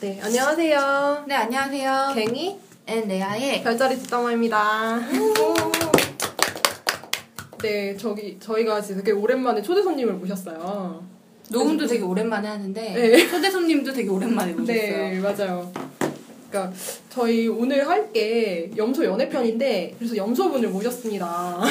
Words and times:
네, 0.00 0.18
안녕하세요. 0.22 1.24
네, 1.28 1.34
안녕하세요. 1.34 2.12
괭이 2.14 2.58
and 2.86 3.06
레아의 3.08 3.62
별자리 3.62 3.96
뒷담화입니다. 3.98 5.00
네, 7.62 7.96
저기 7.96 8.38
저희가 8.40 8.80
지금 8.80 9.02
되게 9.02 9.12
오랜만에 9.12 9.60
초대 9.60 9.82
손님을 9.82 10.14
모셨어요. 10.14 11.04
녹음도 11.50 11.86
되게 11.86 12.02
오랜만에 12.02 12.48
하는데 12.48 12.80
네. 12.94 13.28
초대 13.28 13.50
손님도 13.50 13.92
되게 13.92 14.08
오랜만에 14.08 14.52
모셨어요. 14.52 14.74
네, 14.74 15.18
맞아요. 15.20 15.70
그러니까 16.50 16.72
저희 17.10 17.46
오늘 17.48 17.86
할 17.88 18.10
게 18.12 18.70
염소 18.76 19.04
연애편인데 19.04 19.94
그래서 19.98 20.16
염소분을 20.16 20.68
모셨습니다. 20.70 21.26
와 21.26 21.64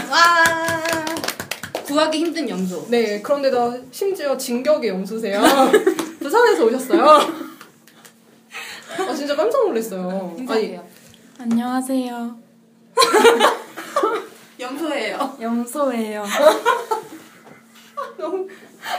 구하기 1.85 2.17
힘든 2.19 2.47
염소. 2.47 2.85
네, 2.89 3.21
그런데다 3.21 3.73
심지어 3.91 4.37
진격의 4.37 4.89
염소세요. 4.91 5.41
부산에서 6.21 6.65
오셨어요. 6.65 7.48
아 9.19 9.21
진짜 9.21 9.35
깜짝 9.35 9.67
놀랐어요. 9.67 10.31
아니 10.31 10.39
인사해요. 10.39 10.87
안녕하세요. 11.37 12.39
염소예요. 14.57 15.37
염소예요. 15.41 16.23
너무 18.17 18.47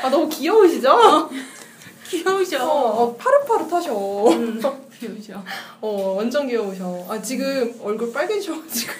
아 0.02 0.10
너무 0.10 0.28
귀여우시죠? 0.28 1.30
귀여우셔. 2.06 2.68
어, 2.68 3.02
어 3.02 3.16
파릇파릇하셔. 3.16 3.94
음, 4.28 4.60
귀여우셔. 4.98 5.42
어, 5.80 6.14
완전 6.18 6.46
귀여우셔. 6.46 7.06
아, 7.08 7.22
지금 7.22 7.74
얼굴 7.82 8.12
빨개지셔가지고. 8.12 8.92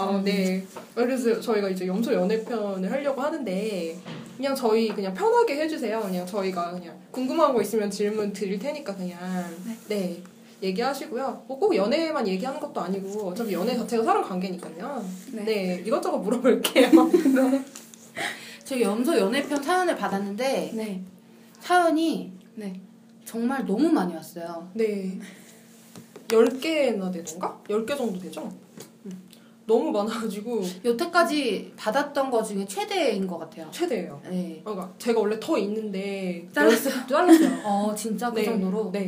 아, 0.00 0.22
네. 0.22 0.64
그래서 0.94 1.40
저희가 1.40 1.68
이제 1.68 1.86
염소 1.86 2.12
연애편을 2.12 2.90
하려고 2.90 3.20
하는데, 3.20 3.96
그냥 4.36 4.54
저희 4.54 4.88
그냥 4.88 5.12
편하게 5.14 5.56
해주세요. 5.56 6.00
그냥 6.00 6.26
저희가 6.26 6.72
그냥 6.72 6.98
궁금한 7.10 7.52
거 7.52 7.60
있으면 7.62 7.90
질문 7.90 8.32
드릴 8.32 8.58
테니까 8.58 8.94
그냥. 8.96 9.18
네. 9.88 10.22
얘기하시고요. 10.62 11.44
뭐 11.48 11.58
꼭 11.58 11.74
연애만 11.74 12.26
얘기하는 12.28 12.60
것도 12.60 12.80
아니고, 12.80 13.28
어차피 13.28 13.52
연애 13.54 13.74
자체가 13.76 14.04
사람 14.04 14.22
관계니까요. 14.22 15.04
네. 15.32 15.44
네. 15.44 15.82
이것저것 15.86 16.18
물어볼게요. 16.18 16.90
저희 18.64 18.82
염소 18.82 19.16
연애편 19.18 19.62
사연을 19.62 19.96
받았는데 19.96 20.70
네. 20.74 21.02
사연이 21.60 22.32
네 22.54 22.80
정말 23.24 23.64
너무 23.66 23.88
많이 23.90 24.14
왔어요. 24.14 24.68
네. 24.74 25.18
10개나 26.28 27.12
되던가? 27.12 27.60
10개 27.68 27.96
정도 27.96 28.18
되죠? 28.18 28.52
너무 29.70 29.92
많아가지고, 29.92 30.62
여태까지 30.84 31.74
받았던 31.76 32.28
거 32.28 32.42
중에 32.42 32.66
최대인 32.66 33.24
것 33.28 33.38
같아요. 33.38 33.68
최대예요. 33.70 34.20
네. 34.28 34.60
그러니까 34.64 34.92
제가 34.98 35.20
원래 35.20 35.38
더 35.38 35.56
있는데 35.58 36.48
잘랐어요? 36.52 37.06
잘랐어요. 37.06 37.50
어 37.64 37.94
진짜 37.94 38.30
그 38.32 38.40
네. 38.40 38.44
정도로. 38.46 38.90
네. 38.90 39.06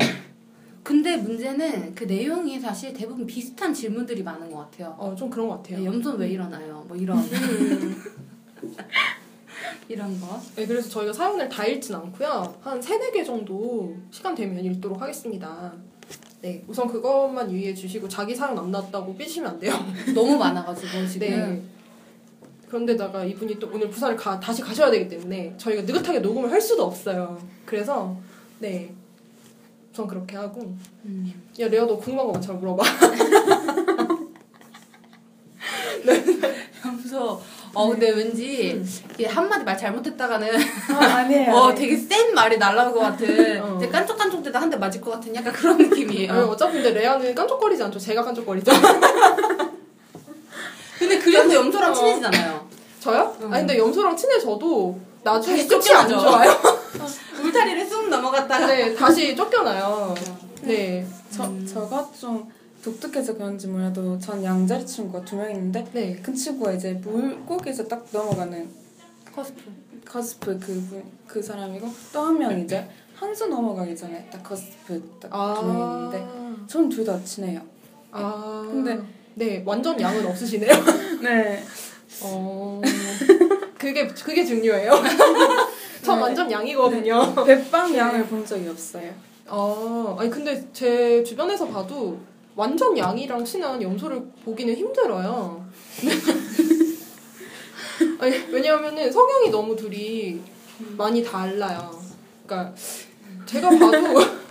근데 0.85 1.17
문제는 1.17 1.97
그 1.97 2.05
내용이 2.05 2.61
사실 2.61 2.93
대부분 2.93 3.27
비슷한 3.27 3.75
질문들이 3.75 4.23
많은 4.23 4.51
것 4.51 4.59
같아요. 4.59 4.95
어, 4.99 5.15
좀 5.17 5.29
그런 5.29 5.49
것 5.49 5.57
같아요. 5.57 5.79
네, 5.79 5.85
염소는 5.87 6.19
왜 6.19 6.29
일어나요? 6.29 6.85
뭐 6.87 6.97
이런 6.97 7.19
음. 7.19 8.03
이런 9.89 10.21
거. 10.21 10.41
네, 10.57 10.67
그래서 10.67 10.89
저희가 10.89 11.13
사연을 11.13 11.49
다 11.49 11.65
읽진 11.65 11.95
않고요. 11.95 12.55
한 12.63 12.81
3, 12.81 13.01
4개 13.01 13.25
정도 13.25 13.97
시간 14.13 14.35
되면 14.35 14.65
읽도록 14.65 15.01
하겠습니다. 15.01 15.73
네, 16.41 16.65
우선 16.67 16.89
그것만 16.89 17.51
유의해 17.51 17.75
주시고 17.75 18.09
자기 18.09 18.35
사연 18.35 18.59
안 18.59 18.71
나왔다고 18.71 19.15
삐지면 19.17 19.53
안 19.53 19.61
돼요. 19.61 19.73
너무 20.15 20.37
많아가지고 20.37 21.07
지금. 21.07 21.29
네. 21.29 21.63
그런데다가 22.69 23.25
이분이 23.25 23.59
또 23.59 23.69
오늘 23.73 23.91
부산을 23.91 24.17
가, 24.17 24.41
다시 24.41 24.63
가셔야 24.63 24.91
되기 24.91 25.09
때문에 25.09 25.55
저희가 25.59 25.83
느긋하게 25.83 26.21
녹음을 26.21 26.51
할 26.51 26.61
수도 26.61 26.85
없어요. 26.85 27.39
그래서 27.67 28.17
네, 28.59 28.93
우선 29.93 30.07
그렇게 30.07 30.37
하고 30.37 30.75
음. 31.05 31.33
야 31.61 31.69
레아 31.69 31.87
너 31.87 31.97
궁금한 31.99 32.27
거 32.27 32.33
많잖아 32.33 32.59
물어봐. 32.59 32.83
염소. 36.85 37.41
어 37.75 37.89
근데 37.89 38.11
왠지 38.11 38.85
이게 39.15 39.27
한마디 39.27 39.65
말 39.65 39.77
잘못했다가는 39.79 40.49
아, 40.95 41.05
아니에요. 41.17 41.53
어 41.57 41.75
되게 41.75 41.97
센 41.97 42.35
말이 42.35 42.59
날라올 42.59 42.93
것 42.93 43.01
같은 43.01 43.63
어. 43.63 43.79
되게 43.79 43.91
깐족깐족 43.91 44.43
대다 44.43 44.61
한 44.61 44.73
대 44.73 44.77
맞을 44.77 45.01
것 45.01 45.11
같은 45.13 45.35
약간 45.35 45.53
그런 45.53 45.77
느낌이에요. 45.79 46.33
어, 46.33 46.47
어차피 46.51 46.75
근데 46.75 46.91
레아는 47.01 47.35
깐족거리지 47.35 47.83
않죠. 47.83 47.99
제가 47.99 48.23
깐족거리죠. 48.25 48.73
근데 50.99 51.19
그래도 51.19 51.55
염소랑 51.55 51.91
어. 51.91 51.95
친해지잖아요. 51.95 52.69
저요? 53.01 53.37
응. 53.43 53.53
아니 53.53 53.67
근데 53.67 53.79
염소랑 53.79 54.17
친해져도 54.17 54.99
나중에 55.25 55.57
다시 55.57 55.69
끝이 55.69 55.91
안 55.93 56.09
쫓겨나죠. 56.09 56.31
좋아요. 56.31 56.61
울타리를 57.45 57.87
쑥 57.87 58.09
넘어갔다가 58.09 58.67
네, 58.67 58.95
다시 58.95 59.35
쫓겨나요. 59.35 60.15
네, 60.63 61.05
저, 61.35 61.45
음. 61.45 61.67
저가 61.67 62.09
좀 62.19 62.49
독특해서 62.83 63.35
그런지 63.35 63.69
몰라도 63.69 64.19
전 64.19 64.43
양자리 64.43 64.85
친구가 64.87 65.25
두 65.25 65.37
명 65.37 65.51
있는데 65.51 65.85
네. 65.93 66.17
큰 66.17 66.35
친구가 66.35 66.73
이제 66.73 66.95
물고기에서 66.95 67.85
딱 67.87 68.05
넘어가는 68.13 68.69
cusp. 69.35 69.61
cusp 70.05 70.58
그, 70.59 71.03
그 71.27 71.42
사람이고 71.42 71.89
또 72.13 72.21
한 72.27 72.39
명 72.39 72.59
이제 72.61 72.87
황소 73.14 73.47
넘어가기 73.47 73.95
전에 73.97 74.29
딱 74.31 74.42
cusp 74.42 75.19
딱 75.20 75.51
두 75.51 75.66
명 75.66 76.11
있는데 76.13 76.67
전 76.67 76.89
둘 76.89 77.05
다 77.05 77.23
친해요. 77.25 77.61
아, 78.11 78.67
근데- 78.69 79.01
네, 79.35 79.63
완전 79.65 79.98
양은 79.98 80.27
없으시네요. 80.27 80.71
네. 81.23 81.63
어, 82.23 82.83
그게 83.79 84.07
그게 84.09 84.45
중요해요. 84.45 84.91
전 86.05 86.17
네. 86.17 86.23
완전 86.23 86.51
양이거든요. 86.51 87.35
백방 87.47 87.95
양을 87.97 88.27
본 88.27 88.45
적이 88.45 88.69
없어요. 88.69 89.11
아, 89.47 90.17
아니 90.19 90.29
근데 90.29 90.69
제 90.73 91.23
주변에서 91.25 91.67
봐도 91.69 92.19
완전 92.55 92.96
양이랑 92.96 93.45
친한 93.45 93.80
염소를 93.80 94.23
보기는 94.45 94.74
힘들어요. 94.74 95.64
아니 98.20 98.36
왜냐하면은 98.51 99.11
성향이 99.11 99.51
너무 99.51 99.77
둘이 99.77 100.40
많이 100.96 101.23
달라요. 101.23 101.91
그러니까 102.46 102.74
제가 103.46 103.70
봐도 103.70 103.91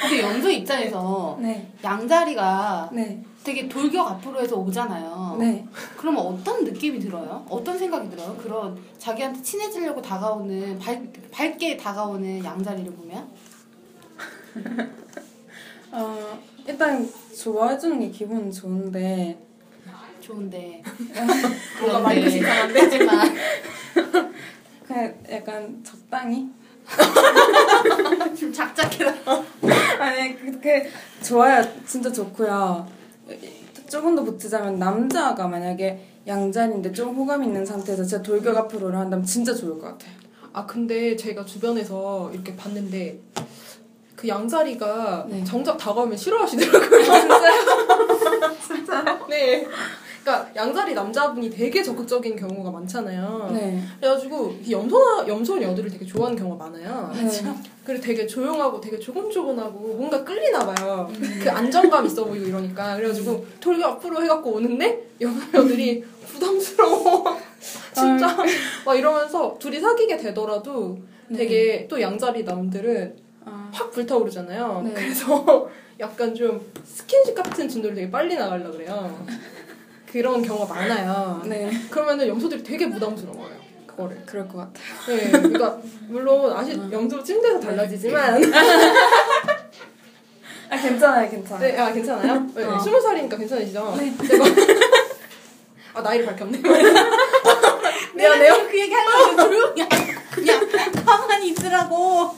근데 0.00 0.20
염소 0.20 0.50
입장에서 0.50 1.38
네. 1.40 1.72
양자리가 1.82 2.90
네. 2.92 3.22
되게 3.44 3.68
돌격 3.68 4.06
앞으로 4.06 4.40
해서 4.40 4.56
오잖아요. 4.56 5.36
네. 5.38 5.66
그러면 5.96 6.26
어떤 6.26 6.64
느낌이 6.64 7.00
들어요? 7.00 7.44
어떤 7.48 7.78
생각이 7.78 8.10
들어요? 8.10 8.36
그런 8.36 8.78
자기한테 8.98 9.42
친해지려고 9.42 10.00
다가오는 10.00 10.78
밝, 10.78 11.02
밝게 11.30 11.76
다가오는 11.76 12.44
양자리를 12.44 12.92
보면? 12.92 13.28
어, 15.92 16.38
일단 16.66 17.08
좋아해주는 17.36 18.00
게 18.00 18.10
기분은 18.10 18.50
좋은데. 18.50 19.38
좋은데. 20.20 20.82
뭔가 21.80 22.00
마이너스 22.00 22.36
이상한데? 22.36 22.80
하지만. 22.80 23.34
그냥 24.86 25.14
약간 25.30 25.84
적당히? 25.84 26.48
좀 28.38 28.52
작작해라. 28.52 29.12
아니 30.00 30.36
그, 30.36 30.60
그 30.60 30.68
좋아요. 31.22 31.62
진짜 31.86 32.10
좋고요. 32.10 32.86
조금 33.88 34.16
더 34.16 34.24
붙이자면 34.24 34.78
남자가 34.78 35.46
만약에 35.46 36.08
양자리인데 36.26 36.92
좀 36.92 37.14
호감 37.14 37.44
있는 37.44 37.66
상태에서 37.66 38.02
진짜 38.04 38.22
돌격 38.22 38.56
앞으로를 38.56 38.98
한다면 38.98 39.24
진짜 39.24 39.54
좋을 39.54 39.78
것 39.78 39.88
같아요. 39.88 40.12
아 40.54 40.64
근데 40.66 41.16
제가 41.16 41.44
주변에서 41.44 42.30
이렇게 42.32 42.56
봤는데 42.56 43.20
그 44.22 44.28
양자리가 44.28 45.26
네. 45.28 45.42
정작 45.42 45.76
다가오면 45.76 46.16
싫어하시더라고요. 46.16 47.02
진짜요? 47.02 47.52
진짜요? 48.64 49.26
네. 49.28 49.66
그러니까 50.22 50.48
양자리 50.54 50.94
남자분이 50.94 51.50
되게 51.50 51.82
적극적인 51.82 52.36
경우가 52.36 52.70
많잖아요. 52.70 53.50
네 53.52 53.82
그래가지고 53.98 54.54
이 54.64 54.70
염소 54.70 54.96
염소 55.26 55.60
여들을 55.60 55.90
되게 55.90 56.06
좋아하는 56.06 56.38
경우가 56.38 56.66
많아요. 56.66 57.10
네. 57.12 57.28
그리고 57.82 58.00
되게 58.00 58.24
조용하고 58.24 58.80
되게 58.80 58.96
조곤조곤하고 58.96 59.78
뭔가 59.96 60.22
끌리나 60.22 60.72
봐요. 60.72 61.10
그 61.42 61.50
안정감 61.50 62.06
있어 62.06 62.24
보이고 62.24 62.46
이러니까 62.46 62.94
그래가지고 62.94 63.44
돌격 63.58 63.94
앞으로 63.94 64.22
해갖고 64.22 64.52
오는데 64.52 65.04
염소여들이 65.20 66.04
부담스러워. 66.28 67.24
진짜 67.92 68.36
막 68.86 68.94
이러면서 68.94 69.56
둘이 69.58 69.80
사귀게 69.80 70.16
되더라도 70.16 70.96
되게 71.34 71.88
또 71.88 72.00
양자리 72.00 72.44
남들은 72.44 73.21
아, 73.44 73.70
확 73.72 73.90
불타오르잖아요. 73.90 74.82
네. 74.84 74.92
그래서 74.94 75.68
약간 76.00 76.34
좀 76.34 76.60
스킨십 76.84 77.34
같은 77.34 77.68
진도를 77.68 77.94
되게 77.96 78.10
빨리 78.10 78.34
나가려 78.36 78.70
그래요. 78.70 79.24
그런 80.10 80.42
경우가 80.42 80.72
많아요. 80.74 81.42
네 81.46 81.70
그러면은 81.90 82.28
염소들이 82.28 82.62
되게 82.62 82.88
부담스러워요. 82.90 83.62
그거를. 83.86 84.22
그럴 84.24 84.48
것 84.48 84.56
같아요 84.58 85.18
네, 85.18 85.30
그러니까 85.30 85.78
물론 86.08 86.50
아시 86.56 86.72
염소 86.90 87.22
찜대서 87.22 87.60
달라지지만 87.60 88.40
아 90.70 90.76
괜찮아요 90.80 91.28
괜찮아요 91.30 91.60
네, 91.72 91.78
아 91.78 91.92
괜찮아요? 91.92 92.46
네, 92.54 92.64
어. 92.64 92.78
스무 92.78 92.98
살이니까 92.98 93.36
괜찮으시죠? 93.36 93.94
네. 93.98 94.16
제가 94.26 94.44
아 95.94 96.00
나이를 96.00 96.24
밝혔네. 96.24 96.58
미안해요. 98.14 98.68
그 98.70 98.80
얘기 98.80 98.94
하려고 98.94 99.36
조용히 99.36 99.82
그냥 100.30 100.60
가만히 101.04 101.50
있으라고. 101.50 102.34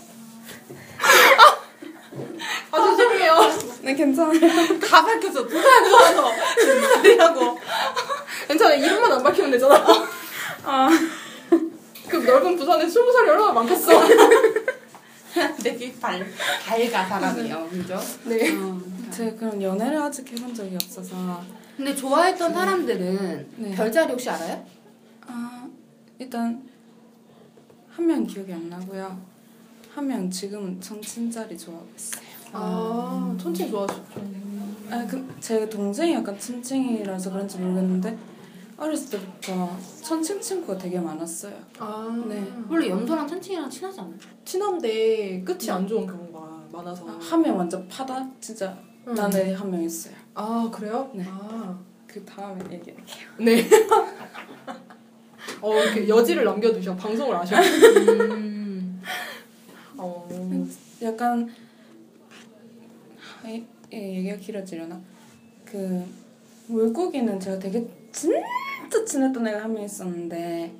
네 3.82 3.94
괜찮아요. 3.94 4.40
다 4.80 5.04
밝혔어. 5.04 5.46
부산 5.46 5.84
좋아서 5.88 6.30
말이라고. 6.96 7.58
괜찮아 8.48 8.74
이름만 8.74 9.12
안 9.12 9.22
밝히면 9.22 9.50
되잖아. 9.50 9.84
아 10.64 10.88
그 12.08 12.18
넓은 12.18 12.54
부산에 12.56 12.86
스무 12.86 13.10
살이 13.12 13.30
얼마나 13.30 13.52
많겠어. 13.52 13.90
되게 15.62 15.92
발 15.98 16.24
밝아 16.64 17.06
사람이요, 17.08 17.66
그죠? 17.70 17.98
네. 18.24 18.54
어. 18.56 18.78
제가 19.10 19.34
그런 19.36 19.60
연애를 19.60 19.98
아직 20.00 20.30
해본 20.30 20.54
적이 20.54 20.76
없어서 20.76 21.42
근데 21.76 21.94
좋아했던 21.94 22.52
사람들은 22.54 23.48
네. 23.56 23.74
별자리 23.74 24.12
혹시 24.12 24.28
알아요? 24.30 24.64
아 25.26 25.66
일단 26.18 26.62
한 27.96 28.06
명 28.06 28.24
기억이 28.26 28.52
안 28.52 28.68
나고요. 28.68 29.33
한 29.94 30.06
명 30.06 30.28
지금은 30.30 30.80
천친자리 30.80 31.56
좋아하고 31.56 31.86
있어요. 31.96 32.24
아 32.52 33.36
천칭 33.40 33.70
좋아하셨죠. 33.70 34.20
아 34.90 35.06
그 35.06 35.24
제 35.40 35.68
동생이 35.68 36.14
약간 36.14 36.38
친친이라서 36.38 37.30
그런지 37.32 37.58
모르겠는데 37.58 38.16
어렸을 38.76 39.10
때부터 39.20 39.76
천친 40.02 40.40
친구가 40.40 40.76
되게 40.78 40.98
많았어요. 40.98 41.54
아 41.78 42.24
네. 42.28 42.42
원래 42.68 42.88
염소랑 42.88 43.26
천칭이랑 43.28 43.70
친하지 43.70 44.00
않아요? 44.00 44.14
친한데 44.44 45.42
끝이 45.44 45.70
안 45.70 45.86
좋은 45.86 46.06
경우가 46.06 46.64
많아서. 46.72 47.06
한명 47.20 47.56
완전 47.56 47.86
파다 47.88 48.28
진짜 48.40 48.76
음. 49.06 49.14
나는 49.14 49.54
한 49.54 49.70
명 49.70 49.82
있어요. 49.82 50.14
아 50.34 50.68
그래요? 50.72 51.08
네. 51.14 51.24
아 51.26 51.76
그 52.06 52.24
다음에 52.24 52.60
얘기할게요. 52.70 53.28
네. 53.38 53.68
어 55.60 55.74
이렇게 55.74 56.08
여지를 56.08 56.44
남겨두셔 56.44 56.94
방송을 56.96 57.34
아셔. 57.36 57.56
음. 57.56 58.53
어. 61.04 61.08
약간 61.08 61.48
아, 63.42 63.48
이- 63.48 63.66
이 63.92 63.96
얘기가 63.96 64.36
길어지려나? 64.36 65.00
그 65.64 66.04
물고기는 66.68 67.38
제가 67.40 67.58
되게 67.58 67.86
진짜 68.12 69.04
친했던 69.06 69.46
애가 69.46 69.64
한 69.64 69.72
명 69.74 69.82
있었는데 69.84 70.72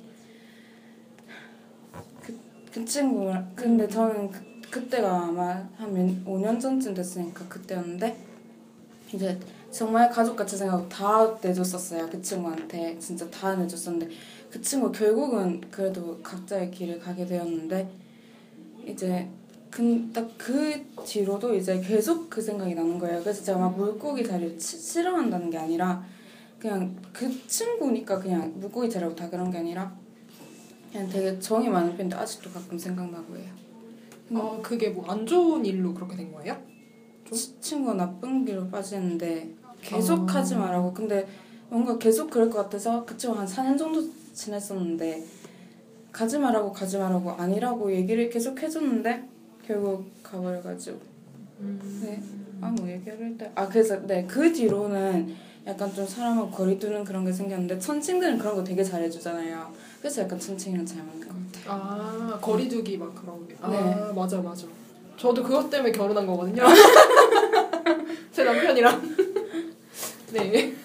그, 2.21 2.39
그 2.71 2.85
친구 2.85 3.31
근데 3.55 3.87
저는 3.87 4.31
그, 4.31 4.41
그때가 4.69 5.27
아마 5.27 5.67
한 5.77 5.93
몇, 5.93 6.25
5년 6.25 6.59
전쯤 6.59 6.93
됐으니까 6.93 7.47
그때였는데 7.47 8.17
이제 9.13 9.39
정말 9.71 10.09
가족같이 10.09 10.57
생각하고 10.57 10.89
다 10.89 11.37
내줬었어요 11.41 12.09
그 12.09 12.21
친구한테 12.21 12.97
진짜 12.99 13.29
다 13.29 13.55
내줬었는데 13.55 14.13
그 14.49 14.61
친구 14.61 14.91
결국은 14.91 15.61
그래도 15.69 16.19
각자의 16.21 16.71
길을 16.71 16.99
가게 16.99 17.25
되었는데 17.25 17.87
이제 18.87 19.27
딱그 20.13 20.85
뒤로도 21.05 21.55
이제 21.55 21.79
계속 21.81 22.29
그 22.29 22.41
생각이 22.41 22.73
나는 22.75 22.97
거예요. 22.97 23.19
그래서 23.21 23.43
제가 23.43 23.57
막 23.59 23.75
물고기 23.77 24.23
자리를 24.23 24.57
치, 24.57 24.77
싫어한다는 24.77 25.49
게 25.49 25.57
아니라 25.57 26.03
그냥 26.59 26.95
그 27.11 27.29
친구니까 27.47 28.19
그냥 28.19 28.53
물고기 28.55 28.89
자리라고 28.89 29.15
다 29.15 29.29
그런 29.29 29.51
게 29.51 29.57
아니라 29.57 29.93
그냥 30.91 31.09
되게 31.09 31.37
정이 31.39 31.67
많은 31.69 31.95
편인데 31.97 32.15
아직도 32.15 32.49
가끔 32.51 32.77
생각나고 32.77 33.35
해요. 33.35 33.51
어 34.33 34.59
그게 34.63 34.89
뭐 34.89 35.05
안 35.07 35.25
좋은 35.25 35.63
일로 35.65 35.93
그렇게 35.93 36.15
된 36.15 36.31
거예요? 36.31 36.57
치, 37.31 37.59
친구가 37.59 37.95
나쁜 37.95 38.45
길로 38.45 38.67
빠지는데 38.69 39.53
계속 39.81 40.29
아. 40.29 40.35
하지 40.35 40.55
말라고. 40.55 40.93
근데 40.93 41.27
뭔가 41.69 41.97
계속 41.97 42.29
그럴 42.29 42.49
것 42.49 42.59
같아서 42.63 43.05
그 43.05 43.17
친구 43.17 43.37
한 43.37 43.45
4년 43.45 43.77
정도 43.77 44.01
지냈었는데 44.33 45.25
가지 46.11 46.39
말라고 46.39 46.71
가지 46.71 46.97
말라고 46.97 47.31
아니라고 47.31 47.91
얘기를 47.93 48.29
계속 48.29 48.61
해줬는데 48.63 49.34
결국 49.65 50.05
가버려가지고 50.23 50.99
네. 52.01 52.21
아, 52.61 52.67
뭐 52.67 52.87
얘기를 52.89 53.37
때. 53.37 53.51
아, 53.55 53.67
그래서, 53.67 53.99
네, 54.05 54.25
그 54.27 54.51
뒤로는 54.51 55.35
약간 55.67 55.93
좀 55.93 56.05
사람하고 56.05 56.51
거리 56.51 56.77
두는 56.77 57.03
그런 57.03 57.25
게 57.25 57.31
생겼는데, 57.31 57.79
천친들은 57.79 58.37
그런 58.37 58.55
거 58.55 58.63
되게 58.63 58.83
잘해주잖아요. 58.83 59.73
그래서 59.99 60.21
약간 60.21 60.39
천친이랑 60.39 60.85
잘 60.85 60.97
맞는 60.99 61.19
것 61.27 61.27
같아요. 61.27 61.63
아 61.67 62.39
거리 62.39 62.69
두기 62.69 62.97
막 62.97 63.13
그런 63.15 63.47
게. 63.47 63.55
아 63.61 63.69
네. 63.69 64.13
맞아 64.13 64.39
맞아. 64.39 64.67
저도 65.17 65.41
그것 65.43 65.69
때문에 65.69 65.91
결혼한 65.91 66.27
거거든요. 66.27 66.63
제 68.31 68.43
남편이랑. 68.43 69.01
네. 70.33 70.75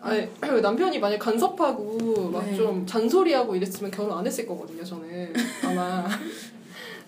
아니 0.00 0.28
남편이 0.62 0.98
만약 0.98 1.18
간섭하고 1.18 2.30
막 2.30 2.44
네. 2.46 2.56
좀 2.56 2.86
잔소리하고 2.86 3.54
이랬으면 3.54 3.90
결혼 3.90 4.16
안 4.18 4.26
했을 4.26 4.46
거거든요. 4.46 4.82
저는 4.82 5.32
아마 5.64 6.08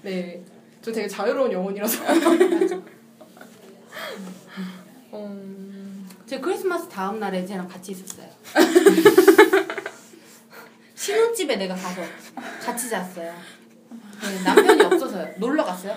네. 0.05 0.45
저 0.83 0.93
되게 0.93 1.09
자유로운 1.09 1.51
영혼이라서. 1.51 2.05
음, 5.15 6.07
제 6.27 6.39
크리스마스 6.39 6.87
다음 6.89 7.19
날에 7.19 7.47
쟤랑 7.47 7.67
같이 7.67 7.93
있었어요. 7.93 8.29
신혼집에 10.95 11.57
내가 11.57 11.75
가서 11.75 12.03
같이 12.63 12.91
잤어요. 12.91 13.33
네, 14.21 14.43
남편이 14.45 14.83
없어서요. 14.83 15.27
놀러 15.39 15.65
갔어요. 15.65 15.97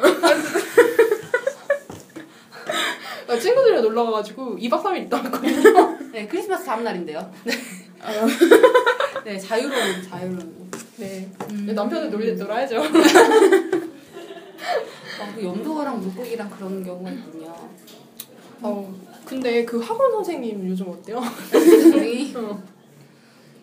아, 3.27 3.38
친구들이랑 3.38 3.81
놀러 3.83 4.06
가가지고 4.06 4.56
2박 4.56 4.81
3일 4.83 5.06
있다 5.06 5.18
왔거든요. 5.18 5.98
네, 6.13 6.25
크리스마스 6.27 6.63
다음 6.65 6.86
날인데요. 6.86 7.30
네. 7.44 7.54
네, 9.25 9.38
자유로운, 9.38 10.01
자유로운. 10.09 10.71
네. 10.95 11.30
음. 11.51 11.65
남편을 11.75 12.09
놀, 12.09 12.38
놀아야죠. 12.38 12.81
아, 15.22 15.34
그 15.36 15.44
염도랑 15.44 16.00
물고기랑 16.02 16.50
그런 16.50 16.84
경우가 16.84 17.10
있군요. 17.12 17.56
어, 18.62 18.94
근데 19.25 19.66
그 19.66 19.80
학원 19.80 20.12
선생님 20.12 20.68
요즘 20.68 20.90
어때요? 20.90 21.18
어. 22.38 22.64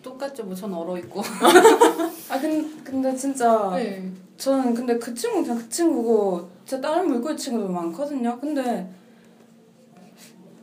똑같죠. 0.01 0.43
뭐 0.43 0.55
전 0.55 0.73
얼어 0.73 0.97
있고. 0.99 1.21
아, 2.29 2.39
근, 2.39 2.83
근데 2.83 3.15
진짜, 3.15 3.71
네. 3.75 4.11
저는 4.37 4.73
근데 4.73 4.97
그 4.99 5.13
친구 5.13 5.41
그냥 5.41 5.57
그 5.57 5.69
친구고, 5.69 6.47
제 6.65 6.79
다른 6.79 7.07
물고기 7.07 7.35
친구도 7.35 7.69
많거든요. 7.69 8.39
근데, 8.39 8.87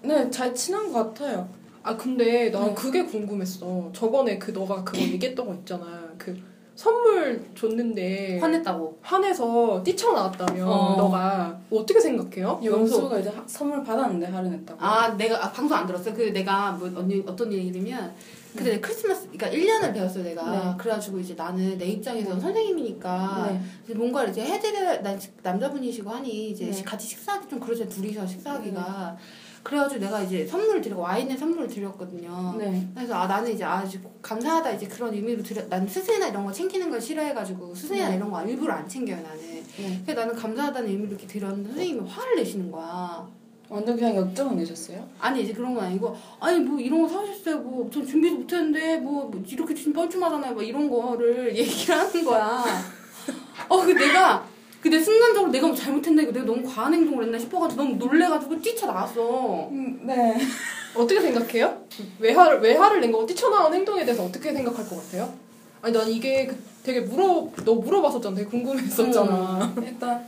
네, 0.03 0.31
잘 0.31 0.55
친한 0.55 0.93
것 0.93 1.15
같아요. 1.15 1.49
아 1.85 1.97
근데 1.97 2.50
난 2.50 2.67
네. 2.69 2.75
그게 2.75 3.05
궁금했어. 3.05 3.91
저번에 3.93 4.39
그 4.39 4.53
너가 4.53 4.85
그거 4.85 4.99
얘기했던 4.99 5.44
거 5.47 5.55
있잖아. 5.55 6.09
그 6.17 6.37
선물 6.74 7.44
줬는데 7.54 8.38
화냈다고. 8.40 8.98
화내서 9.02 9.82
뛰쳐나왔다며 9.82 10.66
어. 10.66 10.96
너가 10.96 11.60
어떻게 11.70 12.00
생각해요? 12.00 12.60
영수가 12.64 13.19
이제 13.19 13.29
하- 13.29 13.43
선물 13.46 13.84
받았는데, 13.84 14.26
할인했다고. 14.26 14.82
아, 14.82 15.08
내가 15.17 15.44
아, 15.44 15.52
방송 15.52 15.76
안 15.76 15.86
들었어요. 15.86 16.14
그 16.14 16.22
내가 16.32 16.72
뭐 16.72 16.91
언니 16.96 17.22
어떤 17.26 17.52
얘기냐면 17.52 18.12
근데 18.56 18.79
크리스마스 18.81 19.29
그러니까 19.31 19.48
1년을 19.48 19.94
배웠어요, 19.94 20.24
내가. 20.24 20.50
네. 20.50 20.74
그래가지고 20.79 21.19
이제 21.20 21.34
나는 21.34 21.79
내 21.79 21.86
입장에서 21.86 22.38
선생님이니까 22.38 23.46
네. 23.50 23.60
이제 23.84 23.94
뭔가를 23.94 24.31
이제 24.31 24.43
해드려 24.43 25.00
난 25.02 25.19
남자분이시고 25.43 26.10
하니 26.10 26.50
이제 26.50 26.67
네. 26.70 26.82
같이 26.82 27.06
식사하기 27.08 27.48
좀 27.48 27.60
그러잖아요. 27.60 27.91
둘이서 27.94 28.26
식사하기가. 28.26 29.17
그래가지고 29.62 30.00
내가 30.00 30.20
이제 30.22 30.46
선물을 30.46 30.81
드리고 30.81 31.00
와인에 31.00 31.36
선물을 31.36 31.69
드렸거든요. 31.69 32.54
네. 32.58 32.88
그래서 32.94 33.14
아 33.14 33.26
나는 33.26 33.52
이제 33.52 33.62
아주 33.64 33.98
감사하다 34.20 34.72
이제 34.72 34.86
그런 34.88 35.14
의미로 35.14 35.42
드려 35.42 35.62
난 35.69 35.86
스승이나 35.86 36.28
이런 36.28 36.44
거 36.44 36.52
챙기는 36.52 36.90
걸 36.90 37.00
싫어해가지고 37.00 37.74
스승이나 37.74 38.08
네. 38.10 38.16
이런 38.16 38.31
거 38.31 38.42
일부러 38.44 38.74
안 38.74 38.88
챙겨요 38.88 39.16
나는. 39.22 39.38
네. 39.40 40.02
그래서 40.04 40.20
나는 40.20 40.34
감사하다는 40.34 40.88
의미로 40.88 41.10
이렇게 41.10 41.26
드렸는데 41.26 41.69
선생님이 41.70 42.08
화를 42.08 42.36
내시는 42.36 42.70
거야. 42.72 43.26
완전 43.69 43.96
그냥 43.96 44.16
역정을 44.16 44.56
내셨어요? 44.56 45.08
아니 45.19 45.42
이제 45.44 45.52
그런 45.54 45.74
건 45.74 45.84
아니고 45.84 46.14
아니 46.40 46.60
뭐 46.60 46.78
이런 46.78 47.02
거 47.02 47.08
사셨어요 47.08 47.58
뭐 47.60 47.88
전 47.90 48.06
준비도 48.06 48.36
못했는데 48.40 48.98
뭐, 48.98 49.24
뭐 49.31 49.42
이렇게 49.46 49.72
지금 49.74 49.94
뻘쭘하잖아요 49.94 50.54
막 50.54 50.62
이런 50.62 50.90
거를 50.90 51.56
얘기를 51.56 51.96
하는 51.96 52.24
거야 52.24 52.62
어 53.70 53.81
그 53.81 53.92
내가 53.92 54.44
근데 54.82 55.01
순간적으로 55.01 55.53
내가 55.53 55.69
뭐 55.69 55.77
잘못했나 55.77 56.22
이거 56.22 56.32
내가 56.32 56.44
너무 56.44 56.62
과한 56.69 56.93
행동을 56.93 57.24
했나 57.24 57.39
싶어가지고 57.39 57.82
너무 57.84 57.96
놀래가지고 57.96 58.60
뛰쳐나왔어 58.60 59.69
음, 59.70 60.01
네. 60.03 60.36
어떻게 60.94 61.20
생각해요? 61.20 61.84
왜 62.19 62.32
화를 62.32 62.60
왜 62.60 62.74
화를 62.74 63.01
낸 63.01 63.12
거고 63.12 63.24
뛰쳐나온 63.24 63.72
행동에 63.72 64.05
대해서 64.05 64.24
어떻게 64.24 64.53
생각할 64.53 64.86
것 64.89 64.96
같아요? 65.05 65.32
아니 65.81 65.96
난 65.96 66.08
이게 66.08 66.46
그 66.46 66.60
되게 66.82 67.01
물어 67.01 67.48
너 67.65 67.74
물어봤었잖아. 67.77 68.34
되게 68.34 68.48
궁금했었잖아. 68.48 69.72
음, 69.77 69.82
일단, 69.86 70.27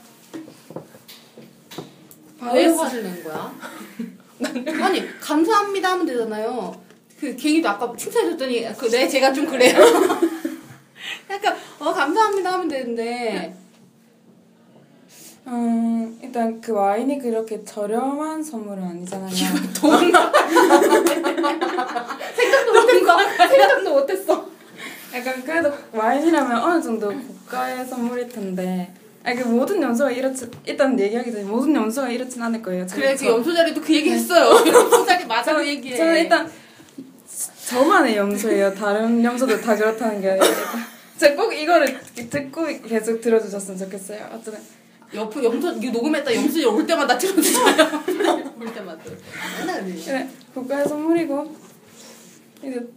왜 2.40 2.48
바이러스 2.50 2.80
화를 2.80 3.02
낸 3.02 3.24
거야? 3.24 3.54
아니 4.84 5.20
감사합니다 5.20 5.92
하면 5.92 6.06
되잖아요 6.06 6.74
그 7.18 7.34
걔기도 7.34 7.68
아까 7.68 7.92
칭찬해줬더니 7.96 8.72
그네 8.76 9.08
제가 9.08 9.32
좀 9.32 9.46
그래요 9.46 9.74
약간 11.30 11.56
어 11.78 11.92
감사합니다 11.92 12.52
하면 12.52 12.68
되는데 12.68 13.56
음, 15.46 16.18
일단 16.22 16.60
그 16.60 16.72
와인이 16.72 17.18
그렇게 17.18 17.62
저렴한 17.64 18.42
선물은 18.42 18.82
아니잖아요. 18.82 19.28
생각도 22.34 22.72
못했어. 22.72 23.18
생각도 23.48 23.92
못했어. 23.92 24.48
약간 25.14 25.44
그래도 25.44 25.72
와인이라면 25.92 26.56
어느 26.62 26.82
정도 26.82 27.12
고가의 27.46 27.84
선물일 27.86 28.28
텐데 28.28 28.92
아니 29.22 29.36
그 29.40 29.46
모든 29.48 29.80
염소가 29.82 30.10
이렇지 30.10 30.50
일단 30.66 30.98
얘기하기 30.98 31.30
전에 31.30 31.44
모든 31.44 31.74
염소가 31.74 32.08
이렇진 32.08 32.42
않을 32.42 32.60
거예요. 32.62 32.86
저- 32.86 32.96
그래 32.96 33.12
그 33.14 33.18
저- 33.20 33.26
염소 33.30 33.54
자리도 33.54 33.80
그 33.80 33.94
얘기 33.94 34.10
했어요. 34.10 34.50
염소 34.66 35.04
자리 35.06 35.24
맞아고 35.26 35.44
저는, 35.46 35.66
얘기해. 35.66 35.96
저는 35.96 36.16
일단 36.22 36.50
저만의 37.66 38.16
염소예요. 38.16 38.74
다른 38.74 39.22
염소들 39.24 39.60
다 39.60 39.76
그렇다는 39.76 40.20
게 40.20 40.30
아니라 40.30 40.46
제가 41.18 41.36
꼭 41.36 41.52
이거를 41.52 41.98
듣고 42.28 42.66
계속 42.86 43.20
들어주셨으면 43.20 43.78
좋겠어요. 43.78 44.28
어쨌든 44.32 44.58
옆 45.14 45.44
염소 45.44 45.72
이거 45.72 45.92
녹음했다 45.92 46.34
염소 46.34 46.74
올 46.74 46.86
때마다 46.86 47.16
들어주잖아요. 47.18 48.02
올 48.60 48.74
때마다. 48.74 49.02
그래 50.04 50.28
국가의 50.54 50.88
선물이고 50.88 51.54
이제 52.62 52.88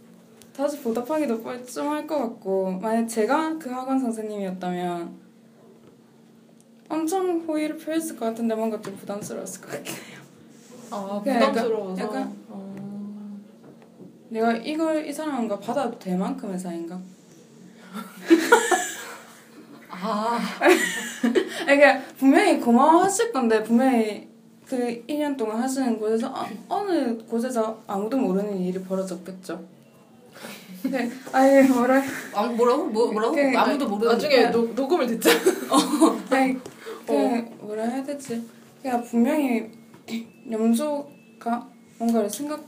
다시 0.56 0.78
보답하기도 0.80 1.42
뻘쭘할 1.42 2.06
것 2.06 2.18
같고 2.18 2.72
만약 2.82 3.06
제가 3.06 3.56
그 3.58 3.70
학원 3.70 3.98
선생님이었다면 4.00 5.10
엄청 6.88 7.40
호의를 7.46 7.76
표했을 7.76 8.16
것 8.16 8.26
같은데 8.26 8.54
뭔가 8.54 8.80
좀 8.80 8.96
부담스러웠을 8.96 9.60
것 9.60 9.70
같긴 9.70 9.94
해요. 9.94 10.20
아 10.90 11.20
그냥 11.22 11.42
약간- 11.42 11.52
부담스러워서. 11.54 12.02
약간- 12.02 12.36
어. 12.48 13.38
내가 14.30 14.52
이걸 14.52 15.06
이 15.06 15.12
사람과 15.12 15.60
받아도 15.60 15.98
될 15.98 16.16
만큼의 16.18 16.58
사이인가? 16.58 16.98
아 20.00 20.38
그냥 21.66 22.02
분명히 22.18 22.60
고마워하실 22.60 23.32
건데 23.32 23.62
분명히 23.62 24.28
그 24.66 25.02
1년 25.08 25.36
동안 25.36 25.62
하시는 25.62 25.98
곳에서 25.98 26.28
어, 26.28 26.46
어느 26.68 27.16
곳에서 27.24 27.82
아무도 27.86 28.16
모르는 28.18 28.58
일이 28.60 28.78
벌어졌겠죠. 28.82 29.64
네, 30.84 31.10
아니 31.32 31.68
뭐라 31.68 32.00
아, 32.34 32.46
뭐라고 32.46 32.84
뭐 32.84 33.10
뭐라고 33.12 33.34
그- 33.34 33.52
아무도 33.58 33.88
모르는. 33.88 34.12
나중에 34.12 34.46
녹, 34.50 34.74
녹음을 34.74 35.06
듣자. 35.06 35.30
아니 36.30 36.54
그 37.06 37.12
어. 37.12 37.44
뭐라 37.62 37.84
해야 37.84 38.02
되지? 38.04 38.44
그냥 38.82 39.02
분명히 39.02 39.70
염소가 40.50 41.68
뭔가를 41.98 42.30
생각 42.30 42.62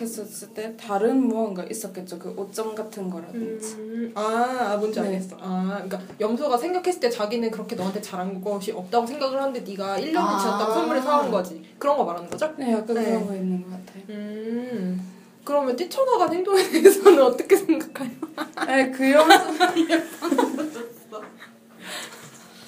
했었을 0.00 0.48
때 0.48 0.76
다른 0.76 1.26
무언가 1.26 1.64
있었겠죠. 1.64 2.18
그 2.18 2.34
오점 2.36 2.74
같은 2.74 3.08
거라든지. 3.10 3.74
음, 3.74 4.12
아, 4.14 4.20
아, 4.20 4.76
뭔지 4.76 5.00
네. 5.00 5.08
알겠어. 5.08 5.36
아, 5.40 5.82
그러니까 5.84 6.00
염소가 6.20 6.56
생각했을 6.58 7.00
때 7.00 7.10
자기는 7.10 7.50
그렇게 7.50 7.76
너한테 7.76 8.00
잘한 8.00 8.40
것이 8.40 8.72
없다고 8.72 9.06
생각을 9.06 9.40
하는데 9.40 9.60
네가 9.60 9.98
1년을 9.98 10.16
아. 10.16 10.38
지났다고 10.38 10.72
선물을 10.72 11.02
사온 11.02 11.30
거지. 11.30 11.62
그런 11.78 11.96
거 11.96 12.04
말하는 12.04 12.28
거죠? 12.28 12.52
네, 12.56 12.72
약간 12.72 12.94
네. 12.94 13.04
그런 13.04 13.26
거 13.26 13.34
있는 13.34 13.62
것 13.62 13.70
같아요. 13.70 14.02
음. 14.10 15.12
그러면 15.44 15.76
뛰쳐나간 15.76 16.32
행동에 16.34 16.60
대해서는 16.70 17.22
어떻게 17.22 17.56
생각해요? 17.56 18.10
아니 18.56 18.90
그 18.90 19.10
염소 19.12 19.36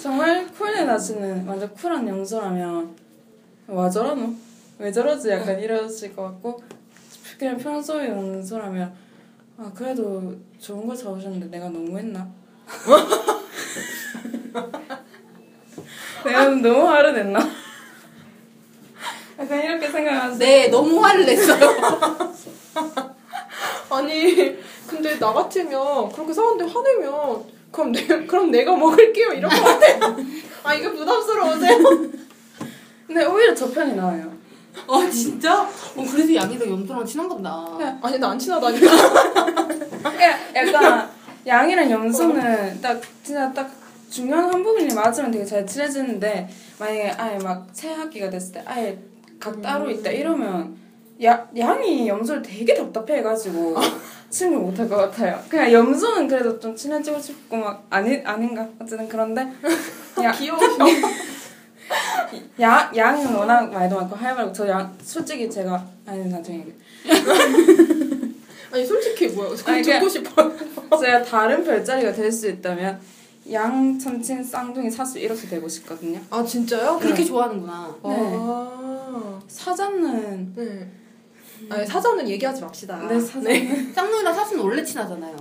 정말 0.01 0.47
쿨에 0.47 0.85
나시는 0.85 1.47
완전 1.47 1.75
쿨한 1.75 2.07
염소라면 2.07 2.97
와 3.67 3.91
저러노? 3.91 4.33
왜 4.79 4.93
저러지? 4.93 5.29
약간 5.31 5.59
이러실 5.59 6.15
것 6.15 6.23
같고 6.23 6.63
그냥 7.39 7.57
평소에 7.57 8.09
염소라면 8.09 8.93
아 9.57 9.71
그래도 9.75 10.35
좋은 10.59 10.87
걸 10.87 10.97
사오셨는데 10.97 11.47
내가 11.47 11.69
너무했나? 11.69 12.29
내가 16.25 16.49
너무 16.49 16.89
화를 16.89 17.15
냈나? 17.15 17.39
약간 19.39 19.63
이렇게 19.63 19.89
생각하세요. 19.89 20.39
네 20.39 20.69
너무 20.69 21.05
화를 21.05 21.25
냈어요. 21.25 21.61
아니, 23.91 24.57
근데 24.87 25.19
나 25.19 25.33
같으면 25.33 26.13
그렇게 26.13 26.33
사왔는데 26.33 26.73
화내면 26.73 27.45
그럼 27.71 27.93
내 27.93 28.07
그럼 28.27 28.51
내가 28.51 28.75
먹을게요 28.77 29.33
이럴 29.33 29.51
것 29.51 29.63
같아. 29.63 30.17
아 30.65 30.75
이게 30.75 30.91
부담스러우세요? 30.91 31.79
근데 33.07 33.25
오히려 33.25 33.55
저 33.55 33.71
편이 33.71 33.95
나아요. 33.95 34.38
아 34.87 35.11
진짜? 35.11 35.63
어 35.63 36.05
그래도 36.11 36.35
양이랑 36.35 36.69
염소랑 36.71 37.05
친한가 37.05 37.35
보다. 37.37 37.67
아니 38.03 38.19
나 38.19 38.31
안 38.31 38.39
친하다니까. 38.39 38.87
야, 40.23 40.39
약간 40.55 41.09
양이랑 41.47 41.91
염소는 41.91 42.81
딱 42.81 43.01
진짜 43.23 43.53
딱 43.53 43.71
중요한 44.11 44.45
한 44.53 44.63
부분이 44.63 44.93
맞으면 44.95 45.31
되게 45.31 45.45
잘 45.45 45.67
친해지는데 45.67 46.49
만약에 46.79 47.11
아예 47.19 47.39
막 47.39 47.67
새 47.73 47.93
학기가 47.93 48.31
됐을 48.31 48.53
때 48.55 48.63
아예 48.67 48.99
각 49.41 49.61
따로 49.63 49.91
있다 49.91 50.11
이러면 50.11 50.77
야, 51.25 51.47
양이 51.57 52.07
염소를 52.09 52.43
되게 52.43 52.75
답답해가지고 52.75 53.77
친구 54.31 54.59
못할 54.67 54.89
것 54.89 54.97
같아요. 54.97 55.41
그냥 55.49 55.73
염소는 55.73 56.29
그래도 56.29 56.59
좀 56.61 56.77
친해지고 56.77 57.19
싶고 57.19 57.57
막 57.57 57.85
아니 57.91 58.19
아닌가 58.25 58.67
어쨌든 58.81 59.09
그런데 59.09 59.43
야, 60.23 60.31
귀여우 60.33 60.59
셔. 61.89 62.61
야 62.63 62.93
양은 62.95 63.35
워낙 63.35 63.71
말도 63.71 63.97
많고 63.97 64.17
할 64.17 64.35
말고 64.35 64.53
저 64.53 64.69
양 64.69 64.97
솔직히 65.03 65.49
제가 65.51 65.85
아니 66.07 66.25
나중에. 66.29 66.67
아니 68.71 68.85
솔직히 68.85 69.29
뭐야? 69.29 69.51
아니, 69.67 69.83
듣고 69.83 70.09
싶어요. 70.09 70.53
제가 71.01 71.23
다른 71.23 71.65
별자리가 71.65 72.13
될 72.13 72.31
수 72.31 72.49
있다면 72.49 73.01
양 73.53 73.99
천친 73.99 74.45
쌍둥이 74.45 74.91
사수 74.91 75.19
이렇게 75.19 75.49
되고 75.49 75.67
싶거든요. 75.67 76.21
아 76.31 76.45
진짜요? 76.45 76.99
그렇게 76.99 77.25
좋아하는구나. 77.25 77.95
네. 78.05 78.11
아. 78.37 79.41
사자는 79.49 80.53
네. 80.55 80.91
아니 81.71 81.87
사전은 81.87 82.29
얘기하지 82.29 82.61
맙시다. 82.61 82.99
네 83.09 83.19
사자는 83.19 83.93
쌍둥이랑 83.95 84.35
사수는 84.35 84.63
원래 84.63 84.85
친하잖아요. 84.85 85.35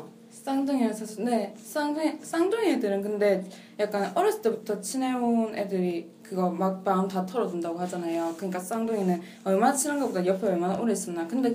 쌍둥이랑 0.51 0.93
사수 0.93 1.21
네 1.23 1.53
쌍둥이 1.61 2.19
쌍둥이 2.21 2.69
애들은 2.75 3.01
근데 3.01 3.43
약간 3.77 4.09
어렸을 4.15 4.41
때부터 4.41 4.79
친해온 4.79 5.53
애들이 5.53 6.09
그거 6.23 6.49
막 6.49 6.81
마음 6.85 7.05
다 7.05 7.25
털어준다고 7.25 7.77
하잖아요. 7.79 8.33
그러니까 8.37 8.57
쌍둥이는 8.57 9.21
얼마나 9.43 9.73
친한 9.73 9.99
것보다 9.99 10.25
옆에 10.25 10.47
얼마나 10.47 10.79
오래 10.79 10.93
있었나. 10.93 11.27
근데 11.27 11.53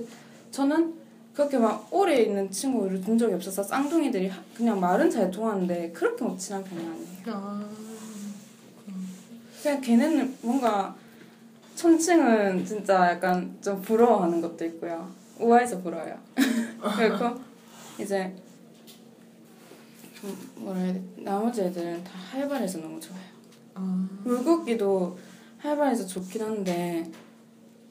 저는 0.51 0.93
그렇게 1.33 1.57
막 1.57 1.87
오래 1.89 2.21
있는 2.21 2.51
친구를 2.51 3.01
둔 3.01 3.17
적이 3.17 3.33
없어서 3.33 3.63
쌍둥이들이 3.63 4.27
하- 4.27 4.43
그냥 4.55 4.79
말은 4.79 5.09
잘 5.09 5.31
통하는데 5.31 5.91
그렇게 5.91 6.23
막 6.23 6.37
친한 6.37 6.63
편이 6.63 6.81
아니에요. 6.81 7.07
아. 7.25 7.67
그냥 9.63 9.81
걔네는 9.81 10.37
뭔가 10.43 10.95
천칭은 11.73 12.63
진짜 12.63 13.09
약간 13.09 13.57
좀 13.59 13.81
부러워하는 13.81 14.39
것도 14.39 14.63
있고요. 14.65 15.09
우아해서 15.39 15.81
부러워요. 15.81 16.15
그리고 16.95 17.35
이제 17.99 18.35
좀 20.23 20.37
뭐라 20.55 20.79
해야 20.79 20.93
돼? 20.93 21.01
나머지 21.17 21.61
애들은 21.63 22.01
다 22.01 22.11
활발해서 22.31 22.77
너무 22.77 22.97
좋아요. 22.97 23.19
아. 23.75 24.07
물고기도 24.23 25.19
활발해서 25.59 26.07
좋긴 26.07 26.41
한데 26.41 27.11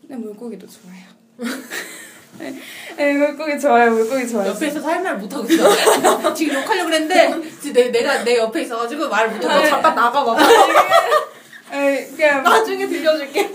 근데 0.00 0.16
물고기도 0.16 0.66
좋아요. 0.66 1.04
네, 2.96 3.12
물고기 3.18 3.60
좋아요. 3.60 3.90
물고기 3.90 4.26
좋아요. 4.26 4.48
옆에서 4.48 4.80
살말 4.80 5.18
못하고 5.18 5.44
있어. 5.44 6.32
지금 6.32 6.54
욕하려고 6.54 6.86
그랬는데 6.88 7.50
지금 7.60 7.72
내, 7.74 7.90
내가 7.90 8.24
내 8.24 8.38
옆에 8.38 8.62
있어가지고 8.62 9.10
말너 9.10 9.34
못하고 9.34 9.68
잠깐 9.68 9.94
나가봐. 9.94 10.36
아니, 11.70 12.16
그냥 12.16 12.42
나중에 12.42 12.86
들려줄게. 12.88 13.52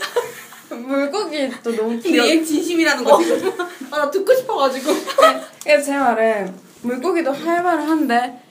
물고기도 0.70 1.76
너무 1.76 1.90
근데 1.90 2.10
귀여워. 2.12 2.30
얘 2.30 2.44
진심이라는 2.44 3.04
거지. 3.04 3.52
아나 3.90 4.12
듣고 4.12 4.36
싶어가지고. 4.36 4.94
그러니까 5.18 5.82
제 5.84 5.98
말은 5.98 6.54
물고기도 6.84 7.32
활발한데 7.32 8.47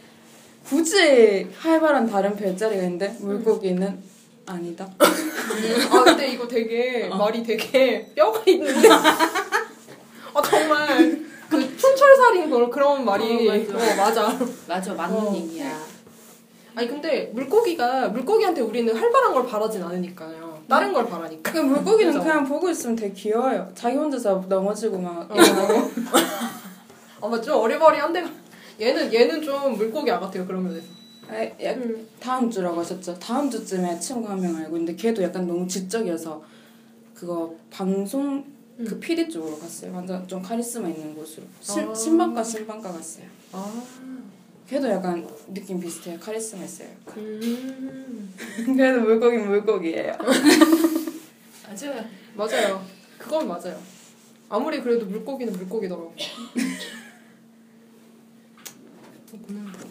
굳이 0.68 1.46
활발한 1.58 2.06
다른 2.08 2.34
별자리가 2.36 2.82
있는데 2.82 3.16
물고기는 3.20 4.02
아니다. 4.46 4.88
아 4.98 6.04
근데 6.04 6.28
이거 6.28 6.46
되게 6.46 7.08
말이 7.08 7.42
되게 7.42 8.12
뼈가 8.14 8.42
있는데. 8.46 8.88
아 8.90 10.42
정말 10.42 11.24
그 11.48 11.60
촌철살인 11.76 12.50
걸 12.50 12.68
그런 12.70 13.04
말이. 13.04 13.48
어, 13.48 13.52
맞아. 13.96 14.26
어, 14.26 14.30
맞아. 14.30 14.38
맞아 14.68 14.94
맞는 14.94 15.16
어. 15.16 15.34
얘기야. 15.34 15.78
아니 16.74 16.88
근데 16.88 17.30
물고기가 17.32 18.08
물고기한테 18.08 18.60
우리는 18.60 18.94
활발한 18.94 19.32
걸 19.32 19.46
바라진 19.46 19.82
않으니까요. 19.82 20.62
다른 20.68 20.92
걸 20.92 21.06
바라니까. 21.08 21.52
그 21.52 21.58
물고기는 21.58 22.12
그죠? 22.12 22.24
그냥 22.24 22.44
보고 22.44 22.68
있으면 22.68 22.96
되게 22.96 23.14
귀여워요. 23.14 23.70
자기 23.74 23.96
혼자서 23.96 24.44
넘어지고 24.48 24.98
막 24.98 25.28
일어나고. 25.32 25.90
아마 27.22 27.40
좀 27.40 27.54
어리버리한데 27.56 28.24
얘는 28.80 29.12
얘는 29.12 29.42
좀 29.42 29.76
물고기 29.76 30.10
아 30.10 30.20
같아요 30.20 30.46
그런 30.46 30.64
면에서. 30.64 30.86
아, 31.28 31.42
야, 31.64 31.74
다음 32.20 32.50
주라고 32.50 32.78
하셨죠. 32.80 33.18
다음 33.18 33.50
주쯤에 33.50 33.98
친구 33.98 34.28
한 34.28 34.40
명 34.40 34.54
알고 34.56 34.76
있는데 34.76 34.94
걔도 34.94 35.22
약간 35.22 35.46
너무 35.46 35.66
지적이어서 35.66 36.42
그거 37.14 37.54
방송 37.70 38.44
그 38.78 38.98
PD 39.00 39.28
쪽으로 39.30 39.58
갔어요. 39.58 39.92
완전 39.94 40.26
좀 40.28 40.40
카리스마 40.42 40.88
있는 40.88 41.14
곳으로. 41.14 41.44
신, 41.62 41.88
아. 41.88 41.94
신방과 41.94 42.44
신방과 42.44 42.92
갔어요. 42.92 43.24
아. 43.52 43.82
걔도 44.68 44.88
약간 44.88 45.26
느낌 45.54 45.80
비슷해요. 45.80 46.18
카리스마 46.20 46.62
있어요. 46.64 46.88
음. 47.16 48.34
그래도 48.76 49.00
물고기 49.00 49.38
물고기예요. 49.38 50.12
맞아요. 51.66 52.04
맞아요. 52.34 52.84
그건 53.18 53.48
맞아요. 53.48 53.80
아무리 54.48 54.80
그래도 54.80 55.06
물고기는 55.06 55.52
물고기더라고. 55.52 56.14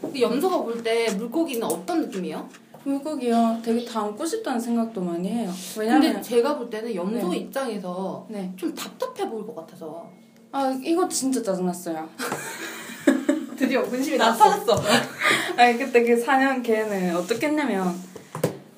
근데 0.02 0.22
염소가 0.22 0.58
볼 0.64 0.84
때 0.84 1.12
물고기는 1.14 1.64
어떤 1.66 2.02
느낌이에요? 2.02 2.48
물고기요. 2.84 3.60
되게 3.64 3.84
담고 3.84 4.24
싶다는 4.25 4.60
생각도 4.60 5.02
많이 5.02 5.28
해요. 5.30 5.52
왜냐면 5.78 6.02
근데 6.14 6.22
제가 6.22 6.58
볼 6.58 6.70
때는 6.70 6.94
염소 6.94 7.30
네. 7.30 7.38
입장에서 7.38 8.28
네. 8.30 8.54
좀 8.56 8.74
답답해 8.75 9.28
보일 9.30 9.46
것 9.48 9.56
같아서. 9.56 10.08
아 10.52 10.70
이거 10.84 11.08
진짜 11.10 11.42
짜증났어요. 11.42 12.08
드디어 13.58 13.82
문심이 13.82 14.18
나타났어. 14.18 14.82
아니 15.58 15.78
그때 15.78 16.04
그 16.04 16.16
사냥 16.20 16.62
걔는 16.62 17.16
어떻게 17.16 17.48
했냐면 17.48 17.96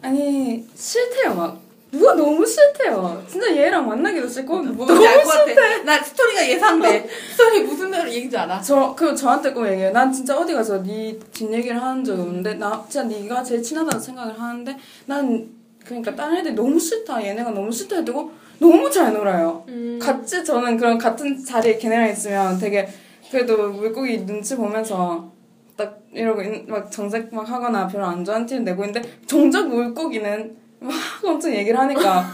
아니 0.02 0.66
싫대요 0.76 1.34
막 1.36 1.60
누가 1.92 2.14
너무 2.16 2.46
싫대요. 2.46 3.24
진짜 3.28 3.56
얘랑 3.56 3.88
만나기도 3.88 4.28
싫고 4.28 4.58
너무 4.62 4.74
뭔지 4.86 5.08
알것 5.08 5.26
같아. 5.26 5.84
나 5.84 6.04
스토리가 6.04 6.50
예상돼. 6.50 7.08
스토리 7.32 7.64
무슨 7.64 7.90
대로 7.92 8.10
얘기인지 8.10 8.38
알아. 8.38 8.62
저, 8.62 8.94
그, 8.96 9.16
저한테 9.16 9.54
꼭 9.54 9.66
얘기해요. 9.68 9.92
난 9.92 10.12
진짜 10.12 10.38
어디 10.38 10.54
가서 10.54 10.84
네 10.84 11.18
뒷얘기를 11.32 11.82
하는 11.82 12.04
적이 12.04 12.22
없는데, 12.22 12.56
나 12.56 12.84
진짜 12.90 13.04
네가 13.08 13.42
제일 13.44 13.64
친하다는 13.64 14.00
생각을 14.02 14.40
하는데, 14.40 14.76
난, 15.06 15.48
그러니까 15.86 16.14
다른 16.14 16.38
애들이 16.38 16.54
너무 16.56 16.78
싫다, 16.78 17.24
얘네가 17.24 17.52
너무 17.52 17.72
싫다 17.72 17.98
해도 17.98 18.32
너무 18.60 18.90
잘 18.92 19.14
놀아요. 19.14 19.64
음. 19.70 19.98
같이 20.02 20.44
저는 20.44 20.76
그런 20.78 20.98
같은 20.98 21.42
자리에 21.44 21.78
걔네랑 21.78 22.10
있으면 22.10 22.60
되게, 22.60 22.88
그래도 23.32 23.70
물고기 23.70 24.26
눈치 24.26 24.58
보면서, 24.58 25.32
딱 25.78 26.00
이러고 26.12 26.42
있- 26.42 26.68
막 26.68 26.92
정색 26.92 27.34
막 27.34 27.48
하거나 27.50 27.88
별로 27.88 28.06
안 28.06 28.26
좋아하는 28.26 28.46
티를 28.46 28.66
내고 28.66 28.84
있는데, 28.84 29.08
정작 29.26 29.70
물고기는 29.70 30.67
막 30.80 30.94
엄청 31.24 31.54
얘기를 31.54 31.78
하니까, 31.80 32.26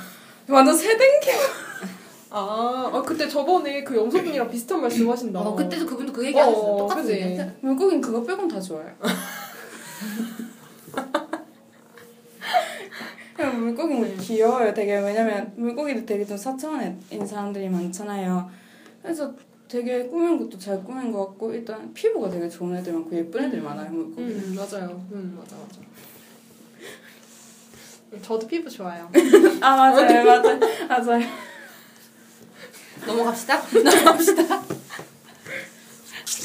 완전 0.50 0.76
새댕기 0.76 1.30
아, 2.36 2.90
아, 2.92 3.02
그때 3.04 3.30
저번에 3.30 3.84
그 3.84 3.96
염소분이랑 3.96 4.50
비슷한 4.50 4.82
말씀 4.82 5.08
하신다. 5.10 5.40
어, 5.40 5.56
그때도 5.56 5.86
그분도 5.86 6.12
그 6.12 6.26
얘기 6.26 6.36
하셨어. 6.38 6.60
어, 6.60 6.78
똑같은 6.80 7.04
그지. 7.04 7.14
얘기. 7.14 7.40
물고기는 7.62 8.02
그거 8.02 8.24
빼곤 8.24 8.48
다 8.48 8.60
좋아요. 8.60 8.92
그냥 13.36 13.60
물고기는 13.60 14.18
귀여워요. 14.18 14.74
되게 14.74 14.98
왜냐면 15.00 15.54
물고기도 15.56 16.06
되게 16.08 16.26
좀 16.26 16.36
사차원인 16.36 17.26
사람들이 17.26 17.70
많잖아요. 17.70 18.50
그래서 19.04 19.32
되게 19.68 20.08
꾸민 20.08 20.40
것도 20.40 20.58
잘 20.58 20.84
꾸민 20.84 21.12
것 21.12 21.28
같고 21.28 21.54
일단 21.54 21.94
피부가 21.94 22.30
되게 22.32 22.50
좋은 22.50 22.76
애들 22.76 22.94
많고 22.94 23.16
예쁜 23.16 23.44
애들이 23.44 23.62
많아요. 23.62 23.92
물고기. 23.92 24.22
음, 24.24 24.56
맞아요. 24.56 24.90
음, 25.12 25.38
맞아, 25.40 25.56
맞아. 25.56 25.82
저도 28.22 28.48
피부 28.48 28.70
좋아요. 28.70 29.10
아 29.62 29.75
맞아요, 29.75 30.24
맞아요, 30.25 30.60
맞아요. 30.88 31.25
넘어갑시다. 33.05 33.62
넘어갑시다. 33.84 34.63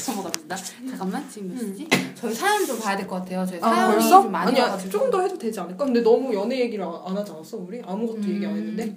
넘어갑시다. 0.07 0.55
잠깐만 0.89 1.29
지금 1.29 1.49
몇 1.53 1.59
시지? 1.59 1.87
저희 2.15 2.33
사연 2.33 2.65
좀 2.65 2.79
봐야 2.79 2.97
될 2.97 3.07
것 3.07 3.17
같아요. 3.17 3.45
저희 3.45 3.59
아, 3.61 3.69
사연이 3.69 3.93
벌써? 3.93 4.21
좀 4.23 4.31
많이 4.31 4.51
아니야, 4.51 4.63
와가지고. 4.65 4.89
조금 4.91 5.11
더 5.11 5.21
해도 5.21 5.37
되지 5.37 5.59
않을까? 5.59 5.85
근데 5.85 6.01
너무 6.01 6.33
연애 6.33 6.59
얘기를 6.59 6.83
안, 6.83 6.91
안 7.05 7.17
하지 7.17 7.31
않았어, 7.31 7.57
우리? 7.57 7.81
아무것도 7.85 8.17
음. 8.19 8.29
얘기 8.35 8.45
안 8.45 8.55
했는데? 8.57 8.95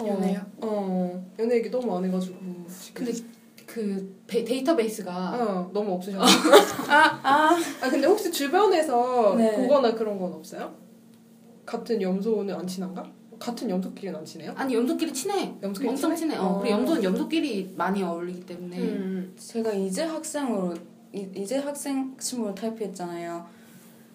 어, 0.00 0.06
연애요? 0.08 0.40
어, 0.58 1.24
연애 1.38 1.56
얘기 1.56 1.70
너무 1.70 1.96
안 1.96 2.04
해가지고. 2.04 2.36
지금. 2.80 3.04
근데 3.04 3.12
그 3.66 4.16
베- 4.26 4.44
데이터베이스가 4.44 5.12
어, 5.12 5.70
너무 5.72 5.94
없으셨어. 5.94 6.24
아 6.88 7.20
아. 7.22 7.58
아, 7.80 7.88
근데 7.90 8.06
혹시 8.06 8.30
주변에서 8.30 9.34
네. 9.36 9.56
보거나 9.56 9.92
그런 9.94 10.18
건 10.18 10.32
없어요? 10.32 10.72
같은 11.64 12.00
염소는 12.00 12.54
안 12.54 12.66
친한가? 12.66 13.10
같은 13.38 13.68
염소끼리는 13.68 14.16
안 14.18 14.24
친해요? 14.24 14.52
아니 14.56 14.74
염소끼리 14.74 15.12
친해. 15.12 15.54
염소끼리 15.62 15.88
엄청 15.90 16.14
친해? 16.14 16.32
친해. 16.34 16.36
어. 16.36 16.44
어. 16.46 16.58
그리고 16.60 16.76
염소는 16.76 17.02
염소끼리 17.04 17.74
많이 17.76 18.02
어울리기 18.02 18.46
때문에. 18.46 18.78
음. 18.78 19.32
제가 19.36 19.72
이제 19.72 20.02
학생으로 20.04 20.74
이, 21.12 21.28
이제 21.34 21.58
학생 21.58 22.16
친구를 22.18 22.54
탈피했잖아요. 22.54 23.44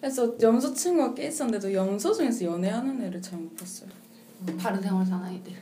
그래서 0.00 0.34
염소 0.40 0.72
친구가 0.72 1.14
꽤 1.14 1.26
있었는데도 1.26 1.72
염소 1.74 2.12
중에서 2.12 2.44
연애하는 2.44 3.02
애를 3.02 3.20
잘 3.20 3.38
못 3.38 3.54
봤어요. 3.56 3.90
바른 4.58 4.80
생활 4.80 5.04
사나이들. 5.04 5.52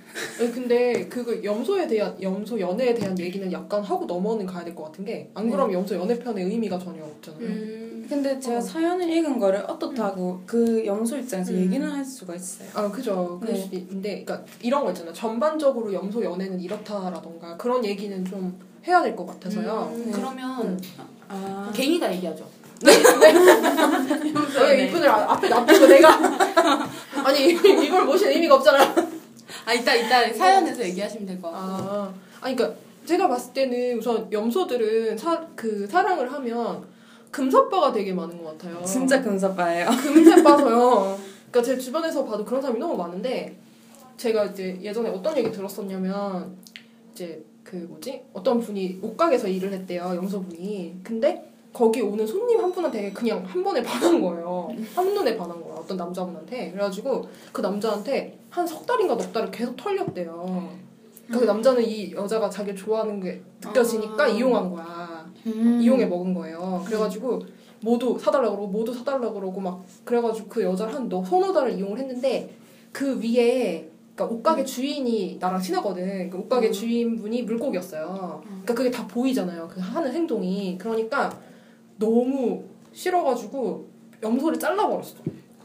근데 0.52 1.06
그거 1.08 1.42
염소에 1.42 1.86
대한 1.86 2.16
염소 2.20 2.58
연애에 2.60 2.94
대한 2.94 3.18
얘기는 3.18 3.50
약간 3.52 3.82
하고 3.82 4.04
넘어는 4.06 4.44
가야 4.46 4.64
될 4.64 4.74
것 4.74 4.84
같은 4.84 5.04
게 5.04 5.30
안 5.34 5.50
그러면 5.50 5.72
염소 5.74 5.94
연애 5.94 6.18
편의 6.18 6.44
의미가 6.44 6.78
전혀 6.78 7.02
없잖아요. 7.04 7.40
음. 7.46 8.06
근데 8.08 8.38
제가 8.38 8.58
어. 8.58 8.60
사연을 8.60 9.08
읽은 9.10 9.38
거를 9.38 9.60
어떻다고 9.66 10.40
그 10.46 10.84
염소 10.86 11.16
입장에서 11.16 11.52
음. 11.52 11.58
얘기는 11.60 11.90
할 11.90 12.04
수가 12.04 12.34
있어요. 12.34 12.68
아 12.74 12.90
그죠. 12.90 13.40
네. 13.44 13.68
있는데, 13.72 14.24
그러니까 14.24 14.44
이런 14.62 14.84
거 14.84 14.90
있잖아. 14.90 15.12
전반적으로 15.12 15.92
염소 15.92 16.22
연애는 16.22 16.60
이렇다라던가 16.60 17.56
그런 17.56 17.84
얘기는 17.84 18.24
좀 18.24 18.56
해야 18.86 19.02
될 19.02 19.16
것 19.16 19.26
같아서요. 19.26 19.90
음, 19.94 20.04
네. 20.06 20.12
그러면 20.12 20.78
아, 21.28 21.72
개인이가 21.74 22.14
얘기하죠. 22.14 22.46
왜 24.60 24.86
이분을 24.86 25.08
아- 25.08 25.32
앞에 25.32 25.48
놔두고 25.48 25.86
내가 25.86 26.08
아니 27.24 27.48
이걸 27.50 28.04
모실 28.04 28.28
의미가 28.30 28.56
없잖아. 28.56 28.94
아 29.64 29.72
이따 29.72 29.94
이따 29.94 30.32
사연에서 30.32 30.82
얘기하시면 30.84 31.26
될 31.26 31.40
것 31.40 31.50
같고. 31.50 31.66
아, 31.66 32.14
아니 32.40 32.54
그러니까 32.56 32.78
제가 33.04 33.28
봤을 33.28 33.52
때는 33.52 33.98
우선 33.98 34.30
염소들은 34.32 35.16
사, 35.16 35.40
그 35.54 35.86
사랑을 35.86 36.32
하면 36.32 36.84
금사빠가 37.30 37.92
되게 37.92 38.12
많은 38.12 38.42
것 38.42 38.56
같아요. 38.58 38.82
진짜 38.84 39.22
금사빠예요. 39.22 39.88
금세 39.90 40.42
빠져요. 40.42 41.18
그러니까 41.50 41.62
제 41.62 41.78
주변에서 41.78 42.24
봐도 42.24 42.44
그런 42.44 42.60
사람이 42.60 42.78
너무 42.78 42.96
많은데 42.96 43.56
제가 44.16 44.46
이제 44.46 44.78
예전에 44.82 45.08
어떤 45.10 45.36
얘기 45.36 45.50
들었었냐면 45.50 46.56
이제 47.12 47.42
그 47.62 47.76
뭐지 47.76 48.22
어떤 48.32 48.60
분이 48.60 48.98
옷가게에서 49.02 49.48
일을 49.48 49.72
했대요 49.72 50.12
염소분이. 50.16 51.00
근데 51.02 51.52
거기 51.76 52.00
오는 52.00 52.26
손님 52.26 52.58
한 52.58 52.72
분한테 52.72 53.12
그냥 53.12 53.44
한 53.46 53.62
번에 53.62 53.82
반한 53.82 54.18
거예요. 54.22 54.66
한눈에 54.94 55.36
반한 55.36 55.62
거야 55.62 55.74
어떤 55.74 55.98
남자분한테. 55.98 56.70
그래가지고 56.70 57.22
그 57.52 57.60
남자한테 57.60 58.38
한 58.48 58.66
석 58.66 58.86
달인가 58.86 59.14
넉 59.14 59.30
달을 59.30 59.50
계속 59.50 59.76
털렸대요. 59.76 60.70
그러니까 61.26 61.38
그 61.40 61.44
남자는 61.44 61.84
이 61.84 62.12
여자가 62.12 62.48
자기를 62.48 62.74
좋아하는 62.78 63.20
게 63.20 63.42
느껴지니까 63.62 64.24
아. 64.24 64.26
이용한 64.26 64.70
거야. 64.70 65.30
음. 65.44 65.78
이용해 65.82 66.06
먹은 66.06 66.32
거예요. 66.32 66.82
그래가지고 66.86 67.42
모두 67.82 68.18
사달라 68.18 68.48
그러고 68.48 68.68
모두 68.68 68.94
사달라 68.94 69.30
그러고 69.30 69.60
막 69.60 69.84
그래가지고 70.06 70.48
그 70.48 70.62
여자를 70.62 70.94
한 70.94 71.08
너- 71.10 71.22
서너 71.22 71.52
달을 71.52 71.72
이용을 71.76 71.98
했는데 71.98 72.56
그 72.90 73.20
위에 73.22 73.86
그러니까 74.14 74.34
옷가게 74.34 74.64
주인이 74.64 75.36
나랑 75.38 75.60
친하거든. 75.60 76.30
그 76.30 76.38
옷가게 76.38 76.68
음. 76.68 76.72
주인분이 76.72 77.42
물고기였어요. 77.42 78.40
그러니까 78.46 78.74
그게 78.74 78.90
다 78.90 79.06
보이잖아요. 79.06 79.68
그 79.70 79.78
하는 79.78 80.10
행동이. 80.10 80.78
그러니까 80.78 81.30
너무 81.98 82.62
싫어가지고 82.92 83.86
염소를 84.22 84.58
잘라버렸어. 84.58 85.16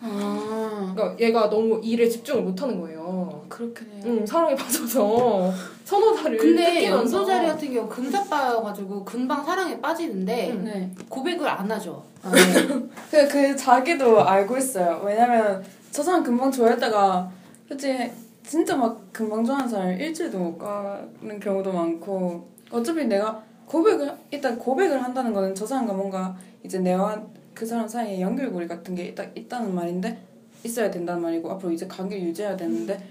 아, 0.04 0.94
그러니까 0.96 1.24
얘가 1.24 1.50
너무 1.50 1.80
일에 1.84 2.10
집중을 2.10 2.41
못하는 2.41 2.82
거예요. 2.82 3.46
그렇겠네요. 3.48 4.04
응, 4.06 4.26
사랑에 4.26 4.56
빠져서 4.56 5.52
서너 5.86 6.15
달을 6.15 6.38
근데. 6.38 6.88
염소자리 6.88 7.46
같은 7.46 7.72
경우 7.72 7.88
금사빠여가지고 7.88 9.06
금방 9.06 9.46
사랑에 9.46 9.80
빠지는데 9.80 10.52
응. 10.54 10.63
네. 10.63 10.91
고백을 11.08 11.48
안 11.48 11.72
하죠. 11.72 12.04
아, 12.24 12.32
네. 12.32 12.41
그, 13.12 13.28
그 13.28 13.56
자기도 13.56 14.24
알고 14.24 14.58
있어요. 14.58 15.02
왜냐면 15.06 15.63
저 15.91 16.02
사람 16.02 16.24
금방 16.24 16.52
좋아했다가 16.52 17.30
솔직히 17.67 18.12
진짜 18.44 18.76
막 18.76 19.00
금방 19.13 19.46
좋아하는 19.46 19.70
사람 19.70 19.91
일주일도 19.91 20.38
못 20.38 20.58
가는 20.58 21.39
경우도 21.39 21.72
많고 21.72 22.48
어차피 22.72 23.06
내가 23.06 23.44
고백을 23.72 24.14
일단 24.32 24.58
고백을 24.58 25.02
한다는 25.02 25.34
거는 25.34 25.56
저 25.56 25.66
사람과 25.66 25.94
뭔가 25.94 26.36
이제 26.64 26.80
내와 26.80 27.24
그 27.54 27.66
사람 27.66 27.88
사이에 27.88 28.20
연결고리 28.22 28.68
같은 28.68 28.96
게 28.96 29.06
있다, 29.08 29.24
있다는 29.36 29.74
말인데 29.74 30.20
있어야 30.64 30.92
된다는 30.92 31.22
말이고 31.22 31.50
앞으로 31.52 31.72
이제 31.72 31.88
관계 31.88 32.22
유지해야 32.22 32.58
되는데 32.58 33.02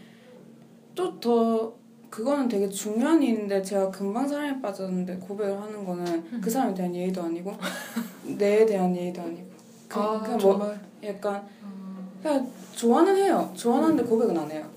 또 0.94 1.18
더 1.20 1.80
그거는 2.10 2.48
되게 2.48 2.68
중요한 2.68 3.22
일인데 3.22 3.62
제가 3.62 3.90
금방 3.90 4.26
사랑에 4.26 4.60
빠졌는데 4.60 5.16
고백을 5.16 5.58
하는 5.58 5.84
거는 5.84 6.40
그 6.40 6.50
사람에 6.50 6.74
대한 6.74 6.94
예의도 6.94 7.22
아니고 7.22 7.54
내에 8.36 8.66
대한 8.66 8.94
예의도 8.94 9.22
아니고. 9.22 9.50
그, 9.88 9.98
아, 9.98 10.20
그냥 10.20 10.38
뭐 10.38 10.38
정말. 10.38 10.80
약간 11.04 11.42
그냥 12.20 12.50
좋아는 12.74 13.16
해요. 13.16 13.50
좋아하는데 13.54 14.02
고백은 14.02 14.36
안 14.36 14.50
해요 14.50 14.68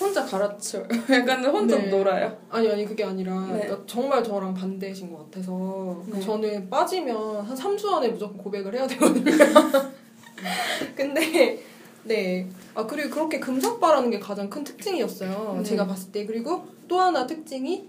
혼자 0.00 0.24
갈아쳐 0.24 0.82
약간 1.10 1.44
혼자 1.44 1.76
네. 1.76 1.88
놀아요 1.88 2.36
아니 2.50 2.70
아니 2.70 2.84
그게 2.84 3.04
아니라 3.04 3.46
네. 3.46 3.60
그러니까 3.64 3.82
정말 3.86 4.22
저랑 4.22 4.54
반대신 4.54 5.12
것 5.12 5.24
같아서 5.24 6.02
네. 6.06 6.20
저는 6.20 6.70
빠지면 6.70 7.44
한 7.44 7.56
3주 7.56 7.86
안에 7.92 8.08
무조건 8.08 8.38
고백을 8.38 8.74
해야 8.74 8.86
되거든요. 8.86 9.24
근데 10.96 11.62
네. 12.04 12.48
아 12.74 12.86
그리고 12.86 13.10
그렇게 13.10 13.38
금사빠라는 13.38 14.10
게 14.10 14.18
가장 14.18 14.50
큰 14.50 14.64
특징이었어요. 14.64 15.54
네. 15.58 15.62
제가 15.64 15.86
봤을 15.86 16.12
때 16.12 16.26
그리고 16.26 16.66
또 16.88 17.00
하나 17.00 17.26
특징이 17.26 17.88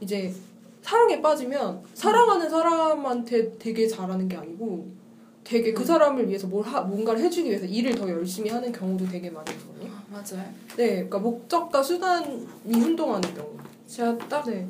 이제 0.00 0.32
사랑에 0.82 1.20
빠지면 1.20 1.82
사랑하는 1.94 2.48
사람한테 2.48 3.58
되게 3.58 3.86
잘하는 3.86 4.28
게 4.28 4.36
아니고 4.36 4.86
되게 5.44 5.72
그 5.72 5.82
음. 5.82 5.86
사람을 5.86 6.28
위해서 6.28 6.46
뭘 6.46 6.64
하, 6.64 6.82
뭔가를 6.82 7.22
해주기 7.22 7.48
위해서 7.48 7.64
일을 7.64 7.94
더 7.94 8.08
열심히 8.08 8.50
하는 8.50 8.70
경우도 8.70 9.06
되게 9.08 9.30
많이 9.30 9.50
있거든요. 9.52 9.77
맞아요 10.10 10.44
네, 10.76 10.94
그러니까 10.94 11.18
목적과 11.18 11.82
수단이 11.82 12.46
혼동하는 12.66 13.34
경우. 13.34 13.50
제가 13.86 14.16
딱 14.28 14.44
네. 14.46 14.66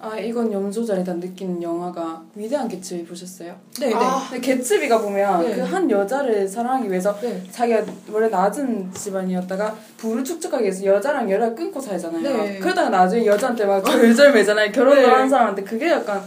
아 0.00 0.16
이건 0.16 0.52
염소자리다 0.52 1.14
느끼는 1.14 1.60
영화가 1.60 2.22
위대한 2.36 2.68
개츠비 2.68 3.04
보셨어요? 3.04 3.56
네, 3.80 3.88
네. 3.88 3.94
아. 3.96 4.24
근데 4.30 4.40
개츠비가 4.40 5.00
보면 5.00 5.42
네. 5.42 5.56
그한 5.56 5.90
여자를 5.90 6.46
사랑하기 6.46 6.88
위해서 6.88 7.12
네. 7.20 7.42
자기가 7.50 7.84
원래 8.12 8.28
낮은 8.28 8.92
집안이었다가 8.92 9.76
부를 9.96 10.22
축적하기 10.22 10.62
위해서 10.62 10.84
여자랑 10.84 11.28
연락 11.28 11.56
끊고 11.56 11.80
살잖아요. 11.80 12.22
네. 12.22 12.58
그러다가 12.60 12.90
나중에 12.90 13.26
여자한테 13.26 13.64
막 13.64 13.84
절절매잖아요. 13.84 14.70
결혼을 14.70 15.02
네. 15.02 15.08
하는 15.08 15.28
사람한테 15.28 15.64
그게 15.64 15.88
약간 15.88 16.22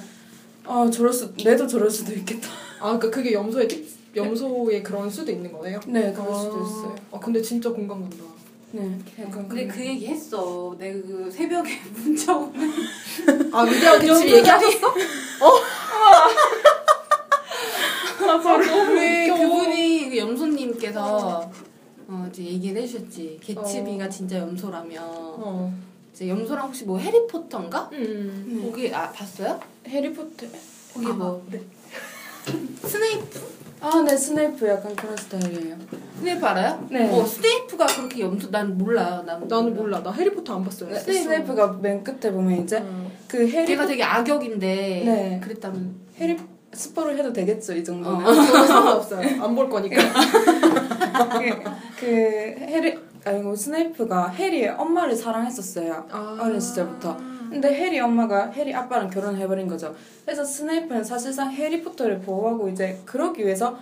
아 0.65 0.89
저럴 0.91 1.13
수 1.13 1.33
내도 1.41 1.65
저럴 1.65 1.89
수도 1.89 2.11
있겠다. 2.11 2.49
아, 2.81 2.97
그러니까 2.97 3.09
그게 3.09 3.31
염소의 3.31 3.67
특, 3.69 3.87
염소의 4.13 4.83
그런 4.83 5.09
수도 5.09 5.31
있는 5.31 5.49
거네요. 5.53 5.79
네 5.87 6.11
그럴 6.11 6.29
아. 6.29 6.37
수도 6.37 6.61
있어요. 6.61 6.95
아, 7.13 7.19
근데 7.19 7.41
진짜 7.41 7.69
공감 7.69 8.01
간다. 8.01 8.40
네 8.73 8.97
약간 9.19 9.47
근데 9.49 9.65
그런- 9.65 9.77
그 9.77 9.85
얘기 9.85 10.07
했어. 10.07 10.75
내가 10.77 11.01
그 11.05 11.29
새벽에 11.31 11.69
문자 11.93 12.35
오면 12.35 12.73
아, 13.51 13.61
위대한 13.63 13.99
개집이 13.99 14.33
얘기하셨어? 14.35 14.93
왜 18.93 19.29
웃겨. 19.29 19.41
그분이 19.41 20.09
그 20.09 20.17
염소님께서 20.17 21.51
어 22.07 22.27
이제 22.29 22.43
얘기를 22.43 22.81
해주셨지. 22.81 23.39
개츠비가 23.41 24.05
어. 24.05 24.09
진짜 24.09 24.37
염소라면 24.39 25.03
어. 25.03 25.73
이제 26.13 26.27
염소랑 26.29 26.67
혹시 26.67 26.85
뭐 26.85 26.97
해리포터인가? 26.97 27.89
음. 27.93 28.45
네. 28.61 28.69
거기 28.69 28.93
아 28.93 29.11
봤어요? 29.11 29.59
해리포터 29.87 30.45
거기 30.93 31.05
아, 31.07 31.09
뭐 31.13 31.45
네. 31.49 31.61
스네이프 32.85 33.60
아 33.81 34.03
네 34.03 34.15
스네이프 34.15 34.67
약간 34.67 34.95
그런 34.95 35.17
스타일이에요. 35.17 35.75
스네이프 36.19 36.45
알아요? 36.45 36.87
네. 36.91 37.09
어 37.09 37.25
스네이프가 37.25 37.87
그렇게 37.87 38.21
염소 38.21 38.49
난 38.51 38.77
몰라. 38.77 39.23
난 39.25 39.47
나는 39.47 39.73
몰라. 39.75 40.03
나 40.03 40.11
해리포터 40.11 40.55
안 40.55 40.63
봤어요. 40.63 40.91
네, 40.93 40.99
스네이프가 40.99 41.79
맨 41.81 42.03
끝에 42.03 42.31
보면 42.31 42.61
이제 42.63 42.77
어. 42.77 43.11
그 43.27 43.47
해리 43.47 43.65
걔가 43.65 43.85
되게 43.87 44.03
악역인데 44.03 44.67
네. 45.05 45.39
그랬다면 45.43 45.95
해리 46.19 46.37
스포를 46.73 47.17
해도 47.17 47.33
되겠죠 47.33 47.73
이 47.73 47.83
정도는. 47.83 48.25
어. 48.25 48.33
상관없어요. 48.65 49.43
안 49.43 49.55
볼 49.55 49.67
거니까. 49.69 49.97
그, 51.31 51.63
그 51.99 52.05
해리 52.05 52.97
아니고 53.25 53.55
스네이프가 53.55 54.29
해리의 54.29 54.69
엄마를 54.69 55.15
사랑했었어요. 55.15 56.05
아. 56.11 56.37
어린 56.39 56.59
시절부터. 56.59 57.17
근데 57.51 57.73
해리 57.73 57.99
엄마가 57.99 58.49
해리 58.51 58.73
아빠랑 58.73 59.09
결혼을 59.09 59.37
해버린 59.41 59.67
거죠. 59.67 59.93
그래서 60.25 60.43
스네이프는 60.43 61.03
사실상 61.03 61.51
해리포터를 61.51 62.21
보호하고 62.21 62.69
이제 62.69 62.97
그러기 63.05 63.43
위해서 63.43 63.77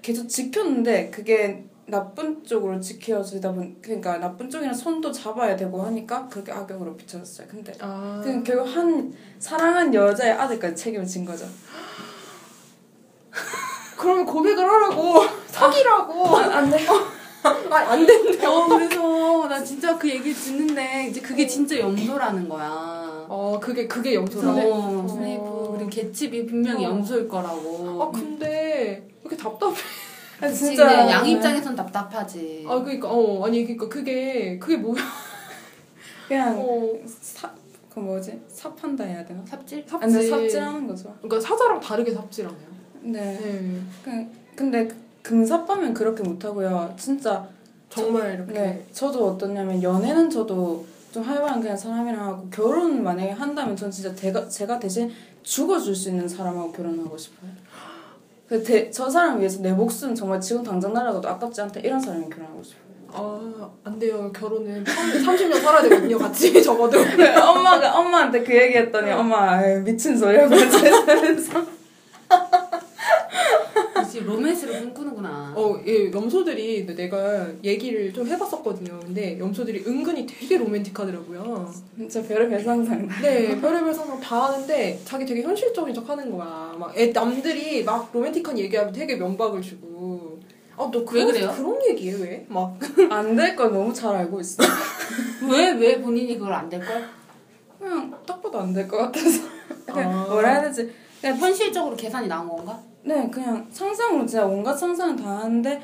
계속 0.00 0.28
지켰는데 0.28 1.10
그게 1.10 1.64
나쁜 1.86 2.44
쪽으로 2.44 2.78
지켜지다 2.80 3.52
보니 3.52 3.82
그러니까 3.82 4.18
나쁜 4.18 4.48
쪽이랑 4.48 4.72
손도 4.72 5.10
잡아야 5.10 5.56
되고 5.56 5.82
하니까 5.82 6.28
그렇게 6.28 6.52
악역으로 6.52 6.96
비춰졌어요. 6.96 7.48
근데 7.48 7.72
아. 7.80 8.20
그 8.22 8.42
결국 8.44 8.66
한 8.66 9.12
사랑한 9.40 9.92
여자의 9.92 10.32
아들까지 10.32 10.76
책임을 10.76 11.04
진 11.04 11.24
거죠. 11.24 11.44
그러면 13.96 14.24
고백을 14.24 14.64
하라고 14.64 15.24
사기라고. 15.48 16.36
아, 16.36 16.58
안 16.58 16.70
돼. 16.70 16.78
아, 17.70 17.76
안 17.76 18.06
된대. 18.06 18.46
어 18.46 18.66
그래서 18.66 19.48
나 19.48 19.62
진짜 19.62 19.96
그 19.96 20.08
얘기 20.08 20.32
듣는데 20.32 21.08
이제 21.08 21.20
그게 21.20 21.46
진짜 21.46 21.78
염소라는 21.78 22.48
거야. 22.48 23.26
어, 23.28 23.58
그게 23.60 23.86
그게 23.86 24.14
염소라고. 24.14 24.60
어, 24.60 25.04
어. 25.04 25.08
스네이프 25.08 25.74
그리고 25.74 25.90
개츠비 25.90 26.46
분명히 26.46 26.84
어. 26.86 26.90
염소일 26.90 27.28
거라고. 27.28 28.02
아, 28.02 28.10
근데 28.10 28.46
왜 28.46 29.08
이렇게 29.22 29.36
답답해? 29.36 29.74
아, 30.40 30.48
진짜 30.48 30.86
네, 30.86 31.10
양 31.10 31.26
입장에선 31.28 31.74
답답하지. 31.74 32.64
아, 32.68 32.80
그러니까 32.80 33.08
어, 33.10 33.44
아니 33.44 33.62
그러니까 33.64 33.88
그게 33.88 34.58
그게 34.58 34.76
뭐야? 34.76 35.02
그냥 36.28 36.58
어. 36.58 36.92
사, 37.06 37.50
그 37.88 37.98
뭐지? 38.00 38.40
삽한다 38.48 39.04
해야 39.04 39.24
되나? 39.24 39.44
삽질? 39.46 39.84
아, 39.90 39.98
근데 39.98 40.28
삽질하는 40.28 40.86
거죠. 40.86 41.14
그러니까 41.20 41.40
사자랑 41.40 41.80
다르게 41.80 42.12
삽질하네요. 42.12 42.68
네. 43.02 43.38
네. 43.40 43.80
그, 44.04 44.26
근데 44.54 44.88
금사빠면 45.28 45.92
그렇게 45.92 46.22
못하고요. 46.22 46.94
진짜 46.98 47.46
정말 47.90 48.34
이렇게. 48.34 48.52
네. 48.52 48.86
저도 48.92 49.26
어떠냐면 49.26 49.82
연애는 49.82 50.30
저도 50.30 50.86
좀 51.12 51.22
활발한 51.22 51.60
그냥 51.60 51.76
사람이랑 51.76 52.26
하고 52.26 52.48
결혼 52.50 53.02
만약에 53.02 53.32
한다면 53.32 53.76
전 53.76 53.90
진짜 53.90 54.14
제가, 54.14 54.48
제가 54.48 54.78
대신 54.78 55.10
죽어줄 55.42 55.94
수 55.94 56.08
있는 56.08 56.26
사람하고 56.26 56.72
결혼하고 56.72 57.18
싶어요. 57.18 57.50
그 58.48 58.62
대, 58.62 58.90
저 58.90 59.10
사람 59.10 59.38
위해서 59.38 59.60
내 59.60 59.70
목숨 59.70 60.14
정말 60.14 60.40
지금 60.40 60.62
당장 60.62 60.94
날아가도 60.94 61.28
아깝지 61.28 61.60
않다 61.60 61.80
이런 61.80 62.00
사람이 62.00 62.30
결혼하고 62.30 62.62
싶어요. 62.62 62.88
아, 63.12 63.70
안 63.84 63.98
돼요. 63.98 64.32
결혼은 64.32 64.82
30년 64.82 65.60
살아야 65.60 65.82
되거든요, 65.82 66.16
같이 66.18 66.52
적어도. 66.62 66.98
엄마가 66.98 67.98
엄마한테 67.98 68.42
그 68.42 68.54
얘기 68.56 68.78
했더니 68.78 69.10
엄마 69.10 69.56
아유, 69.56 69.82
미친 69.82 70.16
소리야 70.16 70.48
그래서 70.48 71.60
역시 74.08 74.20
로맨스를 74.20 74.80
꿈꾸는구나. 74.80 75.52
어, 75.54 75.78
예, 75.86 76.10
염소들이 76.10 76.86
내가 76.86 77.46
얘기를 77.62 78.10
좀 78.14 78.26
해봤었거든요. 78.26 78.98
근데 79.00 79.38
염소들이 79.38 79.84
은근히 79.86 80.26
되게 80.26 80.56
로맨틱하더라고요. 80.56 81.70
진짜 81.98 82.22
별의별 82.22 82.58
상상 82.64 83.06
네, 83.20 83.60
별의별 83.60 83.92
상상 83.92 84.18
다 84.18 84.46
하는데 84.46 84.98
자기 85.04 85.26
되게 85.26 85.42
현실적인 85.42 85.92
척 85.94 86.08
하는 86.08 86.30
거야. 86.30 86.74
막 86.78 86.98
애, 86.98 87.12
남들이 87.12 87.84
막 87.84 88.08
로맨틱한 88.10 88.58
얘기하면 88.58 88.94
되게 88.94 89.16
면박을 89.16 89.60
주고. 89.60 90.38
아, 90.78 90.88
너왜 90.90 91.04
그런, 91.04 91.26
그래요? 91.26 91.52
그런 91.54 91.78
얘기해, 91.90 92.14
왜? 92.22 92.46
막. 92.48 92.78
안 93.10 93.36
될 93.36 93.54
걸 93.56 93.70
너무 93.72 93.92
잘 93.92 94.14
알고 94.16 94.40
있어. 94.40 94.62
왜, 95.50 95.72
왜 95.72 96.00
본인이 96.00 96.38
그걸 96.38 96.54
안 96.54 96.70
될 96.70 96.80
걸? 96.82 97.04
그냥 97.78 98.14
딱 98.24 98.40
봐도 98.40 98.58
안 98.60 98.72
될 98.72 98.88
것 98.88 98.96
같아서. 98.96 99.42
그냥 99.84 100.18
아. 100.20 100.24
뭐라 100.30 100.48
해야 100.52 100.62
되지? 100.62 100.90
그냥 101.20 101.36
현실적으로 101.36 101.94
계산이 101.96 102.26
나온 102.28 102.48
건가? 102.48 102.80
네, 103.02 103.28
그냥 103.30 103.66
상상으로 103.70 104.26
진짜 104.26 104.44
온갖 104.44 104.76
상상을 104.76 105.16
다 105.16 105.38
하는데 105.38 105.80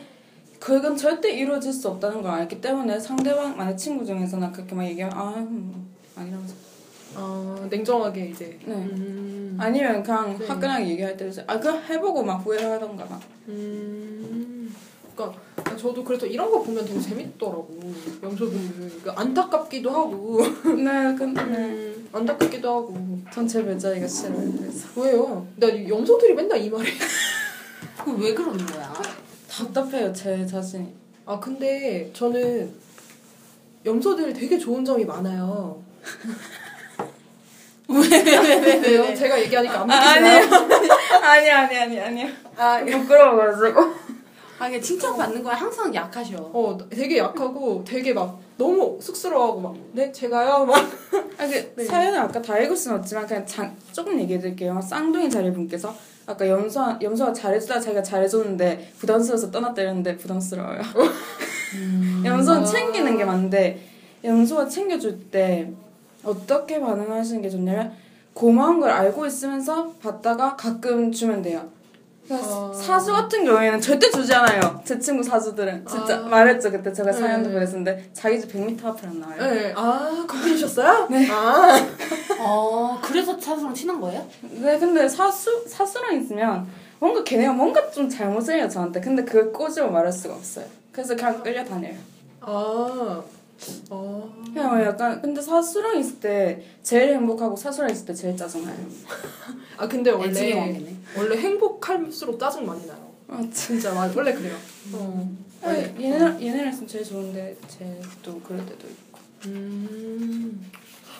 그건 0.58 0.96
절대 0.96 1.30
이루어질 1.30 1.72
수 1.72 1.88
없다는 1.88 2.22
걸 2.22 2.32
알기 2.32 2.60
때문에 2.60 2.98
상대방 2.98 3.56
만약 3.56 3.76
친구 3.76 4.04
중에서 4.04 4.38
나 4.38 4.50
그렇게 4.50 4.74
막 4.74 4.84
얘기하면 4.84 5.16
아 5.16 5.34
음, 5.36 5.88
아니라면서 6.16 6.54
아, 7.16 7.66
냉정하게 7.70 8.26
이제. 8.26 8.58
네. 8.64 8.74
음. 8.74 9.56
아니면 9.60 10.02
그냥 10.02 10.36
네. 10.38 10.46
화끈하게 10.46 10.88
얘기할 10.88 11.16
때도 11.16 11.42
아 11.46 11.58
그냥 11.58 11.82
해보고 11.88 12.24
막 12.24 12.36
후회를 12.38 12.72
하던가 12.72 13.04
막 13.04 13.20
음. 13.48 14.74
그러니까 15.14 15.38
저도 15.76 16.02
그래서 16.04 16.26
이런 16.26 16.50
거 16.50 16.62
보면 16.62 16.84
되게 16.84 17.00
재밌더라고. 17.00 17.68
염소들. 18.22 18.58
그 19.02 19.10
안타깝기도 19.10 19.90
하고. 19.90 20.40
네, 20.76 21.14
근데 21.16 21.44
네. 21.44 21.56
음, 21.56 22.08
안타깝기도 22.12 22.68
하고. 22.70 23.18
전체 23.32 23.64
별자리가 23.64 24.06
싫어요 24.06 24.52
그래서 24.58 25.00
왜요? 25.00 25.46
나 25.56 25.68
염소들이 25.88 26.34
맨날 26.34 26.58
이 26.60 26.70
말해. 26.70 26.90
그왜 28.04 28.34
그러는 28.34 28.64
거야? 28.66 28.92
답답해요 29.50 30.12
제 30.12 30.44
자신이 30.44 30.92
아 31.26 31.38
근데 31.38 32.10
저는 32.12 32.70
염소들 33.86 34.32
되게 34.32 34.58
좋은 34.58 34.84
점이 34.84 35.04
많아요. 35.04 35.82
왜왜왜 37.88 38.76
왜요? 38.80 39.14
제가 39.14 39.40
얘기하니까 39.42 39.82
안 39.82 39.90
아, 39.90 40.14
믿기나요? 40.14 40.48
아니 41.22 41.50
아니 41.50 41.76
아니 41.78 42.00
아니 42.00 42.32
아, 42.56 42.82
부끄러워가지고 42.84 43.94
아, 44.58 44.68
이게 44.68 44.80
칭찬받는 44.80 45.42
거에 45.42 45.54
항상 45.54 45.94
약하셔. 45.94 46.36
어, 46.36 46.78
되게 46.90 47.18
약하고 47.18 47.82
되게 47.84 48.12
막 48.14 48.38
너무 48.56 48.98
쑥스러워하고 49.00 49.60
막 49.60 49.74
네, 49.92 50.12
제가요 50.12 50.64
막 50.64 50.76
아, 51.38 51.46
그 51.46 51.72
네. 51.76 51.84
사연을 51.84 52.18
아까 52.20 52.40
다 52.40 52.58
읽을 52.58 52.76
수는 52.76 52.98
없지만 52.98 53.26
그냥 53.26 53.44
장, 53.46 53.76
조금 53.92 54.18
얘기해 54.20 54.38
드릴게요. 54.38 54.80
쌍둥이 54.80 55.28
자리 55.28 55.52
분께서 55.52 55.94
아까 56.26 56.48
염소 56.48 56.80
염소가 57.02 57.32
잘해주다 57.32 57.80
자기가 57.80 58.02
잘해줬는데 58.02 58.92
부담스러워서 58.98 59.50
떠났다 59.50 59.82
이랬는데 59.82 60.16
부담스러워요. 60.16 60.80
염소는 62.24 62.62
아. 62.62 62.64
챙기는 62.64 63.16
게 63.18 63.24
맞는데 63.24 63.88
염소가 64.22 64.68
챙겨줄 64.68 65.30
때 65.30 65.70
어떻게 66.22 66.80
반응하시는 66.80 67.42
게 67.42 67.50
좋냐면 67.50 67.92
고마운 68.32 68.80
걸 68.80 68.90
알고 68.90 69.26
있으면서 69.26 69.92
받다가 70.00 70.56
가끔 70.56 71.12
주면 71.12 71.42
돼요. 71.42 71.68
아. 72.30 72.72
사수 72.74 73.12
같은 73.12 73.44
경우에는 73.44 73.80
절대 73.80 74.10
주지 74.10 74.32
않아요. 74.34 74.80
제 74.84 74.98
친구 74.98 75.22
사수들은 75.22 75.86
진짜 75.86 76.18
아. 76.18 76.20
말했죠 76.22 76.70
그때 76.70 76.92
제가 76.92 77.12
사연도 77.12 77.48
네. 77.48 77.54
보냈었는데 77.54 78.10
자기 78.12 78.40
집 78.40 78.52
100m 78.52 78.84
앞을 78.84 79.08
안 79.08 79.20
나와요. 79.20 79.42
네, 79.42 79.72
아 79.76 80.24
그렇게 80.26 80.50
주셨어요? 80.50 81.06
네. 81.10 81.28
아, 81.30 81.78
어, 82.40 82.98
그래서 83.02 83.38
차수랑 83.38 83.74
친한 83.74 84.00
거예요? 84.00 84.26
네, 84.42 84.78
근데 84.78 85.08
사수 85.08 85.64
사수랑 85.68 86.16
있으면 86.20 86.66
뭔가 86.98 87.22
걔네가 87.22 87.52
뭔가 87.52 87.90
좀 87.90 88.08
잘못을 88.08 88.54
해요 88.56 88.68
저한테. 88.68 89.00
근데 89.00 89.24
그걸 89.24 89.52
꼬집어 89.52 89.88
말할 89.88 90.10
수가 90.12 90.34
없어요. 90.34 90.64
그래서 90.92 91.14
그냥 91.14 91.42
끌려 91.42 91.64
다녀요. 91.64 91.94
아, 92.40 93.22
어. 93.90 94.32
그냥 94.52 94.82
약간 94.82 95.20
근데 95.20 95.40
사수랑 95.40 95.98
있을 95.98 96.20
때 96.20 96.62
제일 96.82 97.14
행복하고 97.14 97.56
사수랑 97.56 97.90
있을 97.90 98.06
때 98.06 98.14
제일 98.14 98.36
짜증나요. 98.36 98.76
아 99.76 99.88
근데 99.88 100.10
원래. 100.10 100.86
원래 101.16 101.36
행복할수록 101.36 102.38
짜증 102.38 102.66
많이 102.66 102.86
나요. 102.86 103.12
아, 103.28 103.42
진짜 103.52 103.92
맞 103.92 104.14
원래 104.16 104.32
그래요. 104.32 104.56
어. 104.92 105.28
아, 105.62 105.74
얘네 105.74 106.46
얘네랑 106.46 106.72
있으면 106.72 106.86
제일 106.88 107.04
좋은데 107.04 107.56
쟤도 107.68 108.40
그럴 108.40 108.64
때도 108.66 108.86
있고. 108.86 109.18
음. 109.46 110.70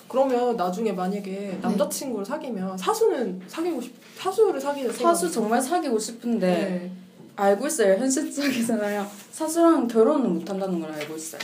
그러면 0.08 0.56
나중에 0.56 0.92
만약에 0.92 1.58
남자친구를 1.60 2.24
사귀면 2.24 2.78
사수는 2.78 3.42
사귀고 3.48 3.80
싶 3.80 3.94
사수를 4.16 4.60
사귀는 4.60 4.92
사수 4.92 5.30
정말 5.30 5.60
사귀고 5.60 5.98
싶은데 5.98 6.46
네. 6.46 6.92
알고 7.36 7.66
있어요. 7.66 7.94
현실적이잖아요. 7.98 9.06
사수랑 9.32 9.88
결혼은 9.88 10.34
못 10.34 10.48
한다는 10.48 10.78
걸 10.78 10.92
알고 10.92 11.16
있어요. 11.16 11.40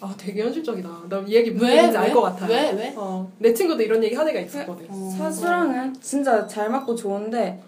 아 0.00 0.14
되게 0.18 0.42
현실적이다. 0.42 0.88
나 1.08 1.24
이 1.26 1.34
얘기 1.34 1.50
무슨 1.50 1.66
왜? 1.68 1.76
얘기인지 1.76 1.96
알 1.98 2.08
왜? 2.08 2.12
것 2.12 2.20
같아. 2.22 2.46
왜? 2.46 2.70
왜? 2.72 2.94
어, 2.96 3.30
내 3.38 3.52
친구도 3.54 3.82
이런 3.82 4.02
얘기 4.04 4.14
한 4.14 4.28
애가 4.28 4.40
있었거든. 4.40 4.86
어. 4.90 5.10
사수랑은 5.16 5.98
진짜 6.00 6.46
잘 6.46 6.68
맞고 6.70 6.94
좋은데 6.94 7.62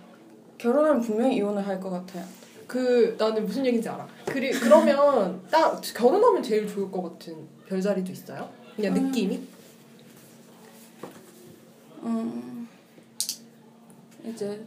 결혼하면 0.59 1.01
분명히 1.01 1.37
이혼을 1.37 1.67
할 1.67 1.81
것 1.81 1.91
같아요. 1.91 2.25
그 2.67 3.17
나는 3.19 3.47
무슨 3.47 3.64
얘기인지 3.64 3.88
알아. 3.88 4.07
그리 4.27 4.51
그러면 4.51 5.41
딱 5.51 5.81
결혼하면 5.81 6.43
제일 6.43 6.69
좋을 6.69 6.91
것 6.91 7.03
같은 7.03 7.35
별자리도 7.67 8.12
있어요? 8.12 8.49
그냥 8.77 8.95
음. 8.97 9.05
느낌이? 9.07 9.41
음, 12.03 12.69
이제 14.25 14.62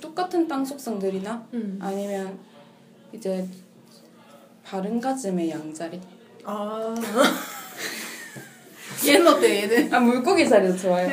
똑같은 0.00 0.46
땅 0.46 0.64
속성들이나 0.64 1.46
음. 1.54 1.78
아니면 1.80 2.38
이제 3.12 3.46
바른 4.62 5.00
가짐의 5.00 5.50
양자리. 5.50 6.00
아, 6.50 6.94
얘는 9.06 9.26
어때 9.26 9.62
얘는? 9.62 9.92
아 9.92 10.00
물고기 10.00 10.48
자리도 10.48 10.78
좋아요. 10.78 11.06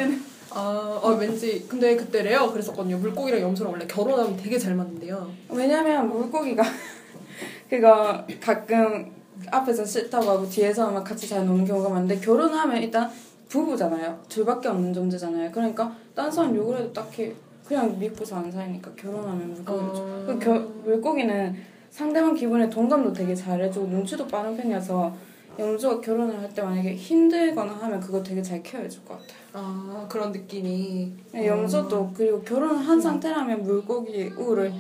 아, 0.52 1.02
아 1.04 1.08
왠지 1.20 1.66
근데 1.68 1.98
그때 1.98 2.24
레어 2.24 2.50
그랬었거든요. 2.50 2.98
물고기랑 3.00 3.42
염소랑 3.42 3.74
원래 3.74 3.86
결혼하면 3.86 4.38
되게 4.38 4.58
잘 4.58 4.76
맞는데요. 4.76 5.30
왜냐면 5.50 6.08
물고기가 6.08 6.64
그거 7.70 8.26
가끔 8.40 9.12
앞에서 9.52 9.84
싫다고 9.84 10.30
하고 10.30 10.50
뒤에서 10.50 10.90
막 10.90 11.04
같이 11.04 11.28
잘 11.28 11.46
노는 11.46 11.66
경우가 11.66 11.90
많은데 11.90 12.18
결혼하면 12.18 12.82
일단 12.82 13.12
부부잖아요. 13.50 14.18
둘밖에 14.30 14.70
없는 14.70 14.94
존재잖아요. 14.94 15.52
그러니까 15.52 15.94
딴 16.16 16.32
사람 16.32 16.56
욕을 16.56 16.78
해도 16.78 16.94
딱히 16.94 17.36
그냥 17.68 18.00
믿고 18.00 18.24
사는 18.24 18.50
사이니까 18.50 18.90
결혼하면 18.96 19.54
물고기를 19.54 19.94
줘. 19.94 20.02
어. 20.02 20.26
그 20.28 20.40
겨, 20.40 20.60
물고기는 20.86 21.76
상대방 21.96 22.34
기분에 22.36 22.70
동감도 22.70 23.14
되게 23.14 23.34
잘해주고 23.34 23.88
눈치도 23.88 24.28
빠른 24.28 24.56
편이어서 24.58 25.16
염소가 25.58 26.02
결혼을 26.02 26.40
할 26.40 26.50
때 26.54 26.62
만약에 26.62 26.96
힘들거나 26.96 27.74
하면 27.74 28.00
그거 28.00 28.22
되게 28.24 28.42
잘 28.42 28.62
케어해줄 28.64 29.04
것 29.06 29.14
같아요. 29.20 29.38
아 29.54 30.06
그런 30.10 30.32
느낌이. 30.32 31.12
네, 31.32 31.48
염소도 31.48 32.12
그리고 32.16 32.42
결혼을 32.42 32.78
한 32.78 33.00
상태라면 33.00 33.64
물고기 33.64 34.26
우를 34.38 34.74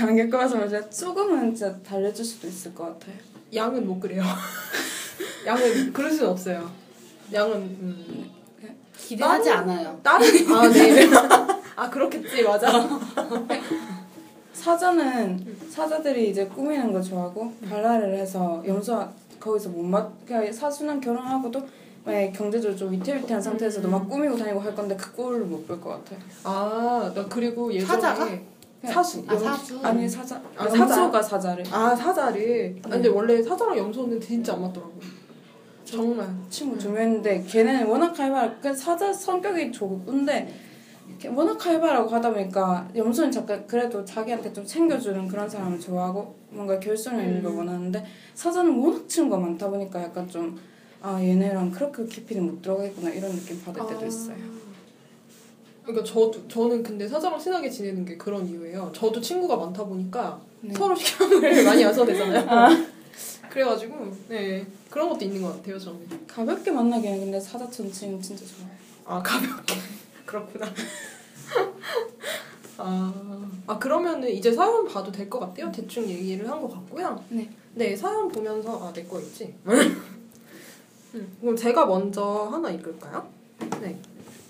안 0.00 0.16
겪어봐서 0.16 0.56
말이야 0.58 0.88
조금은 0.90 1.54
진짜 1.54 1.76
달래줄 1.82 2.24
수도 2.24 2.46
있을 2.48 2.74
것 2.74 2.84
같아요. 2.84 3.16
양은 3.54 3.86
못 3.86 3.98
그래요. 4.00 4.22
양은 5.46 5.92
그럴 5.92 6.10
수는 6.10 6.30
없어요. 6.30 6.70
양은 7.32 7.54
음. 7.56 8.30
기대하지 8.96 9.50
않아요. 9.50 9.98
다른 10.02 10.26
아 10.52 10.68
네. 10.68 11.08
아 11.76 11.88
그렇겠지 11.88 12.42
맞아. 12.42 12.88
사자는 14.52 15.56
사자들이 15.70 16.30
이제 16.30 16.46
꾸미는 16.46 16.92
거 16.92 17.00
좋아하고 17.00 17.52
발랄을 17.68 18.14
해서 18.16 18.62
염소가 18.66 19.10
거기서 19.38 19.70
못 19.70 19.82
맞. 19.82 20.10
그러니까 20.26 20.52
사수는 20.52 21.00
결혼하고도 21.00 21.62
만약에 22.04 22.32
경제적으로 22.32 22.76
좀 22.76 22.92
위태위태한 22.92 23.40
상태에서도 23.42 23.88
막 23.88 24.08
꾸미고 24.08 24.36
다니고 24.36 24.60
할 24.60 24.74
건데 24.74 24.96
그 24.96 25.12
꼴을 25.12 25.40
못볼 25.40 25.80
것 25.80 25.90
같아요. 25.90 26.18
아나 26.44 27.26
그리고 27.28 27.72
예전에 27.72 28.00
사자가? 28.00 28.28
사수 28.86 29.24
아 29.26 29.36
사수. 29.36 29.80
아니 29.82 30.08
사자. 30.08 30.40
아, 30.56 30.64
염소가 30.66 31.20
사자를. 31.20 31.64
아 31.70 31.94
사자를. 31.94 32.76
아, 32.84 32.88
근데 32.88 33.08
원래 33.08 33.42
사자랑 33.42 33.76
염소는 33.76 34.20
진짜 34.20 34.54
안 34.54 34.62
맞더라고. 34.62 34.92
정말. 35.84 36.28
친구 36.48 36.78
두 36.78 36.90
명인데 36.90 37.42
걔는 37.48 37.86
워낙 37.86 38.12
칼발 38.12 38.58
그 38.60 38.74
사자 38.74 39.12
성격이 39.12 39.72
좁은데 39.72 40.46
걔 40.46 40.67
워낙 41.34 41.58
칼발하고 41.58 42.08
하다 42.08 42.32
보니까 42.32 42.88
염소는 42.94 43.30
잠깐 43.30 43.66
그래도 43.66 44.04
자기한테 44.04 44.52
좀 44.52 44.64
챙겨주는 44.64 45.26
그런 45.28 45.48
사람을 45.48 45.80
좋아하고 45.80 46.34
뭔가 46.50 46.78
결속력 46.78 47.24
있는 47.24 47.42
걸 47.42 47.52
음. 47.52 47.58
원하는데 47.58 48.04
사자는 48.34 48.78
워낙 48.78 49.08
친구가 49.08 49.38
많다 49.38 49.68
보니까 49.68 50.02
약간 50.02 50.28
좀 50.28 50.58
아 51.00 51.22
얘네랑 51.22 51.70
그렇게 51.70 52.04
깊이는 52.06 52.44
못 52.44 52.62
들어가겠구나 52.62 53.10
이런 53.10 53.30
느낌 53.32 53.62
받을 53.62 53.86
때도 53.86 54.00
아. 54.00 54.06
있어요. 54.06 54.36
그러니까 55.84 56.04
저도 56.04 56.46
저는 56.48 56.82
근데 56.82 57.06
사자랑 57.08 57.38
친하게 57.38 57.70
지내는 57.70 58.04
게 58.04 58.16
그런 58.16 58.46
이유예요. 58.46 58.92
저도 58.94 59.20
친구가 59.20 59.56
많다 59.56 59.84
보니까 59.84 60.40
네. 60.60 60.74
서로 60.74 60.94
시간을 60.94 61.40
많이 61.64 61.82
야서내잖아요. 61.82 62.86
그래가지고 63.48 64.12
네 64.28 64.66
그런 64.90 65.08
것도 65.08 65.24
있는 65.24 65.40
것 65.40 65.56
같아요 65.56 65.78
저는. 65.78 66.26
가볍게 66.26 66.70
만나기에는 66.70 67.20
근데 67.20 67.40
사자처럼 67.40 67.90
지금 67.90 68.20
진짜 68.20 68.44
좋아요. 68.44 68.70
아 69.06 69.22
가볍게 69.22 69.74
그렇구나. 70.28 70.66
아, 72.78 73.12
아 73.66 73.78
그러면은 73.78 74.28
이제 74.28 74.52
사연 74.52 74.86
봐도 74.86 75.10
될 75.10 75.28
것 75.28 75.38
같아요. 75.40 75.70
대충 75.72 76.08
얘기를 76.08 76.48
한 76.48 76.60
것 76.60 76.68
같고요. 76.68 77.22
네. 77.30 77.48
네 77.74 77.96
사연 77.96 78.28
보면서 78.28 78.86
아 78.86 78.92
내 78.92 79.06
거 79.08 79.18
있지. 79.20 79.54
음, 81.14 81.36
그럼 81.40 81.56
제가 81.56 81.86
먼저 81.86 82.48
하나 82.52 82.70
읽을까요? 82.70 83.26
네. 83.80 83.98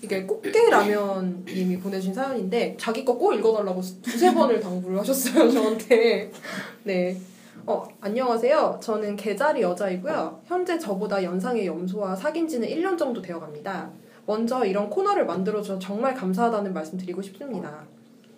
이게 0.01 0.23
꽃게라면님이 0.25 1.79
보내주신 1.79 2.13
사연인데 2.13 2.77
자기 2.79 3.03
거 3.03 3.17
꼭 3.17 3.33
읽어달라고 3.33 3.81
두세 4.01 4.33
번을 4.33 4.59
당부를 4.59 4.99
하셨어요 4.99 5.49
저한테. 5.49 6.31
네. 6.83 7.19
어 7.65 7.87
안녕하세요. 8.01 8.79
저는 8.81 9.15
개자리 9.15 9.61
여자이고요. 9.61 10.41
현재 10.45 10.77
저보다 10.77 11.23
연상의 11.23 11.65
염소와 11.67 12.15
사귄 12.15 12.47
지는 12.47 12.67
1년 12.67 12.97
정도 12.97 13.21
되어 13.21 13.39
갑니다. 13.39 13.89
먼저 14.29 14.63
이런 14.63 14.91
코너를 14.91 15.25
만들어줘서 15.25 15.79
정말 15.79 16.13
감사하다는 16.13 16.71
말씀 16.71 16.99
드리고 16.99 17.19
싶습니다. 17.23 17.83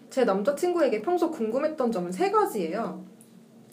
제 0.09 0.23
남자친구에게 0.23 1.01
평소 1.01 1.29
궁금했던 1.29 1.91
점은 1.91 2.13
세 2.13 2.31
가지예요. 2.31 3.03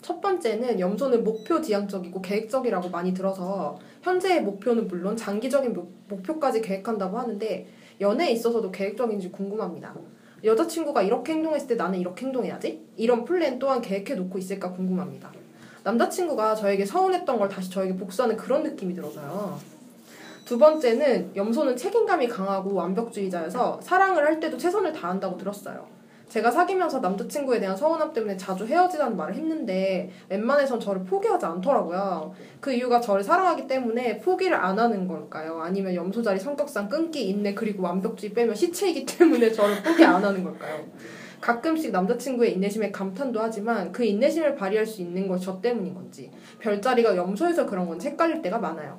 첫 0.01 0.19
번째는 0.19 0.81
염소는 0.81 1.23
목표 1.23 1.61
지향적이고 1.61 2.21
계획적이라고 2.21 2.89
많이 2.89 3.13
들어서 3.13 3.79
현재의 4.01 4.43
목표는 4.43 4.89
물론 4.89 5.15
장기적인 5.15 5.71
목- 5.71 5.93
목표까지 6.09 6.59
계획한다고 6.61 7.17
하는데 7.17 7.65
연애에 8.01 8.31
있어서도 8.31 8.69
계획적인지 8.69 9.31
궁금합니다. 9.31 9.95
여자친구가 10.43 11.03
이렇게 11.03 11.31
행동했을 11.31 11.67
때 11.69 11.75
나는 11.75 11.99
이렇게 11.99 12.25
행동해야지? 12.25 12.85
이런 12.97 13.23
플랜 13.23 13.59
또한 13.59 13.79
계획해 13.81 14.15
놓고 14.15 14.37
있을까 14.39 14.73
궁금합니다. 14.73 15.31
남자친구가 15.85 16.55
저에게 16.55 16.85
서운했던 16.85 17.39
걸 17.39 17.47
다시 17.47 17.69
저에게 17.69 17.95
복수하는 17.95 18.35
그런 18.35 18.63
느낌이 18.63 18.93
들어서요. 18.93 19.78
두 20.49 20.57
번째는 20.57 21.35
염소는 21.35 21.77
책임감이 21.77 22.27
강하고 22.27 22.73
완벽주의자여서 22.73 23.81
사랑을 23.83 24.25
할 24.25 24.39
때도 24.39 24.57
최선을 24.57 24.91
다한다고 24.91 25.37
들었어요. 25.37 25.85
제가 26.27 26.49
사귀면서 26.49 27.01
남자친구에 27.01 27.59
대한 27.59 27.77
서운함 27.77 28.11
때문에 28.11 28.35
자주 28.35 28.65
헤어지자는 28.65 29.15
말을 29.15 29.35
했는데 29.35 30.09
웬만해선 30.27 30.79
저를 30.79 31.03
포기하지 31.03 31.45
않더라고요. 31.45 32.33
그 32.59 32.73
이유가 32.73 32.99
저를 32.99 33.23
사랑하기 33.23 33.67
때문에 33.67 34.17
포기를 34.17 34.57
안 34.57 34.79
하는 34.79 35.07
걸까요? 35.07 35.61
아니면 35.61 35.93
염소자리 35.93 36.39
성격상 36.39 36.89
끈기, 36.89 37.29
인내 37.29 37.53
그리고 37.53 37.83
완벽주의 37.83 38.33
빼면 38.33 38.55
시체이기 38.55 39.05
때문에 39.05 39.51
저를 39.51 39.83
포기 39.83 40.03
안 40.03 40.25
하는 40.25 40.43
걸까요? 40.43 40.83
가끔씩 41.41 41.91
남자친구의 41.91 42.55
인내심에 42.55 42.89
감탄도 42.89 43.39
하지만 43.39 43.91
그 43.91 44.03
인내심을 44.03 44.55
발휘할 44.55 44.87
수 44.87 45.03
있는 45.03 45.27
것이 45.27 45.45
저 45.45 45.61
때문인 45.61 45.93
건지 45.93 46.31
별자리가 46.57 47.15
염소여서 47.15 47.67
그런 47.67 47.87
건지 47.87 48.07
헷갈릴 48.07 48.41
때가 48.41 48.57
많아요. 48.57 48.97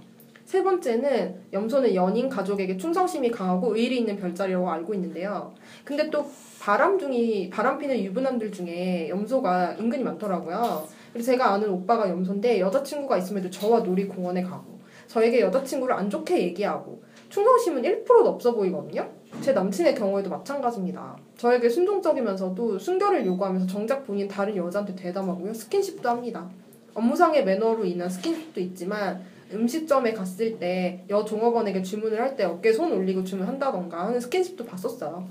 세 0.51 0.65
번째는 0.65 1.43
염소는 1.53 1.95
연인 1.95 2.29
가족에게 2.29 2.77
충성심이 2.77 3.31
강하고 3.31 3.77
의리 3.77 3.99
있는 3.99 4.17
별자리라고 4.17 4.69
알고 4.69 4.95
있는데요. 4.95 5.55
근데 5.85 6.11
또 6.11 6.29
바람둥이 6.61 7.51
바람피는 7.51 8.01
유부남들 8.01 8.51
중에 8.51 9.09
염소가 9.11 9.77
은근히 9.79 10.03
많더라고요. 10.03 10.89
그래서 11.13 11.31
제가 11.31 11.53
아는 11.53 11.71
오빠가 11.71 12.11
염소인데 12.11 12.59
여자친구가 12.59 13.19
있음에도 13.19 13.49
저와 13.49 13.83
놀이공원에 13.83 14.43
가고 14.43 14.81
저에게 15.07 15.41
여자친구를 15.41 15.95
안 15.95 16.11
좋게 16.11 16.43
얘기하고 16.43 17.01
충성심은 17.29 17.83
1%도 17.83 18.29
없어 18.29 18.53
보이거든요. 18.53 19.09
제 19.41 19.53
남친의 19.53 19.95
경우에도 19.95 20.31
마찬가지입니다. 20.31 21.17
저에게 21.37 21.69
순종적이면서도 21.69 22.77
순결을 22.77 23.25
요구하면서 23.25 23.69
정작 23.69 24.05
본인 24.05 24.27
다른 24.27 24.57
여자한테 24.57 24.97
대담하고요. 24.97 25.55
스킨십도 25.55 26.09
합니다. 26.09 26.51
업무상의 26.93 27.45
매너로 27.45 27.85
인한 27.85 28.09
스킨십도 28.11 28.61
있지만 28.61 29.23
음식점에 29.53 30.13
갔을 30.13 30.59
때 30.59 31.05
여종업원에게 31.09 31.83
주문을 31.83 32.21
할 32.21 32.37
때 32.37 32.45
어깨에 32.45 32.73
손 32.73 32.93
올리고 32.93 33.25
주문한다던가 33.25 34.07
하는 34.07 34.21
스킨십도 34.21 34.65
봤었어요. 34.65 35.27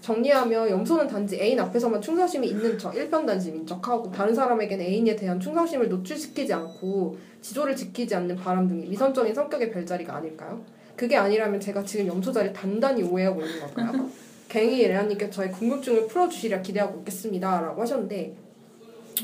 정리하며 0.00 0.68
염소는 0.70 1.06
단지 1.06 1.40
애인 1.40 1.58
앞에서만 1.60 2.02
충성심이 2.02 2.48
있는 2.48 2.76
척 2.76 2.94
일편단심인 2.96 3.66
척하고 3.66 4.10
다른 4.10 4.34
사람에게는 4.34 4.84
애인에 4.84 5.14
대한 5.16 5.38
충성심을 5.38 5.88
노출시키지 5.88 6.52
않고 6.52 7.16
지조를 7.40 7.76
지키지 7.76 8.14
않는 8.16 8.36
바람둥이 8.36 8.90
위선적인 8.90 9.32
성격의 9.32 9.70
별자리가 9.70 10.16
아닐까요? 10.16 10.60
그게 10.96 11.16
아니라면 11.16 11.60
제가 11.60 11.84
지금 11.84 12.06
염소자를 12.08 12.52
단단히 12.52 13.02
오해하고 13.04 13.42
있는 13.42 13.60
걸까요? 13.60 14.10
갱이 14.48 14.86
레아님께 14.88 15.30
저의 15.30 15.50
궁금증을 15.52 16.08
풀어주시리라 16.08 16.60
기대하고 16.62 16.98
있겠습니다. 16.98 17.60
라고 17.60 17.80
하셨는데 17.80 18.16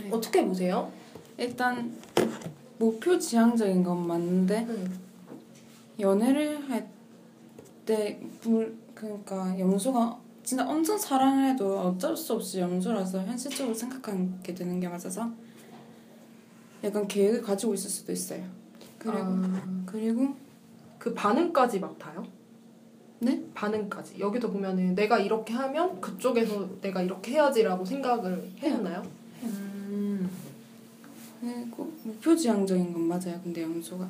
네. 0.03 0.09
어떻게 0.11 0.45
보세요? 0.45 0.91
일단 1.37 1.93
목표 2.79 3.19
지향적인 3.19 3.83
건 3.83 4.07
맞는데 4.07 4.67
음. 4.69 4.99
연애를 6.01 6.61
할불 7.87 8.77
그러니까 8.95 9.59
염소가 9.59 10.19
진짜 10.43 10.67
엄청 10.67 10.97
사랑을 10.97 11.51
해도 11.51 11.79
어쩔 11.79 12.17
수 12.17 12.35
없이 12.35 12.61
염소라서 12.61 13.21
현실적으로 13.21 13.75
생각하게 13.75 14.55
되는 14.55 14.81
게 14.81 14.89
맞아서 14.89 15.31
약간 16.83 17.07
계획을 17.07 17.43
가지고 17.43 17.75
있을 17.75 17.91
수도 17.91 18.13
있어요. 18.13 18.45
그리고 18.99 19.19
아, 19.19 19.83
그리고 19.85 20.35
그 20.99 21.13
반응까지 21.13 21.81
막 21.81 21.99
다요? 21.99 22.27
네? 23.21 23.43
반응까지 23.55 24.21
여기도 24.21 24.51
보면은 24.51 24.95
내가 24.95 25.19
이렇게 25.19 25.53
하면 25.53 26.01
그쪽에서 26.01 26.81
내가 26.81 27.03
이렇게 27.03 27.33
해야지라고 27.33 27.85
생각을 27.85 28.51
해놓나요? 28.59 29.03
음, 29.43 30.31
그리고 31.41 31.93
목표지향적인 32.05 32.93
건 32.93 33.03
맞아요. 33.09 33.41
근데 33.43 33.63
염소가 33.63 34.09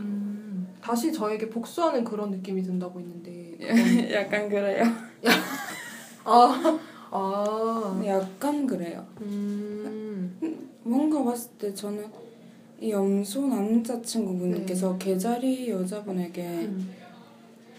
음, 0.00 0.68
다시 0.80 1.12
저에게 1.12 1.48
복수하는 1.48 2.04
그런 2.04 2.30
느낌이 2.30 2.62
든다고 2.62 3.00
했는데 3.00 3.56
그건- 3.58 4.10
약간 4.12 4.48
그래요. 4.48 4.84
아, 6.24 6.78
아, 7.10 8.02
약간 8.06 8.66
그래요. 8.66 9.04
음, 9.22 10.68
뭔가 10.82 11.22
봤을 11.24 11.50
때 11.58 11.74
저는 11.74 12.06
이 12.80 12.90
염소 12.92 13.46
남자친구분께서 13.48 14.92
네. 14.92 14.98
개자리 14.98 15.68
여자분에게 15.70 16.42
음. 16.46 16.90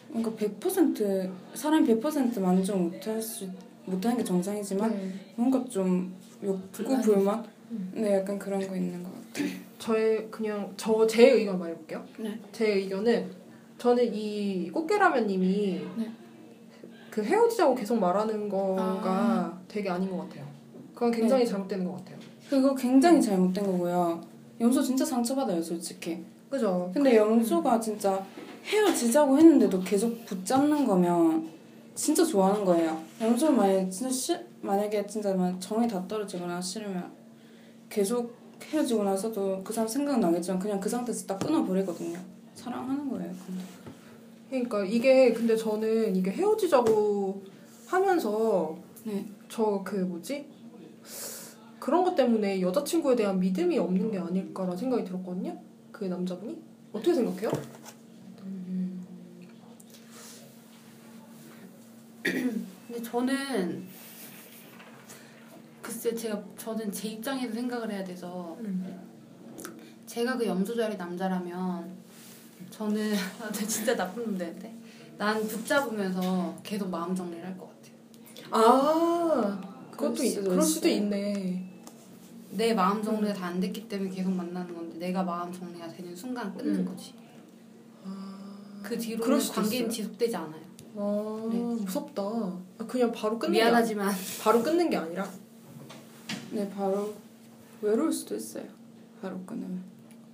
뭔가 0.10 0.32
100% 0.32 1.32
사람이 1.54 1.88
100% 1.88 2.40
만족 2.42 2.78
못할 2.82 3.22
수 3.22 3.48
못하는 3.86 4.18
게 4.18 4.24
정상이지만 4.24 4.92
네. 4.92 5.14
뭔가 5.36 5.64
좀 5.70 6.14
욕구 6.44 7.00
불만 7.02 7.40
음. 7.40 7.59
네 7.94 8.16
약간 8.16 8.38
그런 8.40 8.60
거 8.68 8.76
있는 8.76 9.04
것 9.04 9.12
같아요. 9.34 9.48
저의 9.78 10.28
그냥 10.32 10.74
저 10.78 11.06
제 11.08 11.30
의견 11.32 11.60
말해볼게요. 11.60 12.04
네. 12.18 12.40
제 12.52 12.68
의견은 12.74 13.30
저는 13.78 14.14
이 14.14 14.70
꽃게라면님이 14.72 15.82
네. 15.98 16.12
그 17.10 17.24
헤어지자고 17.24 17.76
계속 17.76 17.98
말하는 18.00 18.50
거가 18.50 18.84
아. 19.12 19.60
되게 19.68 19.90
아닌 19.90 20.10
것 20.10 20.18
같아요. 20.28 20.46
그건 20.94 21.12
굉장히 21.12 21.44
네. 21.46 21.50
잘못되는 21.50 21.86
것 21.86 21.98
같아요. 21.98 22.18
그거 22.50 22.76
굉장히 22.76 23.22
잘못된 23.22 23.64
거고요. 23.66 24.22
염소 24.60 24.82
진짜 24.82 25.06
상처받아요 25.06 25.62
솔직히. 25.62 26.24
그죠? 26.50 26.90
근데 26.94 27.16
염소가 27.16 27.80
진짜 27.80 28.24
헤어지자고 28.66 29.38
했는데도 29.38 29.80
계속 29.82 30.26
붙잡는 30.26 30.86
거면 30.86 31.48
진짜 31.96 32.24
좋아하는 32.26 32.66
거예요. 32.66 33.02
염소 33.22 33.52
만약에 33.52 33.90
진짜 33.90 34.10
시, 34.12 34.36
만약에 34.62 35.06
진짜 35.08 35.34
만 35.34 35.60
정이 35.60 35.88
다 35.88 36.04
떨어지거나 36.08 36.60
싫으면 36.60 37.19
계속 37.90 38.36
헤어지고 38.64 39.04
나서도 39.04 39.64
그 39.64 39.74
사람 39.74 39.88
생각나겠지만 39.88 40.60
그냥 40.60 40.80
그 40.80 40.90
상태에서 40.90 41.26
딱 41.26 41.40
끊어버리거든요. 41.40 42.20
사랑하는 42.56 43.10
거예요. 43.10 43.32
근데. 43.46 43.64
그러니까 44.50 44.86
이게 44.86 45.34
근데 45.34 45.56
저는 45.56 46.16
이게 46.16 46.32
헤어지자고 46.32 47.44
하면서 47.88 48.78
네. 49.04 49.26
저 49.48 49.82
그 49.84 49.96
뭐지 49.96 50.46
그런 51.80 52.04
것 52.04 52.16
때문에 52.16 52.62
여자친구에 52.62 53.16
대한 53.16 53.40
믿음이 53.40 53.78
없는 53.80 54.12
게 54.12 54.20
아닐까라는 54.20 54.78
생각이 54.78 55.04
들었거든요. 55.06 55.58
그 55.92 56.06
남자분이 56.06 56.62
어떻게 56.92 57.14
생각해요? 57.14 57.50
근데 62.24 63.02
저는 63.02 63.84
글쎄 65.90 66.14
제가 66.14 66.40
저는 66.56 66.92
제 66.92 67.08
입장에서 67.10 67.52
생각을 67.52 67.92
해야 67.92 68.04
돼서 68.04 68.56
제가 70.06 70.38
그 70.38 70.46
염소 70.46 70.76
자리 70.76 70.96
남자라면 70.96 71.90
저는 72.70 73.14
아, 73.42 73.52
저 73.52 73.66
진짜 73.66 73.96
나쁜 73.96 74.24
놈들인데 74.26 74.72
난 75.18 75.42
붙잡으면서 75.48 76.56
계속 76.62 76.90
마음 76.90 77.16
정리를 77.16 77.44
할 77.44 77.58
것 77.58 77.68
같아요. 77.68 77.96
아 78.52 79.62
그것도 79.92 80.14
그럴 80.14 80.26
이- 80.26 80.30
수도 80.30 80.50
그럴 80.50 80.62
수도. 80.62 80.88
있네. 80.88 81.66
내 82.52 82.74
마음 82.76 83.02
정리가 83.04 83.34
다 83.34 83.48
안 83.48 83.60
됐기 83.60 83.88
때문에 83.90 84.12
계속 84.12 84.32
만나는 84.32 84.74
건데 84.76 84.98
내가 85.00 85.24
마음 85.24 85.52
정리가 85.52 85.88
되는 85.88 86.16
순간 86.16 86.56
끊는 86.56 86.80
음. 86.82 86.86
거지. 86.86 87.14
아, 88.06 88.80
그 88.84 88.96
수도 89.42 89.62
관계는 89.62 89.90
있어요. 89.90 90.04
지속되지 90.04 90.36
않아요. 90.36 90.62
아 90.96 91.50
네. 91.52 91.58
무섭다. 91.58 92.22
아, 92.24 92.86
그냥 92.88 93.12
바로 93.12 93.38
끊는 93.40 93.54
게 93.54 93.60
미안하지만 93.60 94.08
아니- 94.10 94.18
바로 94.44 94.62
끊는 94.64 94.90
게 94.90 94.98
아니라 94.98 95.28
네 96.52 96.70
바로 96.70 97.14
외로울 97.82 98.12
수도 98.12 98.36
있어요. 98.36 98.64
바로 99.22 99.40
끊으면. 99.46 99.84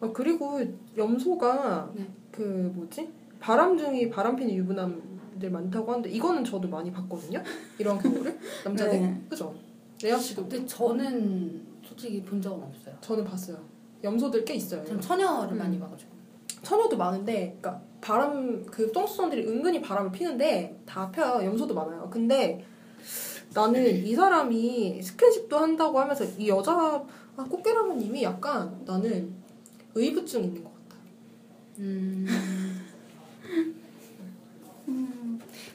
아, 0.01 0.09
그리고 0.11 0.59
염소가 0.97 1.91
네. 1.95 2.07
그 2.31 2.71
뭐지 2.75 3.09
바람둥이 3.39 4.09
바람피는 4.09 4.53
유부남들 4.55 5.49
많다고 5.51 5.91
하는데 5.91 6.09
이거는 6.09 6.43
저도 6.43 6.67
많이 6.67 6.91
봤거든요. 6.91 7.41
이런 7.77 7.97
경우를 7.99 8.37
남자들 8.65 8.99
네. 8.99 9.21
그죠? 9.29 9.53
레아 10.01 10.17
씨도 10.17 10.47
근데 10.47 10.65
저는 10.65 11.61
솔직히 11.83 12.21
본 12.23 12.41
적은 12.41 12.63
없어요. 12.63 12.95
저는 13.01 13.23
봤어요. 13.23 13.57
염소들 14.03 14.45
꽤 14.45 14.55
있어요. 14.55 14.83
전 14.85 14.99
처녀를 14.99 15.53
음. 15.53 15.57
많이 15.57 15.79
봐가지고. 15.79 16.15
처녀도 16.61 16.97
많은데, 16.97 17.57
그러니까 17.61 17.81
바람 18.01 18.65
그 18.65 18.91
똥수선들이 18.91 19.47
은근히 19.47 19.81
바람을 19.81 20.11
피는데 20.11 20.79
다 20.85 21.09
펴요. 21.11 21.45
염소도 21.45 21.73
많아요. 21.73 22.09
근데 22.09 22.65
나는 23.55 24.05
이 24.05 24.13
사람이 24.13 25.01
스킨십도 25.01 25.57
한다고 25.57 25.99
하면서 25.99 26.25
이 26.37 26.49
여자 26.49 27.01
아, 27.37 27.43
꽃게라면님이 27.43 28.23
약간 28.23 28.83
나는 28.85 29.33
의부증 29.95 30.43
있는 30.43 30.61
것 30.61 30.71
같아. 30.73 30.97
음. 31.79 32.27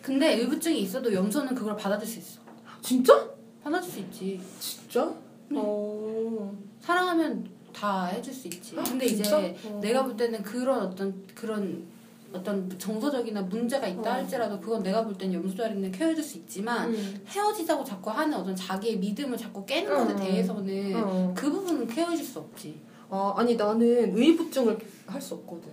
근데 0.02 0.38
의부증이 0.38 0.82
있어도 0.82 1.12
염소는 1.12 1.54
그걸 1.54 1.74
받아줄 1.74 2.06
수 2.06 2.18
있어. 2.18 2.40
진짜? 2.82 3.30
받아줄 3.64 3.90
수 3.90 4.00
있지. 4.00 4.40
진짜? 4.58 5.14
어. 5.54 6.54
사랑하면 6.80 7.48
다 7.72 8.06
해줄 8.06 8.34
수 8.34 8.48
있지. 8.48 8.74
근데 8.74 9.06
진짜? 9.06 9.40
이제 9.40 9.56
어. 9.68 9.80
내가 9.82 10.04
볼 10.04 10.16
때는 10.16 10.42
그런 10.42 10.82
어떤 10.82 11.26
그런 11.34 11.84
어떤 12.32 12.70
정서적이나 12.78 13.42
문제가 13.42 13.86
있다 13.88 14.10
어. 14.10 14.12
할지라도 14.14 14.60
그건 14.60 14.82
내가 14.82 15.04
볼 15.04 15.16
때는 15.18 15.34
염소 15.34 15.56
자리는 15.56 15.90
케어해줄 15.90 16.22
수 16.22 16.38
있지만 16.38 16.90
음. 16.92 17.20
헤어지자고 17.26 17.82
자꾸 17.84 18.10
하는 18.10 18.34
어떤 18.34 18.54
자기의 18.54 18.98
믿음을 18.98 19.36
자꾸 19.36 19.64
깨는 19.66 19.92
어. 19.92 20.04
것에 20.04 20.16
대해서는 20.16 20.92
어. 20.96 21.34
그 21.36 21.50
부분은 21.50 21.88
케어해줄 21.88 22.24
수 22.24 22.38
없지. 22.38 22.78
아, 23.10 23.34
아니 23.36 23.56
나는 23.56 24.16
의부증을 24.16 24.78
할 25.06 25.20
수 25.20 25.34
없거든. 25.34 25.68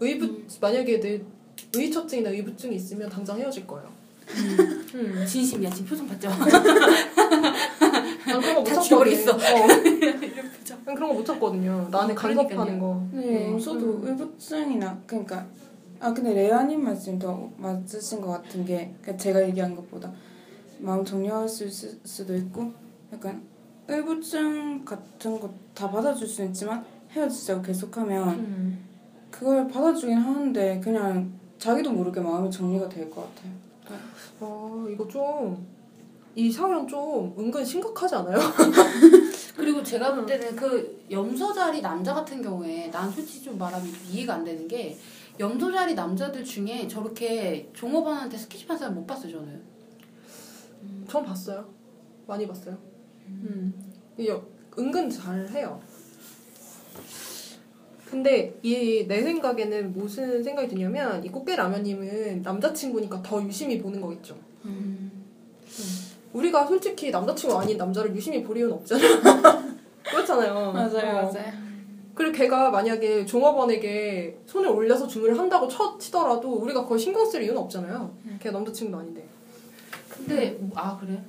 의부 0.00 0.26
음. 0.26 0.46
만약에 0.60 1.00
내 1.00 1.22
의처증이나 1.74 2.28
의부증이 2.30 2.76
있으면 2.76 3.08
당장 3.08 3.38
헤어질 3.38 3.66
거예요. 3.66 3.90
음. 4.94 5.24
진심이야. 5.26 5.70
지금 5.70 5.86
표정 5.86 6.06
봤죠? 6.08 6.28
난 6.28 6.40
그런 8.40 8.54
거못 8.54 8.64
다 8.64 8.80
참거든. 8.80 8.82
죽어 8.84 9.04
그런 10.84 11.08
거못 11.10 11.24
참거든요. 11.24 11.88
나는 11.90 12.12
어, 12.12 12.14
간섭하는 12.14 12.46
그러니까요. 12.48 12.80
거. 12.80 13.06
네, 13.12 13.46
음. 13.46 13.52
염소도 13.52 14.00
의부증이나 14.06 15.00
그러니까 15.06 15.46
아 16.00 16.12
근데 16.12 16.34
레아님 16.34 16.82
말씀 16.84 17.18
더 17.18 17.50
맞으신 17.56 18.20
것 18.20 18.28
같은 18.28 18.64
게 18.64 18.94
그러니까 19.00 19.16
제가 19.22 19.42
얘기한 19.48 19.74
것보다 19.74 20.12
마음 20.80 21.04
정리할 21.04 21.48
수 21.48 21.64
있을 21.66 21.98
수도 22.04 22.34
있고 22.36 22.72
약간 23.12 23.42
의부증 23.88 24.84
같은 24.84 25.38
거 25.40 25.50
다 25.74 25.90
받아줄 25.90 26.28
수 26.28 26.44
있지만 26.44 26.84
헤어지자고 27.10 27.60
계속하면 27.62 28.28
음. 28.28 28.84
그걸 29.30 29.66
받아주긴 29.66 30.16
하는데 30.16 30.78
그냥 30.80 31.32
자기도 31.58 31.90
모르게 31.90 32.20
마음이 32.20 32.48
정리가 32.50 32.88
될 32.88 33.10
것 33.10 33.22
같아요. 33.34 33.52
아 34.40 34.86
이거 34.88 35.06
좀. 35.08 35.66
이 36.36 36.50
사연 36.50 36.86
좀 36.88 37.34
은근 37.38 37.64
심각하지 37.64 38.14
않아요? 38.16 38.38
그리고 39.56 39.82
제가 39.82 40.14
볼 40.14 40.26
때는 40.26 40.56
그 40.56 41.04
염소 41.10 41.52
자리 41.52 41.80
남자 41.80 42.12
같은 42.12 42.42
경우에 42.42 42.90
난 42.90 43.10
솔직히 43.10 43.44
좀 43.44 43.56
말하면 43.58 43.86
이해가 44.10 44.34
안 44.34 44.44
되는 44.44 44.66
게 44.66 44.96
염소 45.38 45.70
자리 45.70 45.94
남자들 45.94 46.44
중에 46.44 46.88
저렇게 46.88 47.70
종업원한테 47.72 48.36
스킨십 48.36 48.68
한 48.68 48.76
사람 48.76 48.94
못 48.96 49.06
봤어요 49.06 49.30
저는. 49.32 49.62
전 51.08 51.24
봤어요. 51.24 51.64
많이 52.26 52.46
봤어요. 52.48 52.76
음. 53.28 53.72
이 54.18 54.26
여- 54.28 54.44
은근 54.78 55.08
잘 55.08 55.48
해요. 55.50 55.80
근데 58.10 58.58
이 58.62 59.06
내 59.06 59.22
생각에는 59.22 59.92
무슨 59.92 60.42
생각이 60.42 60.68
드냐면 60.68 61.24
이 61.24 61.28
꽃게 61.28 61.56
라면님은 61.56 62.42
남자친구니까 62.42 63.22
더 63.22 63.42
유심히 63.44 63.80
보는 63.80 64.00
거겠죠. 64.00 64.36
우리가 66.34 66.66
솔직히 66.66 67.10
남자친구 67.10 67.56
아닌 67.58 67.76
남자를 67.78 68.14
유심히 68.14 68.42
볼 68.42 68.56
이유는 68.56 68.74
없잖아. 68.74 69.00
그렇잖아요. 70.04 70.72
어. 71.16 71.32
그리고 72.14 72.32
걔가 72.32 72.70
만약에 72.70 73.24
종업원에게 73.24 74.38
손을 74.46 74.68
올려서 74.68 75.06
주문을 75.08 75.38
한다고 75.38 75.66
쳐 75.68 75.96
치더라도 75.98 76.52
우리가 76.56 76.82
그걸 76.82 76.98
신경 76.98 77.24
쓸 77.28 77.42
이유는 77.42 77.58
없잖아요. 77.62 78.14
걔가 78.40 78.56
남자친구도 78.58 78.98
아닌데. 78.98 79.24
근데 80.10 80.58
아 80.74 80.96
그래? 81.00 81.20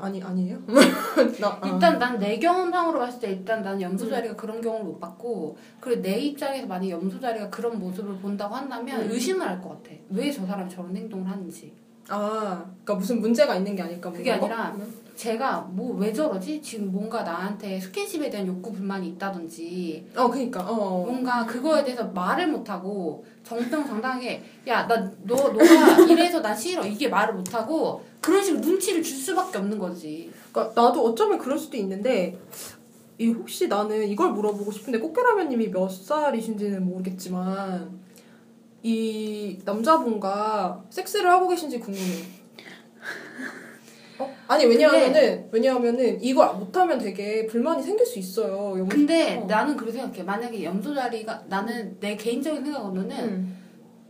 아니 0.00 0.22
아니에요? 0.22 0.58
나, 1.40 1.58
아. 1.60 1.68
일단 1.68 1.98
난 1.98 2.18
내 2.18 2.38
경험상으로 2.38 2.98
봤을 2.98 3.20
때 3.20 3.30
일단 3.30 3.62
난 3.62 3.80
염소 3.80 4.08
자리가 4.08 4.34
그런 4.34 4.60
경험을 4.60 4.84
못 4.86 4.98
봤고 5.00 5.56
그리고 5.80 6.02
내 6.02 6.18
입장에서 6.18 6.66
만약 6.66 6.90
염소 6.90 7.20
자리가 7.20 7.48
그런 7.50 7.78
모습을 7.78 8.16
본다고 8.18 8.54
한다면 8.54 9.02
음. 9.02 9.10
의심을 9.10 9.46
할 9.46 9.60
것 9.62 9.68
같아. 9.82 9.94
왜 10.10 10.32
저 10.32 10.44
사람이 10.46 10.68
저런 10.70 10.96
행동을 10.96 11.28
하는지. 11.30 11.72
아, 12.08 12.64
그러니까 12.84 12.94
무슨 12.94 13.20
문제가 13.20 13.56
있는 13.56 13.74
게 13.76 13.82
아닐까? 13.82 14.08
뭐 14.10 14.18
그게? 14.18 14.32
아니라 14.32 14.74
제가 15.16 15.60
뭐 15.70 15.96
왜 15.96 16.12
저러지? 16.12 16.60
지금 16.60 16.90
뭔가 16.90 17.22
나한테 17.22 17.78
스킨십에 17.80 18.28
대한 18.30 18.46
욕구 18.48 18.72
불만이 18.72 19.08
있다든지 19.10 20.08
어, 20.16 20.28
그니까, 20.28 20.60
어. 20.68 21.04
뭔가 21.06 21.46
그거에 21.46 21.84
대해서 21.84 22.04
말을 22.08 22.48
못하고 22.48 23.24
정정당당하게 23.44 24.42
야 24.66 24.86
나 24.88 25.10
너 25.22 25.34
너가 25.36 25.54
이래서 26.10 26.42
나 26.42 26.54
싫어 26.54 26.84
이게 26.84 27.08
말을 27.08 27.34
못하고 27.34 28.02
그런 28.20 28.42
식으로 28.42 28.60
눈치를 28.60 29.02
줄 29.02 29.16
수밖에 29.16 29.58
없는 29.58 29.78
거지. 29.78 30.30
그러니까 30.52 30.82
나도 30.82 31.04
어쩌면 31.04 31.38
그럴 31.38 31.56
수도 31.58 31.76
있는데 31.76 32.36
이 33.18 33.28
혹시 33.28 33.68
나는 33.68 34.08
이걸 34.08 34.32
물어보고 34.32 34.72
싶은데 34.72 34.98
꽃게라면님이 34.98 35.68
몇 35.70 35.88
살이신지는 35.88 36.84
모르겠지만 36.84 37.88
이 38.86 39.58
남자분과 39.64 40.84
섹스를 40.90 41.30
하고 41.30 41.48
계신지 41.48 41.80
궁금해. 41.80 42.04
어? 44.18 44.30
아니 44.46 44.66
왜냐하면은 44.66 45.48
왜냐하면은 45.50 46.22
이걸 46.22 46.54
못하면 46.56 46.98
되게 46.98 47.46
불만이 47.46 47.82
생길 47.82 48.04
수 48.04 48.18
있어요. 48.18 48.78
영- 48.78 48.86
근데 48.86 49.38
어. 49.38 49.46
나는 49.46 49.74
그렇게 49.74 49.92
생각해. 49.98 50.22
만약에 50.22 50.62
염소 50.62 50.94
자리가 50.94 51.44
나는 51.48 51.96
내 51.98 52.14
개인적인 52.14 52.62
생각으로는 52.62 53.10
응. 53.18 53.56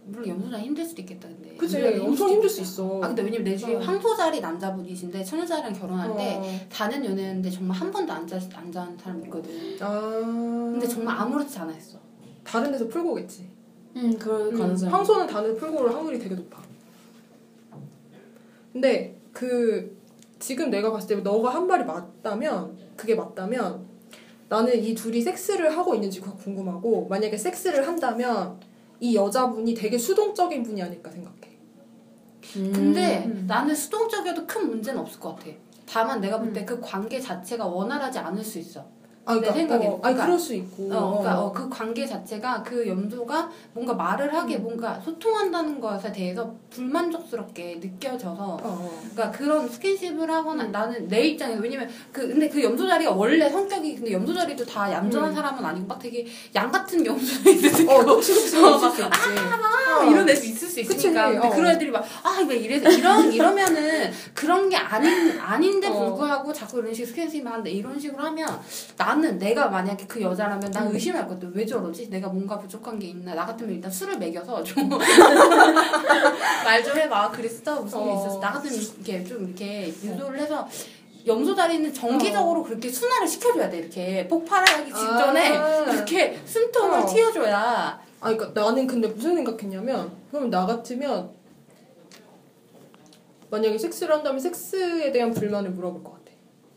물론 0.07 0.29
염소 0.29 0.51
자리 0.51 0.65
힘들 0.65 0.85
수도 0.85 1.03
있겠다. 1.03 1.29
근데 1.29 1.55
그치 1.57 1.81
염소 1.81 2.05
엄청 2.07 2.29
힘들 2.31 2.49
수 2.49 2.61
있어. 2.63 3.01
아 3.01 3.07
근데 3.07 3.23
왜냐면 3.23 3.45
내 3.45 3.57
주위에 3.57 3.77
어. 3.77 3.79
황소 3.79 4.17
자리 4.17 4.41
남자분이신데 4.41 5.23
처녀 5.23 5.47
자리랑 5.47 5.73
결혼하는데 5.73 6.35
어. 6.35 6.43
다는 6.69 7.05
연애했는데 7.05 7.49
정말 7.49 7.77
한 7.77 7.93
번도 7.93 8.13
안 8.13 8.27
자, 8.27 8.41
안 8.57 8.73
자는 8.73 8.99
사람 8.99 9.23
있거든. 9.25 9.53
아 9.81 10.11
근데 10.73 10.89
정말 10.89 11.17
아무렇지 11.17 11.57
않아 11.61 11.73
했어. 11.73 11.97
다른 12.43 12.73
데서 12.73 12.89
풀고 12.89 13.13
오겠지. 13.13 13.54
음, 13.97 14.19
그럴 14.19 14.53
가능성이. 14.53 14.91
황소는 14.91 15.27
다른 15.27 15.57
풀고를 15.57 15.95
확률이 15.95 16.19
되게 16.19 16.35
높아. 16.35 16.63
근데 18.73 19.17
그 19.33 19.97
지금 20.39 20.71
내가 20.71 20.91
봤을 20.91 21.17
때 21.17 21.23
너가 21.23 21.55
한 21.55 21.67
말이 21.67 21.85
맞다면 21.85 22.77
그게 22.97 23.15
맞다면 23.15 23.87
나는 24.49 24.83
이 24.83 24.95
둘이 24.95 25.21
섹스를 25.21 25.77
하고 25.77 25.95
있는지 25.95 26.21
궁금하고 26.21 27.07
만약에 27.09 27.37
섹스를 27.37 27.87
한다면 27.87 28.61
이 29.01 29.15
여자분이 29.15 29.75
되게 29.75 29.97
수동적인 29.97 30.63
분이 30.63 30.83
아닐까 30.83 31.11
생각해. 31.11 31.35
근데 32.53 33.25
음. 33.27 33.45
나는 33.47 33.75
수동적이어도 33.75 34.47
큰 34.47 34.69
문제는 34.69 35.01
없을 35.01 35.19
것 35.19 35.37
같아. 35.37 35.51
다만 35.87 36.21
내가 36.21 36.39
볼 36.39 36.53
때그 36.53 36.81
관계 36.81 37.21
자체가 37.21 37.67
원활하지 37.67 38.19
않을 38.19 38.43
수 38.45 38.59
있어. 38.59 38.85
아, 39.27 39.41
내 39.41 39.51
생각에. 39.53 39.87
어, 39.87 39.99
그러니까- 40.01 40.27
그럴 40.27 40.39
수 40.39 40.55
있고. 40.55 40.85
어, 40.93 41.11
그러니까 41.19 41.41
어. 41.41 41.47
어, 41.47 41.53
그 41.53 41.69
관계 41.69 42.07
자체가 42.07 42.63
그 42.63 42.87
염소가 42.87 43.51
뭔가 43.73 43.95
말을 43.95 44.35
하게 44.35 44.59
뭔가 44.59 45.01
소통한다는 45.01 45.81
것에 45.81 46.13
대해서 46.13 46.55
불만족스럽게 46.71 47.81
느껴져서 47.81 48.43
어, 48.43 48.61
어. 48.63 49.01
그러니까 49.15 49.31
그런 49.37 49.69
스킨십을 49.69 50.31
하거나 50.31 50.65
나는 50.65 51.09
내 51.09 51.23
입장에서 51.29 51.61
왜냐면 51.61 51.89
그 52.13 52.29
근데 52.29 52.49
그 52.49 52.63
염소 52.63 52.87
자리가 52.87 53.13
원래 53.13 53.49
성격이 53.49 53.97
근데 53.97 54.13
염소 54.13 54.35
자리도 54.35 54.65
다 54.65 54.91
얌전한 54.93 55.31
음. 55.31 55.35
사람은 55.35 55.65
아니고 55.65 55.87
막 55.87 55.99
되게 55.99 56.27
양 56.55 56.71
같은 56.71 56.99
수 57.19 57.49
있고 57.51 57.93
어, 57.93 58.15
어, 58.15 58.19
있을 58.19 58.35
수 58.35 58.57
있지. 58.57 58.57
아, 59.05 60.01
어. 60.01 60.11
이런 60.11 60.29
애도 60.29 60.45
있을 60.45 60.64
수 60.75 60.83
그치, 60.83 61.09
있으니까 61.09 61.31
근데 61.31 61.47
어. 61.47 61.51
그런 61.51 61.71
애들이 61.71 61.91
막 61.91 62.05
아 62.23 62.41
왜 62.49 62.57
이래서 62.57 62.91
이런 62.91 63.33
이러면은 63.33 64.13
그런 64.35 64.69
게 64.69 64.77
아닌 64.77 65.39
아닌데 65.41 65.87
어. 65.89 65.93
불구하고 65.93 66.53
자꾸 66.53 66.81
이런 66.81 66.93
식 66.93 67.07
스킨십을 67.07 67.47
하는데 67.51 67.71
이런 67.71 67.99
식으로 67.99 68.23
하면 68.25 68.61
나는 68.97 69.39
내가 69.39 69.69
만약에 69.69 70.07
그 70.07 70.21
여자라면 70.21 70.71
난 70.71 70.87
음. 70.89 70.95
의심할 70.95 71.27
것같아 71.29 71.49
왜 71.55 71.65
저러지 71.65 72.11
내가 72.11 72.29
뭔가 72.29 72.59
부족한 72.59 72.99
게 72.99 73.07
있나 73.09 73.35
나 73.35 73.47
같으면 73.47 73.75
일단 73.75 73.91
술을 73.91 74.19
먹여서 74.19 74.63
좀 74.65 74.89
말 76.65 76.85
좀 76.85 76.97
해봐 76.99 77.31
그랬어 77.31 77.81
무슨 77.81 78.03
일 78.03 78.09
어. 78.09 78.21
있었어 78.21 78.41
나 78.41 78.53
같으면 78.53 78.75
이렇게 78.75 79.25
좀 79.25 79.45
이렇게 79.47 79.89
유도를 80.03 80.39
해서 80.41 80.69
염소 81.27 81.55
자리는 81.55 81.93
정기적으로 81.95 82.63
그렇게 82.63 82.91
순화를 82.91 83.27
시켜줘야 83.27 83.71
돼 83.71 83.79
이렇게 83.79 84.29
폭발하기 84.29 84.85
직전에 84.93 85.57
아. 85.57 85.85
이렇게 85.91 86.39
숨통을 86.45 86.99
어. 87.01 87.07
튀어줘야 87.07 88.04
아, 88.25 88.35
그러니까 88.35 88.59
나는 88.59 88.87
근데 88.87 89.07
무슨 89.07 89.35
생각했냐면 89.37 90.11
그럼 90.31 90.49
나 90.49 90.65
같으면 90.65 91.29
만약에 93.51 93.77
섹스를 93.77 94.15
한다면 94.15 94.41
섹스에 94.41 95.13
대한 95.13 95.31
불만을 95.33 95.71
물어볼 95.73 96.03
것 96.03 96.13
같아. 96.13 96.25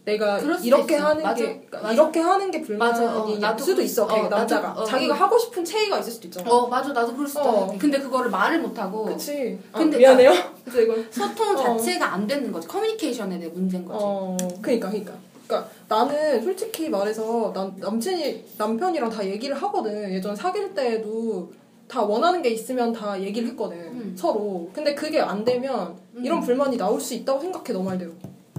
내가 0.04 0.40
이렇게 0.40 0.96
있어. 0.96 1.06
하는 1.08 1.24
맞아. 1.24 1.36
게 1.36 1.44
그러니까 1.54 1.78
맞아. 1.82 1.94
이렇게 1.94 2.20
하는 2.20 2.52
게 2.52 2.60
맞아. 2.76 3.18
어, 3.18 3.58
수도 3.58 3.76
그- 3.78 3.82
있어. 3.84 4.04
어, 4.04 4.08
걔 4.08 4.22
나도- 4.24 4.30
남자가 4.30 4.72
어, 4.74 4.84
자기가 4.84 5.14
그- 5.14 5.20
하고 5.22 5.38
싶은 5.38 5.64
체의가 5.64 6.00
있을 6.00 6.12
수도 6.12 6.28
있잖아. 6.28 6.50
어 6.50 6.68
맞아 6.68 6.92
나도 6.94 7.14
그럴 7.14 7.26
수도 7.28 7.42
어. 7.42 7.66
있어 7.68 7.78
근데 7.78 7.98
그거를 8.00 8.30
말을 8.30 8.60
못 8.60 8.78
하고 8.78 9.06
그치. 9.06 9.58
아, 9.72 9.78
근데 9.80 9.98
미안해요. 9.98 10.32
그래서 10.66 10.82
이건 10.82 11.08
소통 11.12 11.56
어. 11.56 11.56
자체가 11.58 12.14
안 12.14 12.28
되는 12.28 12.52
거지 12.52 12.68
커뮤니케이션에 12.68 13.40
대해 13.40 13.50
문제인 13.50 13.86
거지 13.86 14.00
어, 14.02 14.36
그니까, 14.62 14.90
그니까. 14.90 15.14
그니까 15.48 15.70
나는 15.88 16.44
솔직히 16.44 16.90
말해서 16.90 17.52
남, 17.56 17.74
남친이, 17.78 18.44
남편이랑 18.58 19.10
다 19.10 19.26
얘기를 19.26 19.56
하거든. 19.56 20.12
예전 20.14 20.36
사귈 20.36 20.76
때에도 20.76 21.52
다 21.88 22.02
원하는 22.02 22.42
게 22.42 22.50
있으면 22.50 22.92
다 22.92 23.20
얘기를 23.20 23.48
했거든. 23.50 23.78
음. 23.78 24.16
서로. 24.18 24.70
근데 24.74 24.94
그게 24.94 25.22
안 25.22 25.46
되면 25.46 25.96
이런 26.22 26.40
음. 26.40 26.44
불만이 26.44 26.78
나올 26.78 27.00
수 27.00 27.14
있다고 27.14 27.40
생각해, 27.40 27.72
너 27.72 27.82
말대로. 27.82 28.12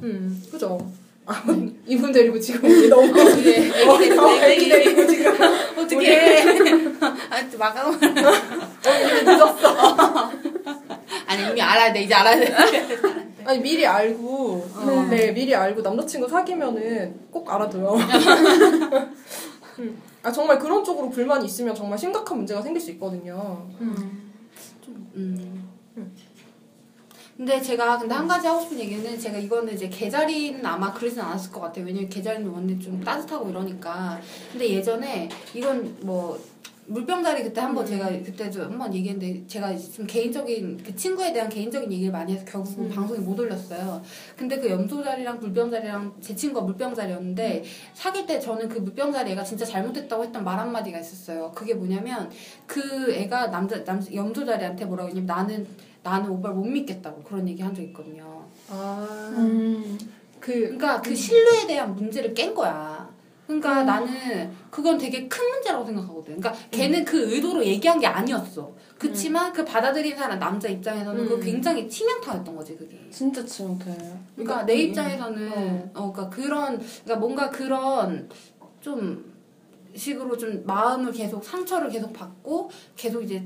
음, 0.03 0.43
그죠. 0.51 0.79
아, 1.27 1.45
이분 1.87 2.11
데리고 2.11 2.41
지금 2.41 2.89
너무. 2.89 3.07
이게 3.39 3.71
어, 3.87 3.97
애기 4.01 4.09
데리고 4.09 4.31
애기 4.31 4.45
애기 4.45 4.69
데리고 4.71 5.07
지금. 5.07 5.33
어떻게 5.77 6.41
아 8.01 8.99
이미 8.99 9.23
늦었어. 9.25 10.31
아니 11.27 11.51
이미 11.51 11.61
알아야 11.61 11.93
돼 11.93 12.03
이제 12.03 12.15
알아야 12.15 12.41
돼 12.41 13.28
아니, 13.49 13.61
미리 13.61 13.87
알고. 13.87 14.69
어. 14.75 15.07
네, 15.09 15.33
미리 15.33 15.55
알고 15.55 15.81
남자친구 15.81 16.29
사귀면은 16.29 17.19
꼭 17.31 17.51
알아둬요. 17.51 17.97
음. 19.79 20.03
아, 20.23 20.31
정말 20.31 20.59
그런 20.59 20.85
쪽으로 20.85 21.09
불만이 21.09 21.47
있으면 21.47 21.75
정말 21.75 21.99
심각한 21.99 22.37
문제가 22.37 22.61
생길 22.61 22.79
수 22.79 22.91
있거든요. 22.91 23.67
음. 23.81 25.67
근데 27.39 27.63
제가 27.63 27.97
근데 27.97 28.15
한 28.15 28.29
가지 28.29 28.47
하고 28.47 28.61
싶은 28.61 28.79
얘기는 28.81 29.19
제가 29.19 29.39
이거는 29.39 29.73
이제 29.73 29.89
개자리는 29.89 30.67
아마 30.67 30.93
그러진 30.93 31.21
않았을 31.21 31.51
것 31.51 31.61
같아요. 31.61 31.87
왜냐면 31.87 32.11
개자리는 32.11 32.51
원래 32.51 32.79
좀 32.79 33.03
따뜻하고 33.03 33.49
이러니까. 33.49 34.21
근데 34.53 34.69
예전에 34.69 35.31
이건 35.55 35.97
뭐 36.03 36.39
물병자리 36.89 37.43
그때 37.43 37.61
한번 37.61 37.85
제가 37.85 38.09
그때도 38.09 38.65
한번 38.65 38.93
얘기했는데 38.95 39.47
제가 39.47 39.77
좀 39.77 40.07
개인적인 40.07 40.83
그 40.85 40.97
친구에 40.97 41.33
대한 41.33 41.49
개인적인 41.49 41.93
얘기를 41.93 42.11
많이 42.11 42.33
해서 42.33 42.45
결국 42.47 42.79
은 42.79 42.89
방송에 42.89 43.21
못 43.21 43.39
올렸어요. 43.39 44.03
근데 44.37 44.59
그 44.59 44.71
염소자리랑 44.71 45.39
물병자리랑 45.41 46.15
제 46.21 46.35
친구가 46.35 46.65
물병자리였는데 46.67 47.65
사귈 47.95 48.27
때 48.27 48.41
저는 48.41 48.69
그 48.69 48.79
물병자리 48.79 49.33
애가 49.33 49.45
진짜 49.45 49.65
잘못했다고 49.67 50.25
했던 50.25 50.43
말 50.45 50.59
한마디가 50.59 50.99
있었어요. 50.99 51.53
그게 51.55 51.75
뭐냐면 51.75 52.31
그 52.67 53.13
애가 53.13 53.49
남자 53.51 53.85
남 53.85 54.03
염소자리한테 54.13 54.87
뭐라고 54.87 55.11
했냐면 55.11 55.27
나는 55.27 55.67
나는 56.03 56.31
오빠를 56.31 56.57
못 56.57 56.65
믿겠다고 56.65 57.23
그런 57.23 57.47
얘기 57.49 57.63
한 57.63 57.75
적 57.75 57.83
있거든요. 57.83 58.45
아, 58.71 59.35
음. 59.37 59.99
그, 60.41 60.53
그러니까 60.53 61.03
그 61.03 61.15
신뢰에 61.15 61.67
대한 61.67 61.95
문제를 61.95 62.33
깬 62.33 62.55
거야. 62.55 63.08
그러니까 63.49 63.83
나는 63.83 64.53
그건 64.71 64.99
되게 64.99 65.27
큰 65.27 65.49
문제라고 65.49 65.87
생각하거든. 65.87 66.39
그러니까 66.39 66.53
걔는 66.71 67.03
그 67.07 67.33
의도로 67.33 67.65
얘기한 67.65 67.99
게 67.99 68.07
아니었어. 68.07 68.71
그치만 68.99 69.55
그 69.55 69.65
받아들인 69.65 70.15
사람 70.15 70.39
남자 70.39 70.69
입장에서는 70.69 71.19
음. 71.19 71.29
그거 71.29 71.41
굉장히 71.41 71.89
치명타였던 71.89 72.55
거지 72.55 72.77
그게. 72.77 73.09
진짜 73.11 73.43
치명타예요. 73.45 73.99
그러니까 73.99 74.21
그러니까 74.37 74.67
내 74.67 74.75
음. 74.75 74.79
입장에서는 74.81 75.53
어. 75.53 75.91
어, 75.95 76.13
그러니까 76.13 76.29
그런 76.29 76.79
그러니까 76.79 77.17
뭔가 77.17 77.51
그런 77.51 78.29
좀 78.83 79.33
식으로 79.97 80.37
좀 80.37 80.63
마음을 80.67 81.11
계속 81.11 81.43
상처를 81.43 81.89
계속 81.89 82.13
받고 82.13 82.71
계속 82.97 83.23
이제 83.23 83.43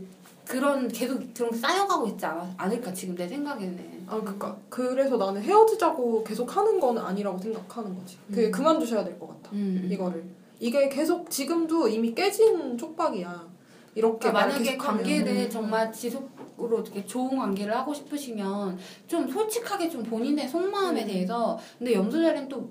그런 0.48 0.88
계속 0.88 1.32
그런 1.32 1.52
게 1.52 1.56
쌓여가고 1.56 2.08
있지 2.08 2.26
않을까 2.26 2.92
지금 2.92 3.14
내 3.14 3.28
생각에는. 3.28 4.01
아, 4.12 4.20
그니까. 4.20 4.56
그래서 4.68 5.16
나는 5.16 5.40
헤어지자고 5.42 6.22
계속 6.24 6.56
하는 6.56 6.78
건 6.80 6.98
아니라고 6.98 7.38
생각하는 7.38 7.94
거지. 7.98 8.18
그게 8.28 8.46
음. 8.46 8.50
그만두셔야 8.52 9.04
될 9.04 9.18
것 9.18 9.28
같아. 9.28 9.50
음. 9.52 9.88
이거를. 9.90 10.24
이게 10.60 10.88
계속 10.88 11.28
지금도 11.30 11.88
이미 11.88 12.14
깨진 12.14 12.76
촉박이야. 12.78 13.50
이렇게 13.94 14.18
그러니까 14.18 14.32
말 14.32 14.48
만약에 14.48 14.64
계속하면. 14.72 14.96
관계를 15.02 15.50
정말 15.50 15.92
지속으로 15.92 16.80
이렇게 16.80 17.04
좋은 17.04 17.36
관계를 17.36 17.76
하고 17.76 17.92
싶으시면 17.92 18.78
좀 19.06 19.28
솔직하게 19.28 19.90
좀 19.90 20.02
본인의 20.02 20.48
속마음에 20.48 21.02
음. 21.02 21.06
대해서 21.06 21.58
근데 21.78 21.94
염소자리는 21.94 22.48
또 22.48 22.70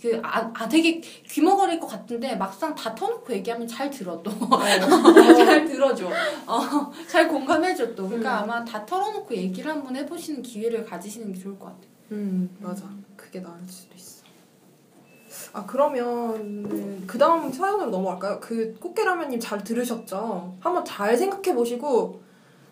그 0.00 0.20
아, 0.22 0.50
아 0.54 0.68
되게 0.68 1.00
귀머거릴 1.00 1.80
것 1.80 1.86
같은데 1.86 2.36
막상 2.36 2.74
다 2.74 2.94
터놓고 2.94 3.32
얘기하면 3.32 3.66
잘 3.66 3.90
들어 3.90 4.22
또 4.22 4.30
잘 5.36 5.64
들어줘 5.64 6.08
어, 6.46 6.92
잘 7.08 7.28
공감해줘 7.28 7.94
또 7.94 8.06
그러니까 8.06 8.38
음. 8.38 8.50
아마 8.50 8.64
다 8.64 8.84
털어놓고 8.84 9.34
얘기를 9.34 9.70
한번 9.70 9.96
해보시는 9.96 10.42
기회를 10.42 10.84
가지시는 10.84 11.32
게 11.32 11.38
좋을 11.38 11.58
것 11.58 11.66
같아요 11.66 11.90
음, 12.12 12.56
맞아. 12.60 12.84
그게 13.16 13.40
나을 13.40 13.56
수도 13.66 13.94
있어. 13.96 14.22
아 15.52 15.64
그러면 15.66 17.04
그 17.06 17.18
다음 17.18 17.50
사연으로 17.52 17.90
넘어갈까요? 17.90 18.40
그 18.40 18.76
꽃게라면님 18.78 19.40
잘 19.40 19.64
들으셨죠? 19.64 20.56
한번 20.60 20.84
잘 20.84 21.16
생각해 21.16 21.54
보시고 21.54 22.22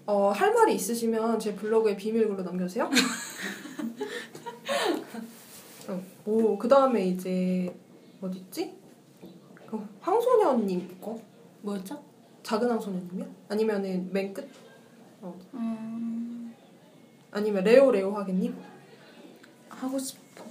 어, 0.07 0.33
할 0.35 0.53
말이 0.53 0.75
있으시면 0.75 1.39
제 1.39 1.55
블로그에 1.55 1.97
비밀글로 1.97 2.43
남겨주세요. 2.43 2.91
어, 6.25 6.31
뭐, 6.31 6.59
그 6.59 6.69
다음에 6.69 7.07
이제, 7.07 7.75
어딨지? 8.21 8.75
어, 9.71 9.89
황소년님 10.01 10.99
거? 11.01 11.19
뭐였죠? 11.63 12.03
작은 12.43 12.71
황소년님이요? 12.71 13.27
아니면은 13.49 14.09
맨 14.13 14.33
끝? 14.35 14.49
음, 15.55 16.53
아니면 17.31 17.65
레오 17.65 17.91
레오 17.93 18.13
하겠님? 18.13 18.55
하고 19.69 19.99
싶어. 19.99 20.45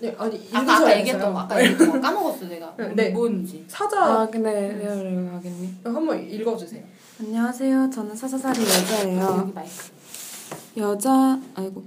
네, 0.00 0.14
아니, 0.18 0.48
아까 0.52 0.76
아까. 0.78 0.98
얘기했던 0.98 1.34
거 1.34 1.40
아까 1.40 1.60
얘기했던 1.60 1.92
거 1.92 2.00
까먹었어 2.00 2.46
내가. 2.46 2.74
네. 2.94 3.10
뭔지. 3.10 3.64
사자 3.68 4.22
아 4.22 4.26
근데 4.30 4.72
레오 4.78 5.02
레오 5.02 5.28
하겠니? 5.34 5.74
한번 5.84 6.30
읽어주세요. 6.30 6.82
안녕하세요. 7.20 7.90
저는 7.90 8.16
사사살이 8.16 8.60
여자예요. 8.62 9.20
여기 9.40 9.52
마이크. 9.52 9.72
여자 10.78 11.38
아이고 11.54 11.82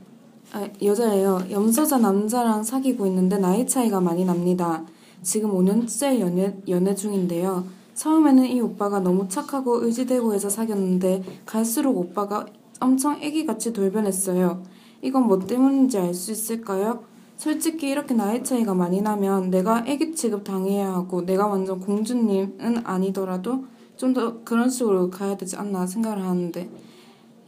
아, 0.54 0.70
여자예요. 0.84 1.46
염소자 1.50 1.98
남자랑 1.98 2.64
사귀고 2.64 3.08
있는데 3.08 3.38
나이 3.38 3.66
차이가 3.66 4.00
많이 4.00 4.24
납니다. 4.24 4.84
지금 5.24 5.52
5년째 5.52 6.20
연애 6.20 6.56
연애 6.68 6.94
중인데요. 6.94 7.66
처음에는 7.96 8.46
이 8.48 8.62
오빠가 8.62 9.00
너무 9.00 9.28
착하고 9.28 9.84
의지되고 9.86 10.34
해서 10.34 10.50
사귀었는데 10.50 11.24
갈수록 11.46 11.98
오빠가 11.98 12.46
엄청 12.80 13.20
애기같이 13.22 13.74
돌변했어요. 13.74 14.62
이건 15.02 15.28
뭐 15.28 15.40
때문인지 15.40 15.98
알 15.98 16.14
수 16.14 16.32
있을까요? 16.32 17.04
솔직히 17.38 17.90
이렇게 17.90 18.14
나이 18.14 18.44
차이가 18.44 18.74
많이 18.76 19.02
나면 19.02 19.50
내가 19.50 19.84
애기 19.88 20.14
취급 20.14 20.44
당해야 20.44 20.94
하고 20.94 21.26
내가 21.26 21.48
완전 21.48 21.80
공주님은 21.80 22.82
아니더라도 22.84 23.66
좀 23.98 24.14
더 24.14 24.44
그런 24.44 24.70
식으로 24.70 25.10
가야 25.10 25.36
되지 25.38 25.56
않나 25.56 25.88
생각을 25.88 26.24
하는데 26.24 26.70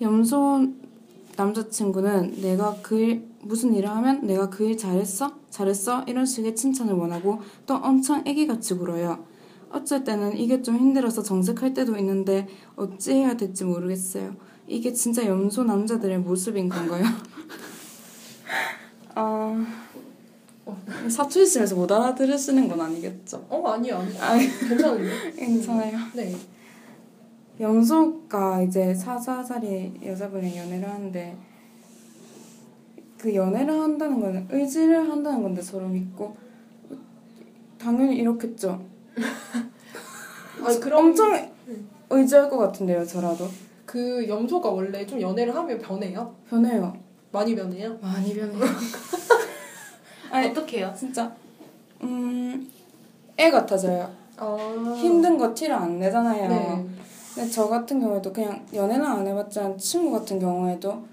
염소 0.02 0.68
남자친구는 1.38 2.42
내가 2.42 2.76
그 2.82 2.96
일 2.98 3.28
무슨 3.42 3.74
일을 3.76 3.90
하면 3.90 4.26
내가 4.26 4.50
그 4.50 4.66
일 4.66 4.78
잘했어? 4.78 5.34
잘했어? 5.50 6.04
이런 6.08 6.26
식의 6.26 6.56
칭찬을 6.56 6.94
원하고 6.94 7.42
또 7.66 7.76
엄청 7.76 8.24
애기같이 8.26 8.76
굴어요. 8.76 9.24
어쩔 9.72 10.04
때는 10.04 10.38
이게 10.38 10.62
좀 10.62 10.78
힘들어서 10.78 11.22
정색할 11.22 11.74
때도 11.74 11.98
있는데 11.98 12.48
어찌해야 12.76 13.36
될지 13.38 13.64
모르겠어요. 13.66 14.36
이게 14.68 14.94
진짜 14.94 15.26
염소 15.26 15.64
남자들의 15.64 16.20
모습인 16.20 16.70
건가요? 16.70 17.04
어... 19.16 19.64
사투리심에서 21.10 21.76
못 21.76 21.92
알아들으시는 21.92 22.68
건 22.68 22.82
아니겠죠? 22.82 23.46
어, 23.50 23.68
아니요, 23.70 23.98
아니요. 23.98 24.22
아니. 24.22 24.48
괜찮은데? 24.68 25.32
괜찮아요. 25.36 25.98
네. 26.16 26.36
염소가 27.60 28.62
이제 28.64 28.94
사사살이 28.94 30.02
여자분이 30.06 30.58
연애를 30.58 30.90
하는데 30.90 31.38
그 33.18 33.34
연애를 33.34 33.74
한다는 33.80 34.20
거는 34.20 34.48
의지를 34.50 35.10
한다는 35.10 35.42
건데 35.42 35.62
서로 35.62 35.88
믿고 35.88 36.36
당연히 37.78 38.18
이렇겠죠. 38.18 38.84
아, 40.62 40.80
그럼 40.82 41.06
엄청 41.08 41.50
의지할 42.10 42.50
것 42.50 42.58
같은데요, 42.58 43.06
저라도. 43.06 43.48
그 43.86 44.28
염소가 44.28 44.70
원래 44.70 45.06
좀 45.06 45.22
연애를 45.22 45.56
하면 45.56 45.80
변해요? 45.80 46.36
변해요. 46.50 46.98
많이 47.32 47.56
변해요? 47.56 47.98
많이 48.02 48.34
변해요. 48.34 48.62
아니, 50.32 50.50
어떻게요? 50.50 50.94
진짜 50.98 51.34
음, 52.02 52.70
애 53.40 53.52
같아져요. 53.52 54.12
아. 54.38 54.96
힘든 54.98 55.38
거 55.38 55.54
티를 55.54 55.76
안 55.76 56.00
내잖아요. 56.00 56.50
네. 56.50 56.86
근데 57.36 57.50
저 57.50 57.68
같은 57.68 58.00
경우에도 58.00 58.32
그냥 58.32 58.66
연애는 58.74 59.06
안 59.06 59.28
해봤지만 59.28 59.78
친구 59.78 60.12
같은 60.12 60.40
경우에도 60.40 61.04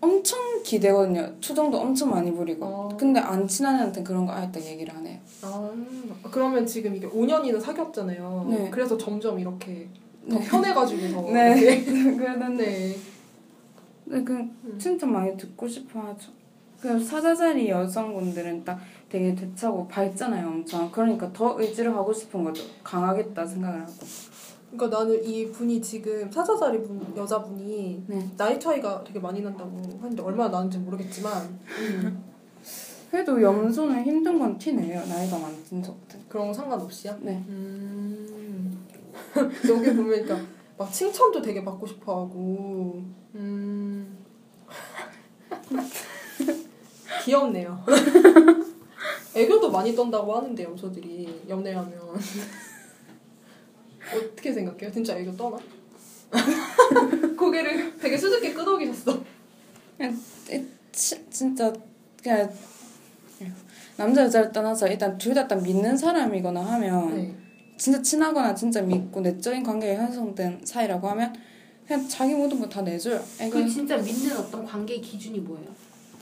엄청 0.00 0.38
기대거든요. 0.62 1.34
투정도 1.40 1.78
엄청 1.78 2.10
많이 2.10 2.32
부리고. 2.32 2.64
어. 2.64 2.88
근데 2.96 3.18
안 3.18 3.46
친한 3.48 3.76
애한테 3.76 4.04
그런 4.04 4.24
거 4.24 4.32
아예 4.32 4.50
딱 4.52 4.64
얘기를 4.64 4.94
안 4.94 5.04
해요. 5.04 5.18
아, 5.42 5.70
그러면 6.30 6.64
지금 6.64 6.94
이게 6.94 7.08
5년이나 7.08 7.60
사귀었잖아요. 7.60 8.46
네. 8.48 8.70
그래서 8.70 8.96
점점 8.96 9.40
이렇게 9.40 9.88
더 10.30 10.38
네. 10.38 10.46
편해가지고 10.46 11.08
더. 11.12 11.22
네. 11.32 11.84
그런데 11.84 12.64
네. 12.64 12.96
네, 14.04 14.22
그 14.22 14.48
진짜 14.78 15.06
많이 15.06 15.36
듣고 15.36 15.66
싶어 15.66 16.00
하죠. 16.00 16.30
그 16.80 17.02
사자자리 17.02 17.68
여성분들은 17.68 18.64
딱 18.64 18.78
되게 19.08 19.34
대차고 19.34 19.88
밝잖아요, 19.88 20.46
엄청. 20.46 20.90
그러니까 20.92 21.32
더 21.32 21.60
의지를 21.60 21.92
하고 21.94 22.12
싶은 22.12 22.44
거죠. 22.44 22.62
강하겠다 22.84 23.44
생각을 23.44 23.80
하고. 23.80 23.92
그러니까 24.70 24.98
나는 24.98 25.24
이 25.24 25.50
분이 25.50 25.80
지금 25.80 26.30
사자자리 26.30 26.82
분 26.82 27.14
여자분이 27.16 28.04
네. 28.06 28.30
나이 28.36 28.60
차이가 28.60 29.02
되게 29.02 29.18
많이 29.18 29.40
난다고 29.40 29.80
하는데 30.00 30.22
얼마나 30.22 30.50
나는지 30.50 30.78
모르겠지만 30.78 31.58
음, 31.80 32.24
그래도 33.10 33.40
염소는 33.40 34.04
힘든 34.04 34.38
건 34.38 34.58
티내요. 34.58 35.06
나이가 35.06 35.38
많든 35.38 35.82
적든. 35.82 36.20
그런 36.28 36.48
거 36.48 36.52
상관없이요. 36.52 37.16
네. 37.20 37.42
음. 37.48 38.86
여기 39.34 39.96
보면 39.96 40.06
그러니까 40.06 40.38
막 40.76 40.92
칭찬도 40.92 41.40
되게 41.40 41.64
받고 41.64 41.86
싶어하고 41.86 43.02
음. 43.36 44.18
귀엽네요. 47.24 47.82
애교도 49.34 49.70
많이 49.70 49.94
떤다고 49.94 50.36
하는데 50.36 50.62
염소들이 50.62 51.44
연애하면 51.48 51.98
어떻게 54.14 54.52
생각해요? 54.52 54.90
진짜 54.92 55.16
애교 55.18 55.36
떠나? 55.36 55.58
고개를 57.36 57.96
되게 57.98 58.16
수줍게 58.16 58.52
끄덕이셨어. 58.52 59.22
치, 60.92 61.24
진짜 61.30 61.72
그냥 62.22 62.50
남자 63.96 64.22
여자를 64.24 64.52
떠나서 64.52 64.88
일단 64.88 65.16
둘다딱 65.18 65.62
믿는 65.62 65.96
사람이거나 65.96 66.60
하면 66.60 67.14
네. 67.16 67.34
진짜 67.76 68.00
친하거나 68.02 68.54
진짜 68.54 68.82
믿고 68.82 69.20
내적인 69.20 69.62
관계가 69.62 70.02
형성된 70.02 70.60
사이라고 70.64 71.08
하면 71.10 71.34
그냥 71.86 72.06
자기 72.08 72.34
모든 72.34 72.60
거 72.60 72.68
다 72.68 72.82
내줘요. 72.82 73.22
애가 73.40 73.58
그 73.58 73.68
진짜 73.68 73.96
믿는 73.96 74.36
어떤 74.36 74.64
관계의 74.64 75.00
기준이 75.00 75.38
뭐예요? 75.40 75.68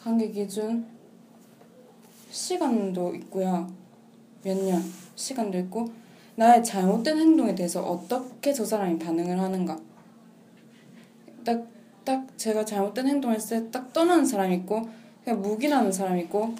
관계 0.03 0.30
기준 0.30 0.87
시간도 2.30 3.14
있고요. 3.16 3.70
몇 4.43 4.57
년 4.57 4.82
시간도 5.16 5.59
있고 5.59 5.91
나의 6.37 6.62
잘못된 6.62 7.18
행동에 7.18 7.55
대해서 7.55 7.82
어떻게 7.82 8.53
저 8.53 8.64
사람이 8.64 8.99
반응을 8.99 9.41
하는가. 9.41 9.78
딱, 11.45 11.66
딱 12.05 12.26
제가 12.39 12.64
잘못된 12.64 13.07
행동을 13.07 13.37
했을 13.37 13.64
때 13.64 13.70
딱 13.70 13.93
떠나는 13.93 14.24
사람이 14.24 14.55
있고 14.57 14.82
그냥 15.24 15.43
묵인하는 15.43 15.91
사람이 15.91 16.22
있고 16.22 16.55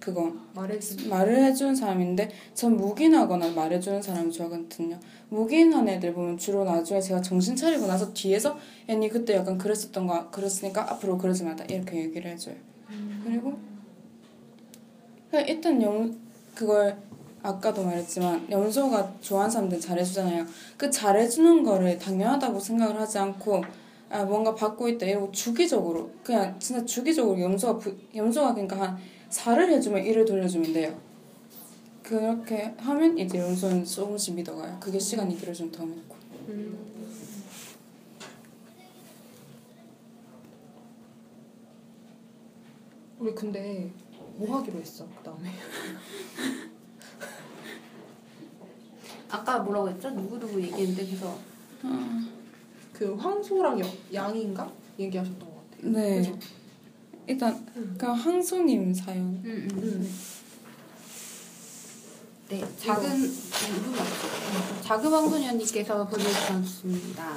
그거 0.00 0.32
말해주. 0.54 1.08
말을 1.08 1.44
해주는 1.44 1.76
사람인데 1.76 2.28
전 2.54 2.76
묵인하거나 2.76 3.52
말해주는 3.52 4.02
사람이 4.02 4.32
좋아하거든요. 4.32 4.98
묵인한 5.28 5.88
애들 5.88 6.12
보면 6.12 6.36
주로 6.36 6.64
나중에 6.64 7.00
제가 7.00 7.22
정신 7.22 7.54
차리고 7.54 7.86
나서 7.86 8.12
뒤에서 8.12 8.58
애니 8.88 9.08
그때 9.10 9.36
약간 9.36 9.56
그랬었던 9.56 10.06
거 10.08 10.28
그랬으니까 10.30 10.90
앞으로 10.90 11.16
그러지 11.18 11.44
말자 11.44 11.64
이렇게 11.66 11.98
얘기를 11.98 12.28
해줘요. 12.32 12.56
그리고 13.24 13.56
그냥 15.30 15.46
일단 15.46 15.80
영 15.80 16.16
그걸 16.54 16.96
아까도 17.42 17.82
말했지만 17.82 18.48
염소가 18.50 19.14
좋아하는 19.20 19.50
사람들 19.50 19.80
잘해주잖아요. 19.80 20.46
그 20.76 20.90
잘해주는 20.90 21.64
거를 21.64 21.98
당연하다고 21.98 22.60
생각을 22.60 23.00
하지 23.00 23.18
않고 23.18 23.62
아 24.10 24.24
뭔가 24.24 24.54
받고 24.54 24.88
있다 24.88 25.06
이러고 25.06 25.32
주기적으로 25.32 26.10
그냥 26.22 26.54
진짜 26.58 26.84
주기적으로 26.84 27.40
염소가 27.40 27.78
부, 27.78 27.96
염소가 28.14 28.52
그러니까 28.54 28.80
한 28.80 28.98
살을 29.30 29.70
해주면 29.72 30.04
일을 30.04 30.24
돌려주면 30.24 30.72
돼요. 30.72 30.94
그렇게 32.02 32.74
하면 32.78 33.16
이제 33.18 33.38
염소는 33.38 33.84
조금씩 33.84 34.34
믿어가요. 34.34 34.78
그게 34.78 34.98
시간이 34.98 35.36
길어지면 35.36 35.72
더 35.72 35.84
믿고. 35.86 36.16
음. 36.48 36.92
우리 43.18 43.32
근데 43.34 43.88
뭐 44.36 44.58
하기로 44.58 44.80
했어 44.80 45.06
그 45.06 45.22
다음에 45.22 45.48
아까 49.30 49.58
뭐라고 49.60 49.88
했죠? 49.88 50.10
누구누구 50.10 50.60
얘기했는데 50.60 51.06
그래서 51.06 51.38
그 52.92 53.14
황소랑 53.14 53.80
여, 53.80 53.86
양인가 54.12 54.70
얘기하셨던 54.98 55.40
것 55.40 55.70
같아요. 55.70 55.92
네. 55.92 56.16
그죠? 56.18 56.38
일단 57.26 57.66
음. 57.76 57.94
그 57.98 58.06
항소님 58.06 58.92
사연. 58.94 59.20
음, 59.20 59.44
음. 59.44 59.78
음. 59.82 60.14
네, 62.48 62.62
작은 62.76 63.10
음, 63.10 63.34
이분 63.78 63.92
맞죠? 63.92 64.82
작은 64.82 65.10
황소년님께서 65.10 66.06
보내주셨습니다. 66.06 67.34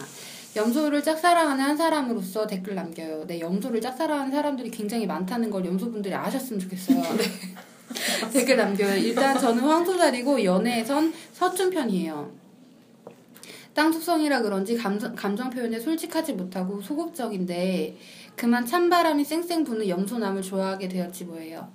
염소를 0.55 1.03
짝사랑하는 1.03 1.63
한 1.63 1.77
사람으로서 1.77 2.45
댓글 2.47 2.75
남겨요. 2.75 3.25
네, 3.25 3.39
염소를 3.39 3.79
짝사랑하는 3.79 4.31
사람들이 4.31 4.71
굉장히 4.71 5.05
많다는 5.05 5.49
걸 5.49 5.65
염소분들이 5.65 6.13
아셨으면 6.13 6.59
좋겠어요. 6.59 7.01
네. 7.15 7.23
댓글 8.33 8.57
남겨요. 8.57 8.95
일단 8.97 9.37
저는 9.37 9.61
황소자리고 9.63 10.43
연애에선 10.43 11.13
서툰 11.33 11.69
편이에요. 11.69 12.31
땅 13.73 13.91
속성이라 13.91 14.41
그런지 14.41 14.77
감정, 14.77 15.13
감정 15.15 15.49
표현에 15.49 15.79
솔직하지 15.79 16.33
못하고 16.33 16.81
소극적인데 16.81 17.97
그만 18.35 18.65
찬바람이 18.65 19.23
쌩쌩 19.23 19.65
부는 19.65 19.87
염소남을 19.87 20.41
좋아하게 20.41 20.87
되었지 20.87 21.25
뭐예요. 21.25 21.69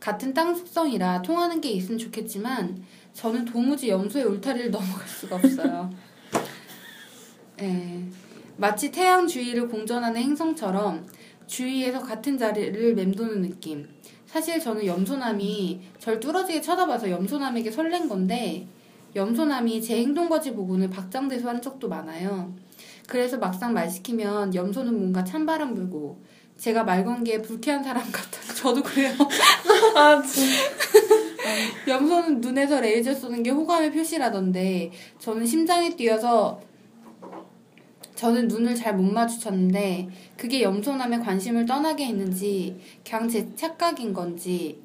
같은 0.00 0.32
땅 0.32 0.54
속성이라 0.54 1.22
통하는 1.22 1.60
게 1.60 1.70
있으면 1.70 1.98
좋겠지만 1.98 2.82
저는 3.12 3.44
도무지 3.44 3.88
염소의 3.88 4.24
울타리를 4.24 4.70
넘어갈 4.72 5.06
수가 5.06 5.36
없어요. 5.36 5.90
예. 7.60 8.02
마치 8.56 8.90
태양 8.90 9.26
주위를 9.26 9.68
공전하는 9.68 10.20
행성처럼 10.20 11.06
주위에서 11.46 12.00
같은 12.00 12.38
자리를 12.38 12.94
맴도는 12.94 13.42
느낌. 13.42 13.95
사실 14.26 14.60
저는 14.60 14.84
염소남이 14.84 15.80
절 15.98 16.20
뚫어지게 16.20 16.60
쳐다봐서 16.60 17.10
염소남에게 17.10 17.70
설렌 17.70 18.08
건데 18.08 18.66
염소남이 19.14 19.80
제 19.82 19.96
행동거지 19.98 20.52
보고는 20.52 20.90
박장대소 20.90 21.48
한 21.48 21.62
적도 21.62 21.88
많아요. 21.88 22.54
그래서 23.06 23.38
막상 23.38 23.72
말 23.72 23.88
시키면 23.90 24.54
염소는 24.54 24.98
뭔가 24.98 25.24
찬바람 25.24 25.74
불고 25.74 26.20
제가 26.58 26.84
말건게 26.84 27.42
불쾌한 27.42 27.82
사람 27.82 28.02
같아. 28.10 28.40
저도 28.54 28.82
그래요. 28.82 29.12
아. 29.94 30.22
염소는 31.86 32.40
눈에서 32.40 32.80
레이저 32.80 33.14
쏘는 33.14 33.42
게 33.42 33.50
호감의 33.50 33.92
표시라던데 33.92 34.90
저는 35.18 35.46
심장이 35.46 35.96
뛰어서 35.96 36.60
저는 38.16 38.48
눈을 38.48 38.74
잘 38.74 38.96
못 38.96 39.02
마주쳤는데 39.02 40.08
그게 40.36 40.62
염소남의 40.62 41.20
관심을 41.20 41.66
떠나게 41.66 42.06
했는지 42.06 42.80
그냥 43.06 43.28
제 43.28 43.54
착각인 43.54 44.12
건지 44.12 44.80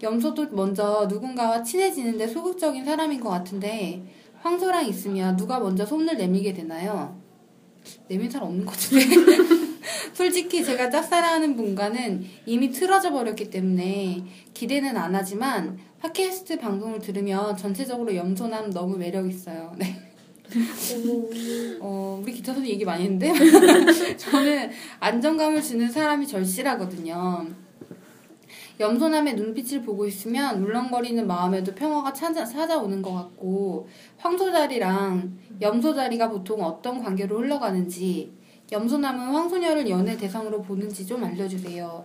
염소도 0.00 0.50
먼저 0.52 1.06
누군가와 1.08 1.62
친해지는데 1.62 2.28
소극적인 2.28 2.84
사람인 2.84 3.20
것 3.20 3.30
같은데 3.30 4.02
황소랑 4.40 4.86
있으면 4.86 5.36
누가 5.36 5.58
먼저 5.58 5.84
손을 5.84 6.16
내밀게 6.16 6.52
되나요? 6.52 7.20
내밀 8.08 8.30
사람 8.30 8.48
없는 8.48 8.64
것 8.64 8.72
같은데 8.72 9.06
솔직히 10.14 10.64
제가 10.64 10.88
짝사랑하는 10.88 11.56
분과는 11.56 12.24
이미 12.46 12.70
틀어져 12.70 13.10
버렸기 13.10 13.50
때문에 13.50 14.22
기대는 14.54 14.96
안 14.96 15.14
하지만 15.14 15.78
팟캐스트 16.00 16.58
방송을 16.58 17.00
들으면 17.00 17.56
전체적으로 17.56 18.14
염소남 18.14 18.70
너무 18.70 18.96
매력 18.96 19.28
있어요. 19.28 19.74
네. 19.78 20.11
어, 21.80 22.20
우리 22.22 22.32
기타 22.32 22.52
선생 22.52 22.70
얘기 22.72 22.84
많이 22.84 23.04
했는데 23.04 23.32
저는 24.16 24.70
안정감을 25.00 25.62
주는 25.62 25.90
사람이 25.90 26.26
절실하거든요. 26.26 27.46
염소남의 28.80 29.36
눈빛을 29.36 29.82
보고 29.82 30.06
있으면 30.06 30.62
울렁거리는 30.62 31.26
마음에도 31.26 31.74
평화가 31.74 32.12
찾아, 32.12 32.44
찾아오는 32.44 33.00
것 33.00 33.12
같고 33.12 33.88
황소자리랑 34.18 35.38
염소자리가 35.60 36.28
보통 36.30 36.62
어떤 36.64 37.02
관계로 37.02 37.38
흘러가는지 37.38 38.32
염소남은 38.70 39.20
황소녀를 39.20 39.88
연애 39.88 40.16
대상으로 40.16 40.62
보는지 40.62 41.06
좀 41.06 41.22
알려주세요. 41.22 42.04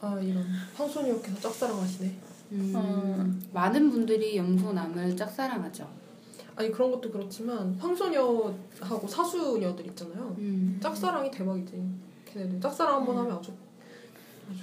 아 0.00 0.18
이런 0.22 0.44
황소녀께서 0.76 1.40
짝사랑하시네. 1.40 2.14
음, 2.52 2.72
어. 2.74 3.26
많은 3.52 3.90
분들이 3.90 4.36
염소남을 4.36 5.16
짝사랑하죠. 5.16 6.05
아니 6.56 6.72
그런 6.72 6.90
것도 6.90 7.10
그렇지만 7.10 7.74
황소녀하고 7.78 9.06
사수녀들 9.06 9.86
있잖아요. 9.88 10.34
음. 10.38 10.80
짝사랑이 10.82 11.30
대박이지. 11.30 11.84
걔네들 12.24 12.60
짝사랑 12.60 12.96
한번 12.96 13.18
하면 13.18 13.36
아주 13.36 13.52
아주. 14.50 14.60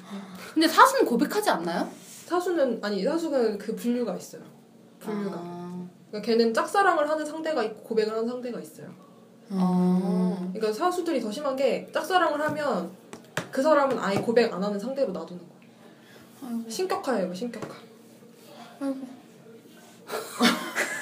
근데 0.54 0.68
사수는 0.68 1.06
고백하지 1.06 1.52
않나요? 1.52 1.88
사수는 2.26 2.80
아니 2.84 3.04
사수는 3.04 3.60
그 3.60 3.76
분류가 3.76 4.16
있어요. 4.16 4.42
분류가. 5.00 5.38
아. 5.38 5.88
그러니까 6.10 6.26
걔는 6.26 6.54
짝사랑을 6.54 7.08
하는 7.08 7.26
상대가 7.26 7.64
있고 7.64 7.84
고백을 7.84 8.12
하는 8.14 8.28
상대가 8.28 8.60
있어요. 8.60 8.92
아. 9.52 10.36
그러니까 10.52 10.74
사수들이 10.74 11.22
더 11.22 11.32
심한 11.32 11.56
게 11.56 11.88
짝사랑을 11.94 12.42
하면 12.42 12.92
그 13.52 13.62
사람은 13.62 14.00
아예 14.00 14.16
고백 14.20 14.52
안 14.52 14.64
하는 14.64 14.80
상대로 14.80 15.12
놔두는 15.12 15.42
거야. 15.42 16.50
아이고. 16.50 16.70
신격화예요, 16.70 17.34
신격화. 17.34 17.76
아이고. 18.80 19.08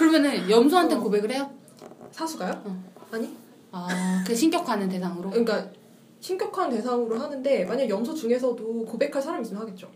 그러면은 0.00 0.48
염소한테 0.48 0.94
어. 0.94 1.00
고백을 1.00 1.30
해요? 1.30 1.50
사수가요? 2.10 2.62
어. 2.64 2.84
아니. 3.10 3.36
아, 3.70 4.24
그 4.26 4.34
신격화하는 4.34 4.88
대상으로? 4.88 5.28
그러니까 5.28 5.68
신격화는 6.20 6.74
대상으로 6.74 7.18
하는데 7.18 7.64
만약 7.66 7.86
염소 7.86 8.14
중에서도 8.14 8.86
고백할 8.86 9.20
사람이 9.20 9.42
있으면 9.42 9.60
하겠죠. 9.60 9.90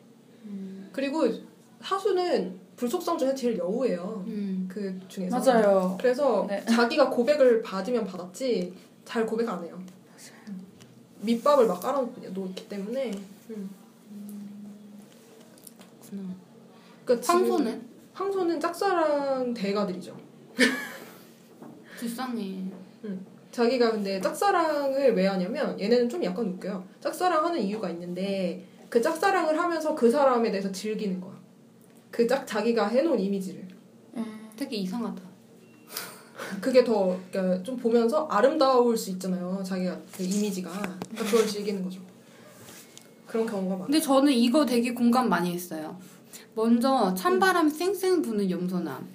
음. 0.45 0.91
그리고 0.93 1.27
사수는 1.81 2.61
불속성 2.77 3.17
중에 3.17 3.35
제일 3.35 3.57
여우예요. 3.57 4.25
음. 4.27 4.69
그 4.71 5.01
중에서. 5.09 5.39
맞아요. 5.39 5.97
그래서 5.99 6.45
네. 6.51 6.63
자기가 6.67 7.09
고백을 7.09 7.63
받으면 7.63 8.05
받았지 8.05 8.75
잘 9.07 9.25
고백 9.25 9.49
안 9.49 9.65
해요. 9.65 9.81
밑밥을 11.23 11.67
막 11.67 11.81
깔아놓기 11.81 12.69
때문에. 12.69 13.11
음. 13.51 13.71
그렇구나. 16.03 16.35
그러니까 17.07 17.33
황소는? 17.33 17.94
짝사랑 18.69 19.53
대가들이죠. 19.53 20.17
불쌍해. 21.99 22.65
자기가 23.51 23.93
근데 23.93 24.19
짝사랑을 24.21 25.15
왜 25.15 25.27
하냐면 25.27 25.79
얘네는 25.79 26.09
좀 26.09 26.25
약간 26.25 26.47
웃겨요. 26.47 26.83
짝사랑하는 27.01 27.61
이유가 27.61 27.91
있는데 27.91 28.65
그 28.89 29.03
짝사랑을 29.03 29.59
하면서 29.59 29.95
그 29.95 30.11
사람에 30.11 30.51
대해서 30.51 30.73
즐기는 30.73 31.21
거야. 31.21 31.35
그 32.11 32.27
짝 32.27 32.47
자기가 32.47 32.89
해놓은 32.89 33.21
이미지를. 33.21 33.67
음. 34.17 34.49
되게 34.57 34.77
이상하다. 34.77 35.21
그게 36.63 36.83
더 36.83 37.19
그러니까 37.31 37.63
좀 37.63 37.77
보면서 37.77 38.27
아름다울 38.29 38.97
수 38.97 39.11
있잖아요. 39.11 39.63
자기가 39.63 39.99
그 40.17 40.23
이미지가. 40.23 40.71
그러니까 40.71 41.25
그걸 41.25 41.47
즐기는 41.47 41.83
거죠. 41.85 42.01
그런 43.27 43.47
경우가 43.47 43.75
많아. 43.75 43.85
근데 43.87 44.01
저는 44.01 44.33
이거 44.33 44.65
되게 44.65 44.95
공감 44.95 45.29
많이 45.29 45.53
했어요. 45.53 45.97
먼저 46.55 47.13
찬바람 47.15 47.69
쌩쌩 47.69 48.23
부는 48.23 48.49
염소남. 48.51 49.09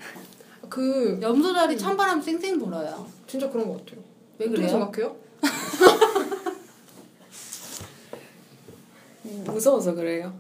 그 0.70 1.18
염소자리 1.22 1.78
찬바람 1.78 2.22
쌩쌩 2.22 2.60
불어요. 2.60 3.08
진짜 3.28 3.50
그런 3.50 3.68
것 3.70 3.86
같아요. 3.86 4.04
왜 4.38 4.48
그래요? 4.50 4.68
생각해요? 4.68 5.16
무서워서 9.46 9.94
그래요. 9.94 10.34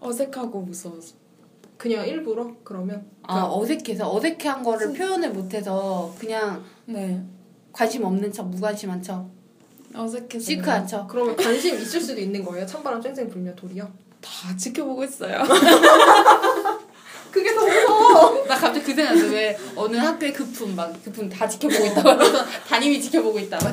어색하고 0.00 0.60
무서워서. 0.62 1.14
그냥 1.76 2.06
일부러 2.06 2.54
그러면 2.62 3.04
아 3.22 3.44
어색해서 3.50 4.14
어색한 4.14 4.62
거를 4.62 4.92
표현을 4.92 5.32
못해서 5.32 6.14
그냥 6.18 6.62
네. 6.86 7.20
관심 7.72 8.04
없는 8.04 8.30
척 8.32 8.48
무관심한 8.48 9.02
척 9.02 9.28
어색해서. 9.94 10.44
시크한 10.44 10.86
척. 10.86 11.08
그러면 11.08 11.34
관심 11.36 11.74
있을 11.74 12.00
수도 12.00 12.20
있는 12.20 12.44
거예요. 12.44 12.64
찬바람 12.66 13.02
쌩쌩 13.02 13.28
불면 13.28 13.56
도리어. 13.56 13.90
다 14.22 14.56
지켜보고 14.56 15.04
있어요. 15.04 15.42
그게 17.30 17.54
더 17.54 17.64
무서워. 17.66 18.44
나 18.46 18.54
갑자기 18.54 18.84
그 18.84 18.94
생각났어. 18.94 19.26
왜 19.32 19.58
어느 19.74 19.96
학교의 19.96 20.32
급품 20.32 20.76
막 20.76 20.92
급품 21.02 21.28
다 21.28 21.48
지켜보고 21.48 21.86
있다고 21.86 22.16
그래서 22.18 22.44
담임이 22.68 23.00
지켜보고 23.00 23.38
있다고. 23.40 23.68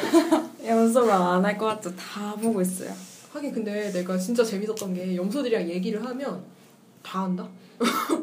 연습만 0.66 1.20
안할 1.22 1.58
것 1.58 1.66
같죠. 1.66 1.94
다 1.96 2.34
보고 2.40 2.60
있어요. 2.62 2.90
하긴 3.32 3.52
근데 3.52 3.92
내가 3.92 4.16
진짜 4.16 4.42
재밌었던 4.42 4.94
게 4.94 5.16
염소들이랑 5.16 5.68
얘기를 5.68 6.04
하면 6.04 6.42
다 7.02 7.22
안다. 7.24 7.46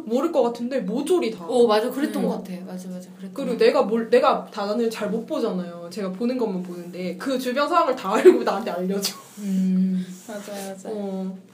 모를 0.05 0.31
것 0.31 0.41
같은데 0.41 0.79
모조리 0.79 1.29
다. 1.29 1.45
오 1.47 1.67
맞아 1.67 1.89
그랬던 1.91 2.23
음. 2.23 2.27
것 2.29 2.37
같아. 2.37 2.53
맞아 2.65 2.89
맞아 2.89 3.07
그랬던 3.17 3.33
그리고 3.33 3.51
것 3.51 3.57
내가 3.59 3.81
뭘 3.83 4.09
내가 4.09 4.45
다단을 4.51 4.89
잘못 4.89 5.27
보잖아요. 5.27 5.89
제가 5.91 6.11
보는 6.11 6.37
것만 6.37 6.63
보는데 6.63 7.15
그 7.17 7.37
주변 7.37 7.67
상황을 7.69 7.95
다 7.95 8.13
알고 8.15 8.43
나한테 8.43 8.71
알려줘. 8.71 9.13
같아. 9.13 9.23
음. 9.39 10.05
맞아요, 10.27 10.75
맞아요. 10.83 10.95
어. 10.95 11.50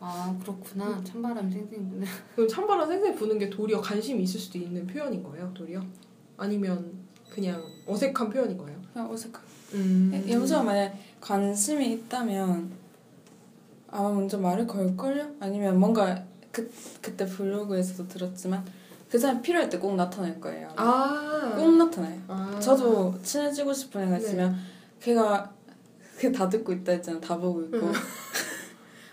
아 0.00 0.34
그렇구나. 0.42 1.02
찬바람 1.04 1.50
쌩쌩 1.50 1.68
부네. 1.90 2.06
그럼 2.34 2.48
찬바람 2.48 2.88
생생 2.88 3.14
부는 3.14 3.38
게 3.38 3.50
도리어 3.50 3.80
관심이 3.80 4.22
있을 4.22 4.40
수도 4.40 4.58
있는 4.58 4.86
표현인 4.86 5.22
거예요. 5.22 5.52
도리어 5.54 5.82
아니면 6.36 6.92
그냥 7.28 7.62
어색한 7.86 8.30
표현인 8.30 8.56
거예요. 8.56 8.78
그냥 8.92 9.10
어색한. 9.10 9.42
음. 9.74 10.26
염소가 10.28 10.62
만약 10.64 10.94
관심이 11.20 11.92
있다면 11.92 12.70
아마 13.90 14.08
먼저 14.10 14.38
말을 14.38 14.66
걸걸요? 14.66 15.34
아니면 15.40 15.78
뭔가 15.78 16.24
그, 16.50 16.68
그때 17.00 17.24
블로그에서도 17.26 18.08
들었지만 18.08 18.64
그 19.08 19.18
사람 19.18 19.42
필요할 19.42 19.68
때 19.68 19.78
꼭 19.78 19.94
나타날 19.96 20.40
거예요. 20.40 20.68
아. 20.76 21.54
꼭 21.56 21.76
나타나요. 21.76 22.20
아. 22.28 22.58
저도 22.60 23.20
친해지고 23.22 23.72
싶은 23.72 24.02
애가 24.06 24.18
있으면 24.18 24.56
걔가 25.00 25.52
그다 26.18 26.48
듣고 26.48 26.72
있다 26.72 26.92
했잖아. 26.92 27.20
다 27.20 27.36
보고 27.36 27.62
있고. 27.62 27.76
응. 27.78 27.92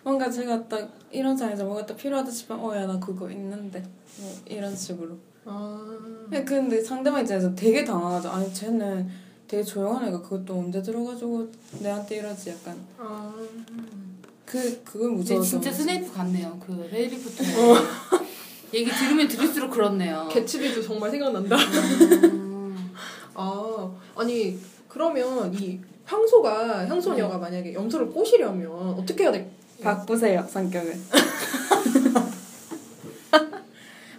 뭔가 0.08 0.30
제가 0.32 0.66
딱 0.70 0.90
이런 1.12 1.36
상황에서 1.36 1.66
뭔가 1.66 1.86
딱 1.86 1.98
필요하다 1.98 2.32
싶으면 2.32 2.64
어 2.64 2.74
야 2.78 2.88
나 2.88 2.98
그거 2.98 3.30
있는데 3.30 3.84
뭐 4.20 4.34
이런 4.46 4.74
식으로 4.74 5.18
아. 5.44 6.26
네, 6.30 6.46
근데 6.46 6.82
상대방 6.82 7.22
입장에서 7.24 7.54
되게 7.54 7.84
당황하죠. 7.84 8.30
아니 8.30 8.54
쟤는 8.54 9.06
되게 9.50 9.62
조용한 9.62 10.08
애가 10.08 10.22
그것도 10.22 10.58
언제 10.58 10.82
들어가지고 10.82 11.50
내한테 11.82 12.16
이러지 12.20 12.52
약간 12.52 12.78
아. 12.98 13.34
그 14.46 14.82
그걸 14.86 15.10
근데 15.10 15.16
무서워서 15.18 15.50
진짜. 15.50 15.72
스네이프 15.74 16.14
같네요. 16.14 16.58
그 16.66 16.88
해리포터. 16.90 17.44
얘기 18.74 18.90
들으면 18.90 19.28
들을수록 19.28 19.72
그렇네요. 19.72 20.30
개츠비도 20.32 20.82
정말 20.84 21.12
생각난다. 21.12 21.58
음. 21.58 22.94
아, 23.34 23.92
아니 24.16 24.58
그러면 24.88 25.54
이 25.54 25.78
향소가 26.06 26.88
향소녀가 26.88 27.38
만약에 27.38 27.74
염소를 27.74 28.08
꼬시려면 28.12 28.72
어떻게 28.98 29.24
해야 29.26 29.34
돼? 29.34 29.52
바꾸세요 29.82 30.46
성격을. 30.50 30.98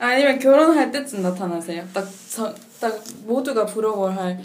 아니면 0.01 0.39
결혼할 0.39 0.91
때쯤 0.93 1.23
나타나세요. 1.23 1.85
딱딱 1.93 3.03
모두가 3.27 3.67
부러워할 3.67 4.41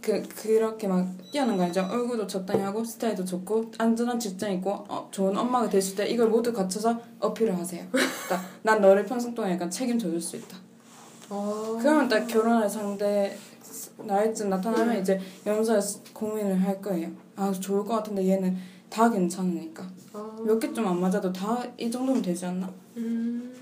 그 0.00 0.22
그렇게 0.28 0.86
막 0.86 1.08
뛰어난 1.32 1.56
거 1.56 1.64
아니죠? 1.64 1.88
얼굴도 1.90 2.26
적당히 2.26 2.62
하고 2.62 2.84
스타일도 2.84 3.24
좋고 3.24 3.72
안전한 3.78 4.20
직장 4.20 4.52
있고 4.52 4.84
어, 4.88 5.08
좋은 5.10 5.36
엄마가 5.36 5.68
되실 5.68 5.96
때 5.96 6.06
이걸 6.06 6.28
모두 6.28 6.52
갖춰서 6.52 7.00
어필을 7.20 7.58
하세요. 7.58 7.84
딱 8.28 8.40
난 8.62 8.80
너를 8.80 9.04
평생 9.06 9.34
동안 9.34 9.52
약간 9.52 9.70
책임져 9.70 10.08
줄 10.10 10.20
수 10.20 10.36
있다. 10.36 10.56
아, 11.30 11.78
그러면 11.80 12.08
딱 12.08 12.26
결혼할 12.26 12.68
상대 12.68 13.36
나이쯤 13.98 14.50
나타나면 14.50 15.00
이제 15.00 15.18
염소에서 15.46 16.00
고민을 16.12 16.62
할 16.62 16.80
거예요. 16.80 17.08
아 17.36 17.50
좋을 17.50 17.84
것 17.84 17.96
같은데 17.96 18.28
얘는 18.28 18.56
다 18.90 19.10
괜찮으니까 19.10 19.84
아, 20.14 20.36
몇개 20.44 20.72
좀 20.72 20.86
안 20.86 21.00
맞아도 21.00 21.32
다 21.32 21.64
이 21.78 21.90
정도면 21.90 22.22
되지 22.22 22.46
않나? 22.46 22.70
음. 22.96 23.52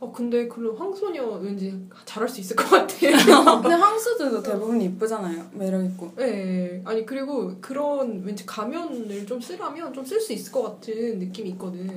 어 0.00 0.10
근데 0.12 0.48
그럼 0.48 0.74
황소녀 0.76 1.22
왠지 1.38 1.86
잘할 2.04 2.28
수 2.28 2.40
있을 2.40 2.56
것 2.56 2.68
같아. 2.70 2.94
근데 3.62 3.74
황수들도 3.74 4.42
대부분 4.42 4.80
이쁘잖아요. 4.80 5.48
매력 5.52 5.84
있고. 5.84 6.12
네, 6.16 6.82
아니 6.84 7.06
그리고 7.06 7.54
그런 7.60 8.22
왠지 8.24 8.44
가면을 8.44 9.26
좀 9.26 9.40
쓰라면 9.40 9.92
좀 9.94 10.04
쓸 10.04 10.18
수 10.20 10.32
있을 10.32 10.50
것 10.52 10.62
같은 10.62 11.18
느낌이 11.18 11.50
있거든. 11.50 11.88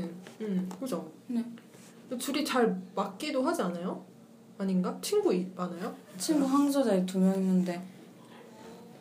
음, 0.41 0.69
그죠? 0.79 1.09
네. 1.27 1.43
둘이 2.19 2.43
잘 2.45 2.79
맞기도 2.95 3.41
하지 3.43 3.61
않아요? 3.63 4.03
아닌가? 4.57 4.97
친구 5.01 5.33
이- 5.33 5.47
많아요? 5.55 5.93
친구 6.17 6.45
황소자에 6.45 7.05
두 7.05 7.17
명 7.19 7.33
있는데 7.35 7.81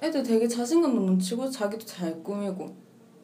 애들 0.03 0.23
되게 0.23 0.47
자신감도 0.47 1.01
넘치고 1.03 1.51
자기도 1.51 1.85
잘 1.85 2.23
꾸미고 2.23 2.75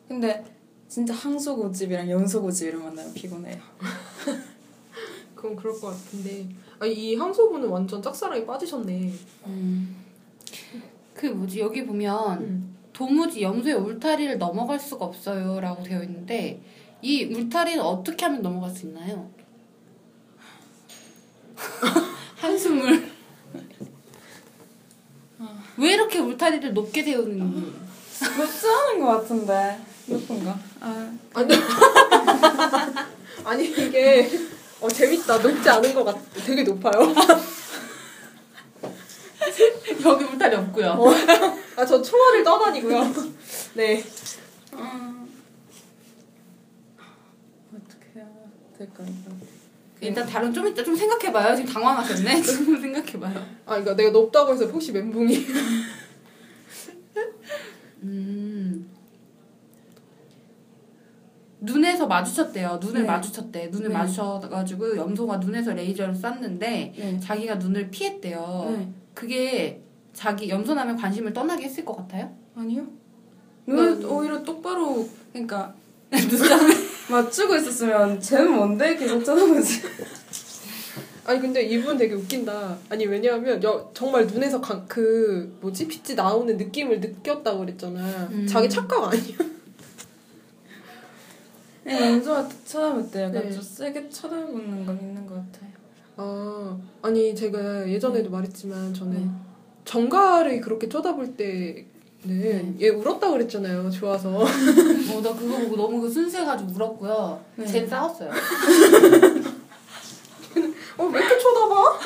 근데 0.08 0.44
진짜 0.88 1.14
황소 1.14 1.56
고집이랑 1.56 2.10
염소 2.10 2.42
고집이랑 2.42 2.82
만나면 2.84 3.12
피곤해요. 3.14 3.60
그건 5.34 5.56
그럴 5.56 5.78
것 5.80 5.88
같은데. 5.88 6.48
아니 6.78 6.92
이 6.92 7.16
황소분은 7.16 7.68
완전 7.68 8.02
짝사랑에 8.02 8.46
빠지셨네. 8.46 9.12
그 11.14 11.26
뭐지 11.26 11.60
여기 11.60 11.84
보면 11.84 12.40
음. 12.40 12.76
도무지 12.92 13.42
염소의 13.42 13.74
울타리를 13.74 14.38
넘어갈 14.38 14.78
수가 14.78 15.04
없어요라고 15.06 15.82
되어 15.82 16.02
있는데 16.04 16.62
이 17.02 17.24
울타리는 17.24 17.80
어떻게 17.82 18.24
하면 18.24 18.40
넘어갈 18.42 18.70
수 18.70 18.86
있나요? 18.86 19.30
한숨을 22.36 23.12
왜 25.76 25.92
이렇게 25.94 26.18
울타리를 26.18 26.72
높게 26.72 27.02
세우는지 27.02 27.72
높지 28.38 28.66
않은 28.66 29.00
것 29.00 29.06
같은데 29.06 29.78
높은가? 30.06 30.58
아 30.80 31.12
아니 31.34 31.54
아니 33.44 33.64
이게 33.66 34.30
어 34.80 34.88
재밌다. 34.88 35.38
높지 35.38 35.68
않은 35.68 35.94
것 35.94 36.04
같아. 36.04 36.20
되게 36.44 36.62
높아요. 36.62 37.14
여기 40.04 40.24
울타리 40.24 40.56
없고요. 40.56 40.98
아저 41.76 42.02
총알을 42.02 42.44
떠다니고요. 42.44 43.12
네. 43.74 44.04
음. 44.74 45.28
어떻게 47.74 48.06
해야 48.16 48.26
될까 48.78 49.04
이거? 49.04 49.30
일단 50.00 50.26
다른 50.26 50.52
좀 50.52 50.66
이따 50.68 50.82
좀 50.84 50.94
생각해봐요. 50.94 51.56
지금 51.56 51.72
당황하셨네. 51.72 52.42
좀 52.44 52.80
생각해봐요. 52.80 53.38
아 53.64 53.70
그러니까 53.70 53.94
내가 53.96 54.10
높다고 54.10 54.52
해서 54.52 54.66
혹시 54.66 54.92
멘붕이. 54.92 55.46
음. 58.02 58.53
눈에서 61.64 62.06
마주쳤대요. 62.06 62.78
눈을 62.82 63.02
네. 63.02 63.06
마주쳤대. 63.06 63.68
눈을 63.68 63.88
네. 63.88 63.94
마주쳐가지고 63.94 64.96
염소가 64.96 65.38
눈에서 65.38 65.72
레이저를 65.72 66.14
쐈는데 66.14 66.92
네. 66.96 67.20
자기가 67.20 67.56
눈을 67.56 67.90
피했대요. 67.90 68.74
네. 68.76 68.88
그게 69.14 69.80
자기 70.12 70.48
염소남의 70.48 70.96
관심을 70.96 71.32
떠나게 71.32 71.64
했을 71.64 71.84
것 71.84 71.96
같아요? 71.96 72.30
아니요. 72.54 72.86
눈을 73.66 74.00
난- 74.00 74.04
오히려 74.10 74.42
똑바로 74.42 75.08
그러니까 75.32 75.74
맞추고 77.10 77.56
있었으면 77.56 78.20
쟤는 78.20 78.52
뭔데 78.52 78.94
계속 78.96 79.24
쳐다보지. 79.24 79.82
아니 81.26 81.40
근데 81.40 81.62
이분 81.62 81.96
되게 81.96 82.14
웃긴다. 82.14 82.76
아니 82.90 83.06
왜냐하면 83.06 83.62
여, 83.62 83.90
정말 83.94 84.26
눈에서 84.26 84.60
강, 84.60 84.84
그 84.86 85.56
뭐지 85.60 85.88
빛이 85.88 86.14
나오는 86.14 86.54
느낌을 86.56 87.00
느꼈다고 87.00 87.60
그랬잖아. 87.60 88.28
음. 88.30 88.46
자기 88.46 88.68
착각 88.68 89.02
아니야? 89.12 89.36
네, 91.84 92.00
연주가 92.12 92.48
쳐다볼 92.64 93.10
때 93.10 93.22
약간 93.24 93.42
네. 93.44 93.52
좀 93.52 93.62
세게 93.62 94.08
쳐다보는 94.08 94.86
건 94.86 94.98
있는 95.00 95.26
것 95.26 95.34
같아요. 95.34 95.70
아 96.16 96.78
아니 97.02 97.34
제가 97.34 97.88
예전에도 97.88 98.30
말했지만 98.30 98.94
저는 98.94 99.12
네. 99.24 99.28
정가를 99.84 100.60
그렇게 100.60 100.88
쳐다볼 100.88 101.36
때는 101.36 102.76
얘 102.80 102.88
울었다 102.88 103.30
그랬잖아요. 103.30 103.90
좋아서. 103.90 104.30
어, 104.40 105.20
나 105.22 105.34
그거 105.34 105.58
보고 105.58 105.76
너무 105.76 106.00
그 106.00 106.08
순수해가지고 106.10 106.70
울었고요. 106.72 107.40
네. 107.56 107.66
쟤는 107.66 107.88
싸웠어요. 107.88 108.30
어 110.96 111.04
왜 111.06 111.18
이렇게 111.20 111.38
쳐다봐? 111.38 111.98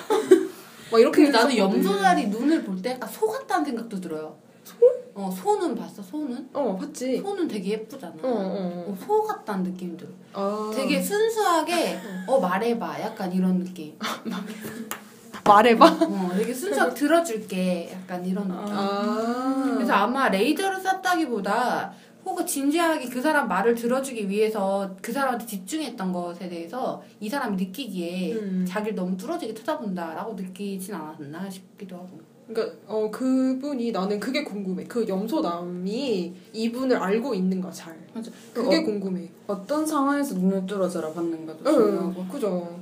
막 0.90 0.98
이렇게 1.00 1.28
나는. 1.28 1.56
염소날이 1.56 2.28
눈을 2.28 2.64
볼 2.64 2.80
때 2.82 2.92
약간 2.92 3.08
소 3.10 3.26
같다는 3.28 3.64
생각도 3.66 4.00
들어요. 4.00 4.36
소? 4.68 4.76
어, 5.14 5.30
소는 5.30 5.74
봤어, 5.74 6.02
소는? 6.02 6.50
어 6.52 6.76
봤지. 6.76 7.18
소는 7.18 7.48
되게 7.48 7.70
예쁘잖아. 7.70 8.14
어, 8.22 8.28
어, 8.28 8.84
어, 8.88 8.96
소 9.00 9.22
같다는 9.24 9.64
느낌이 9.72 9.96
들어. 9.96 10.08
아 10.34 10.70
되게 10.74 11.00
순수하게 11.02 11.98
어 12.28 12.38
말해봐 12.38 13.00
약간 13.00 13.32
이런 13.32 13.58
느낌. 13.64 13.98
말해봐. 15.44 15.86
어 15.86 16.30
되게 16.36 16.52
순수하게 16.52 16.94
들어줄게 16.94 17.90
약간 17.92 18.24
이런 18.24 18.46
느낌. 18.48 18.60
아 18.76 19.72
그래서 19.74 19.92
아마 19.94 20.28
레이저를 20.28 20.78
쐈다기보다 20.80 21.92
혹은 22.24 22.44
진지하게 22.46 23.08
그 23.08 23.22
사람 23.22 23.48
말을 23.48 23.74
들어주기 23.74 24.28
위해서 24.28 24.94
그 25.00 25.10
사람한테 25.12 25.46
집중했던 25.46 26.12
것에 26.12 26.48
대해서 26.48 27.02
이 27.20 27.28
사람이 27.28 27.56
느끼기에 27.56 28.34
음. 28.34 28.66
자기를 28.68 28.94
너무 28.94 29.16
뚫어지게 29.16 29.54
쳐다본다라고 29.54 30.34
느끼진 30.34 30.94
않았나 30.94 31.48
싶기도 31.48 31.96
하고. 31.96 32.20
그러니까 32.48 32.76
어 32.86 33.10
그분이 33.10 33.92
나는 33.92 34.18
그게 34.18 34.42
궁금해. 34.42 34.84
그 34.84 35.06
염소남이 35.06 36.34
이분을 36.52 36.96
알고 36.96 37.34
있는가 37.34 37.70
잘. 37.70 37.94
맞아. 38.14 38.30
그게 38.54 38.78
어, 38.78 38.82
궁금해. 38.82 39.28
어떤 39.46 39.86
상황에서 39.86 40.34
눈을 40.34 40.66
뚫어져라 40.66 41.12
받는가도 41.12 41.58
응, 41.66 41.72
중요하고. 41.72 42.26
그죠. 42.28 42.78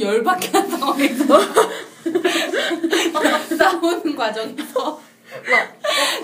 열받게 0.00 0.48
한 0.48 0.68
상황에서 0.68 1.24
싸우는 3.56 4.16
과정에서 4.16 5.00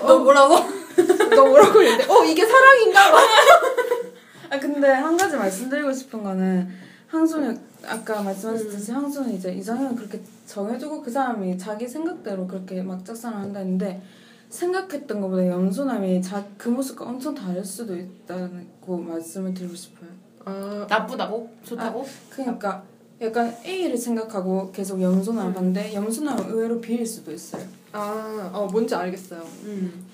너 0.05 0.19
뭐라고? 0.19 0.55
너 1.35 1.45
뭐라고 1.45 1.73
그랬는데? 1.73 2.05
어 2.11 2.23
이게 2.25 2.45
사랑인가? 2.45 3.11
봐. 3.11 3.17
아 4.51 4.59
근데 4.59 4.87
한 4.89 5.15
가지 5.17 5.37
말씀드리고 5.37 5.91
싶은 5.93 6.21
거는 6.23 6.69
항소는 7.11 7.59
아까 7.85 8.21
말씀하셨듯이 8.21 8.93
항소는 8.93 9.33
이제 9.33 9.53
이상형을 9.53 9.95
그렇게 9.97 10.21
정해두고 10.45 11.01
그 11.01 11.11
사람이 11.11 11.57
자기 11.57 11.85
생각대로 11.85 12.47
그렇게 12.47 12.81
막 12.81 13.03
짝사랑을 13.03 13.43
한다는데 13.45 14.01
생각했던 14.47 15.19
것보다 15.19 15.45
염소남이 15.45 16.21
자, 16.21 16.45
그 16.57 16.69
모습과 16.69 17.05
엄청 17.05 17.35
다를 17.35 17.63
수도 17.65 17.97
있다고 17.97 18.97
말씀을 18.97 19.53
드리고 19.53 19.75
싶어요. 19.75 20.09
아 20.45 20.87
나쁘다고? 20.89 21.49
좋다고? 21.65 22.05
그러니까 22.29 22.83
약간 23.21 23.55
A를 23.65 23.97
생각하고 23.97 24.71
계속 24.71 25.01
염소남을 25.01 25.53
봤는데 25.53 25.93
염소남은 25.93 26.49
의외로 26.49 26.79
B일 26.79 27.05
수도 27.05 27.33
있어요. 27.33 27.63
아, 27.91 28.49
어, 28.53 28.67
뭔지 28.71 28.95
알겠어요. 28.95 29.41
음. 29.65 30.05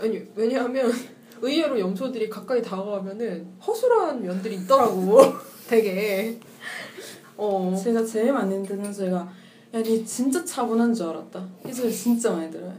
아니, 0.00 0.22
왜냐하면 0.36 0.92
의외로 1.42 1.78
염소들이 1.78 2.30
가까이 2.30 2.62
다가가면은 2.62 3.44
허술한 3.66 4.22
면들이 4.22 4.54
있더라고. 4.56 5.20
되게. 5.68 6.38
어. 7.36 7.76
제가 7.80 8.04
제일 8.04 8.32
많이 8.32 8.66
듣는 8.66 8.92
소리가 8.92 9.30
야, 9.74 9.82
니 9.82 10.04
진짜 10.04 10.42
차분한 10.44 10.94
줄 10.94 11.06
알았다. 11.06 11.46
이 11.68 11.72
소리 11.72 11.92
진짜 11.92 12.32
많이 12.32 12.50
들어요. 12.50 12.72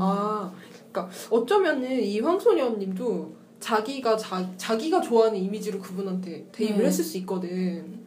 아, 0.00 0.52
그러니까 0.90 1.08
어쩌면은 1.30 2.02
이 2.02 2.20
황소녀님도 2.20 3.32
자기가 3.60 4.16
자, 4.16 4.48
자기가 4.56 5.00
좋아하는 5.00 5.38
이미지로 5.38 5.78
그분한테 5.80 6.46
대입을 6.52 6.78
네. 6.78 6.86
했을 6.86 7.04
수 7.04 7.16
있거든. 7.18 7.48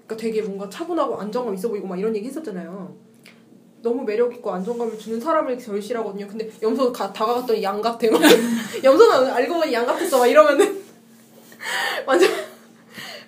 그러니까 0.05 0.17
되게 0.17 0.41
뭔가 0.41 0.69
차분하고 0.69 1.19
안정감 1.19 1.55
있어 1.55 1.69
보이고 1.69 1.87
막 1.87 1.97
이런 1.97 2.15
얘기 2.15 2.27
했었잖아요. 2.27 2.93
너무 3.81 4.03
매력 4.03 4.33
있고 4.35 4.51
안정감을 4.51 4.99
주는 4.99 5.19
사람을 5.19 5.57
절실하거든요. 5.57 6.27
근데 6.27 6.49
염소 6.61 6.91
가, 6.91 7.11
다가갔더니 7.11 7.63
양 7.63 7.81
같아. 7.81 8.11
막 8.11 8.21
염소는 8.83 9.31
알고 9.31 9.55
보니 9.55 9.73
양 9.73 9.85
같았어. 9.85 10.19
막 10.19 10.27
이러면은 10.27 10.81
완전 12.05 12.29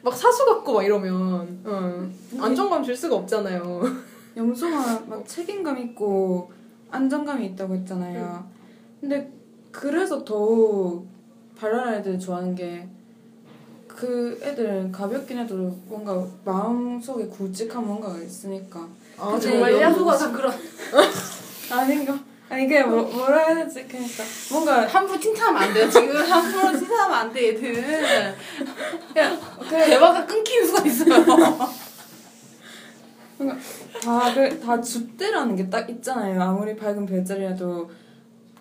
막 0.03 0.15
사수 0.15 0.45
같고 0.45 0.73
막 0.73 0.83
이러면 0.83 1.59
어, 1.65 2.09
안정감 2.39 2.83
줄 2.83 2.95
수가 2.95 3.15
없잖아요. 3.15 3.81
염소가 4.37 5.03
막 5.07 5.27
책임감 5.27 5.77
있고 5.79 6.51
안정감이 6.91 7.45
있다고 7.47 7.75
했잖아요. 7.75 8.43
근데 9.01 9.31
그래서 9.71 10.23
더욱 10.23 11.07
발랄한 11.57 11.95
애들 11.95 12.19
좋아하는 12.19 12.53
게 12.55 12.87
그 13.95 14.39
애들은 14.41 14.91
가볍긴 14.91 15.37
해도 15.37 15.55
뭔가 15.85 16.25
마음속에 16.43 17.27
굵직한 17.27 17.85
뭔가가 17.85 18.17
있으니까 18.19 18.87
아 19.19 19.39
정말요? 19.39 19.79
염소가 19.79 20.17
다 20.17 20.31
그런 20.31 20.51
아닌가? 21.71 22.19
아니 22.53 22.67
그게 22.67 22.83
뭐, 22.83 23.01
뭐라 23.03 23.47
해야 23.47 23.63
되지? 23.65 23.87
그러니까 23.87 24.23
뭔가 24.51 24.87
함부로 24.87 25.19
칭찬하면 25.19 25.61
안 25.63 25.73
돼요. 25.73 25.89
지금 25.89 26.15
함부로 26.15 26.77
칭찬하면 26.77 27.17
안 27.17 27.33
돼, 27.33 27.47
얘들. 27.47 28.35
그냥 29.11 29.39
그 29.59 29.69
대화가 29.69 30.25
끊기는 30.25 30.67
수가 30.67 30.85
있어요. 30.85 31.25
다그다 34.03 34.81
줏대라는 34.81 35.57
게 35.57 35.69
딱 35.69 35.89
있잖아요. 35.89 36.39
아무리 36.41 36.75
밝은 36.75 37.05
별자리라도 37.05 37.89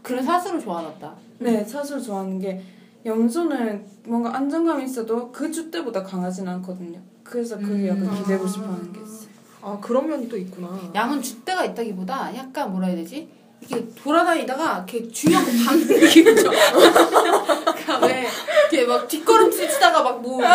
그런 0.03 0.25
사수를 0.25 0.61
좋아하다. 0.61 1.15
네 1.41 1.63
사실 1.65 2.01
좋아하는 2.01 2.39
게 2.39 2.63
염소는 3.05 3.85
뭔가 4.07 4.35
안정감이 4.37 4.85
있어도 4.85 5.31
그 5.31 5.51
줏대보다 5.51 6.03
강하진 6.05 6.49
않거든요. 6.49 6.99
그래서 7.23 7.59
그게 7.59 7.89
약간 7.89 8.05
음. 8.05 8.15
기대고 8.17 8.47
싶어 8.47 8.65
하는 8.65 8.93
게 8.93 9.01
있어요. 9.01 9.29
아 9.61 9.79
그런 9.81 10.09
면이 10.09 10.29
또 10.29 10.37
있구나. 10.37 10.91
양은 10.95 11.21
줏대가 11.21 11.71
있다기보다 11.71 12.35
약간 12.37 12.73
뭐라 12.73 12.87
해야 12.89 12.97
되지? 12.97 13.29
이렇게 13.69 13.87
돌아다니다가 13.95 14.85
이렇게 14.89 15.11
중요한 15.11 15.45
거 15.45 15.51
받는 15.71 15.87
느낌이죠. 15.87 16.51
그러니까 16.51 18.07
왜 18.07 18.27
이렇게 18.71 18.87
막 18.87 19.07
뒷걸음질 19.09 19.69
치다가 19.69 20.03
막뭐 20.03 20.41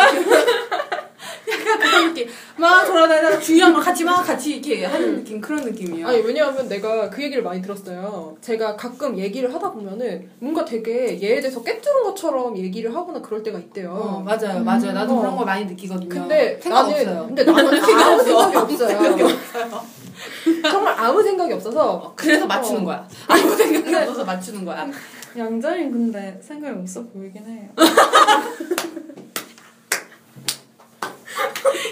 약간 1.50 1.78
그런 1.78 2.08
느낌. 2.08 2.28
막 2.56 2.84
돌아다니다가 2.84 3.40
걸 3.72 3.82
같이 3.82 4.04
막 4.04 4.22
같이 4.22 4.56
이렇게 4.56 4.84
하는 4.84 5.16
느낌 5.16 5.40
그런 5.40 5.64
느낌이에요. 5.64 6.06
아니 6.06 6.18
왜냐하면 6.20 6.68
내가 6.68 7.08
그 7.08 7.22
얘기를 7.22 7.42
많이 7.42 7.62
들었어요. 7.62 8.36
제가 8.40 8.76
가끔 8.76 9.16
얘기를 9.18 9.52
하다 9.52 9.72
보면은 9.72 10.28
뭔가 10.38 10.64
되게 10.64 11.18
얘에 11.22 11.40
대해서 11.40 11.62
깨뚫은 11.62 12.02
것처럼 12.04 12.56
얘기를 12.56 12.94
하거나 12.94 13.20
그럴 13.22 13.42
때가 13.42 13.58
있대요. 13.58 13.90
어, 13.92 14.20
맞아요, 14.20 14.62
맞아요. 14.62 14.92
나도 14.92 15.14
어. 15.14 15.20
그런 15.20 15.36
걸 15.36 15.46
많이 15.46 15.64
느끼거든요. 15.64 16.08
근데 16.08 16.58
생각 16.62 16.82
나는 16.82 17.00
없어요. 17.00 17.26
근데 17.26 17.44
나는 17.44 17.66
아무 17.82 18.22
생각이 18.22 18.56
없어요. 18.56 18.88
생각이 18.88 19.22
없어요. 19.22 19.97
정말 20.70 20.94
아무 20.98 21.22
생각이 21.22 21.52
없어서 21.52 22.12
그래서 22.16 22.46
맞추는 22.46 22.82
어. 22.82 22.84
거야. 22.84 23.08
아무 23.26 23.54
생각이 23.54 23.94
없어서 23.94 24.24
맞추는 24.24 24.64
거야. 24.64 24.88
양자린 25.36 25.90
근데 25.92 26.40
생각이 26.42 26.78
없어 26.80 27.02
보이긴 27.04 27.44
해요. 27.46 27.68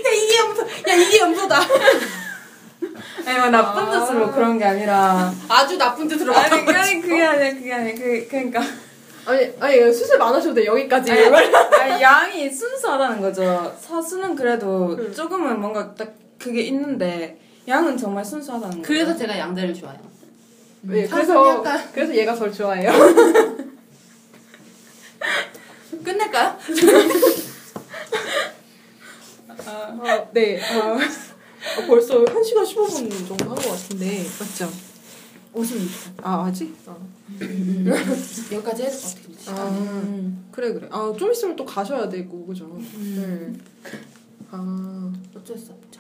야 0.07 0.11
이게 0.13 0.39
염소, 0.39 0.63
야 0.63 0.95
이게 0.95 1.19
염소다. 1.19 1.61
아니 3.27 3.39
뭐 3.39 3.49
나쁜 3.51 3.83
아. 3.85 4.01
뜻으로 4.01 4.33
그런 4.33 4.59
게 4.59 4.65
아니라 4.65 5.33
아주 5.49 5.77
나쁜 5.77 6.09
뜻으로 6.09 6.35
아니 6.35 6.65
거지. 6.65 6.79
아니 6.79 7.01
그게 7.01 7.23
아니라 7.25 7.51
그게 7.51 7.73
아니라 7.73 7.99
그 7.99 8.27
그러니까 8.29 8.61
아니 9.27 9.53
아니 9.61 9.93
수습 9.93 10.21
안 10.21 10.35
하셔도 10.35 10.55
돼 10.55 10.67
여기까지. 10.67 11.11
아니, 11.13 11.25
아니, 11.27 12.03
양이 12.03 12.51
순수하다는 12.51 13.21
거죠. 13.21 13.77
사수는 13.81 14.37
그래도 14.37 14.97
응. 14.99 15.13
조금은 15.13 15.61
뭔가 15.61 15.95
딱 15.95 16.15
그게 16.39 16.63
있는데 16.63 17.39
양은 17.69 17.97
정말 17.97 18.25
순수하다는 18.25 18.77
거죠. 18.79 18.87
그래서 18.87 19.17
제가 19.17 19.39
양자를 19.39 19.75
좋아해요. 19.75 20.01
네, 20.83 21.07
사슴이 21.07 21.27
그래서 21.27 21.49
약간- 21.59 21.91
그래서 21.93 22.15
얘가 22.15 22.35
절 22.35 22.53
좋아해요. 22.53 22.91
끝낼까요? 26.05 26.57
어, 29.67 30.31
네. 30.33 30.61
어, 30.61 30.95
어, 30.95 30.99
벌써 31.87 32.25
1시간 32.25 32.63
15분 32.65 33.27
정도 33.27 33.45
한 33.47 33.57
것 33.57 33.69
같은데 33.71 34.25
맞죠? 34.39 34.71
56분. 35.55 35.89
아 36.23 36.45
아직? 36.47 36.77
어. 36.87 36.97
여기까지 38.53 38.83
해야 38.83 38.91
될 38.91 39.01
것 39.01 39.15
같아요. 39.47 39.57
아 39.59 39.69
음. 39.71 40.47
그래 40.53 40.73
그래. 40.73 40.87
아 40.93 41.13
좀 41.19 41.33
있으면 41.33 41.57
또 41.57 41.65
가셔야 41.65 42.09
되고 42.09 42.47
그죠? 42.47 42.65
음. 42.67 43.59
네. 43.83 43.91
아 44.51 45.13
어쩔 45.35 45.59
수 45.59 45.73
없죠. 45.73 45.96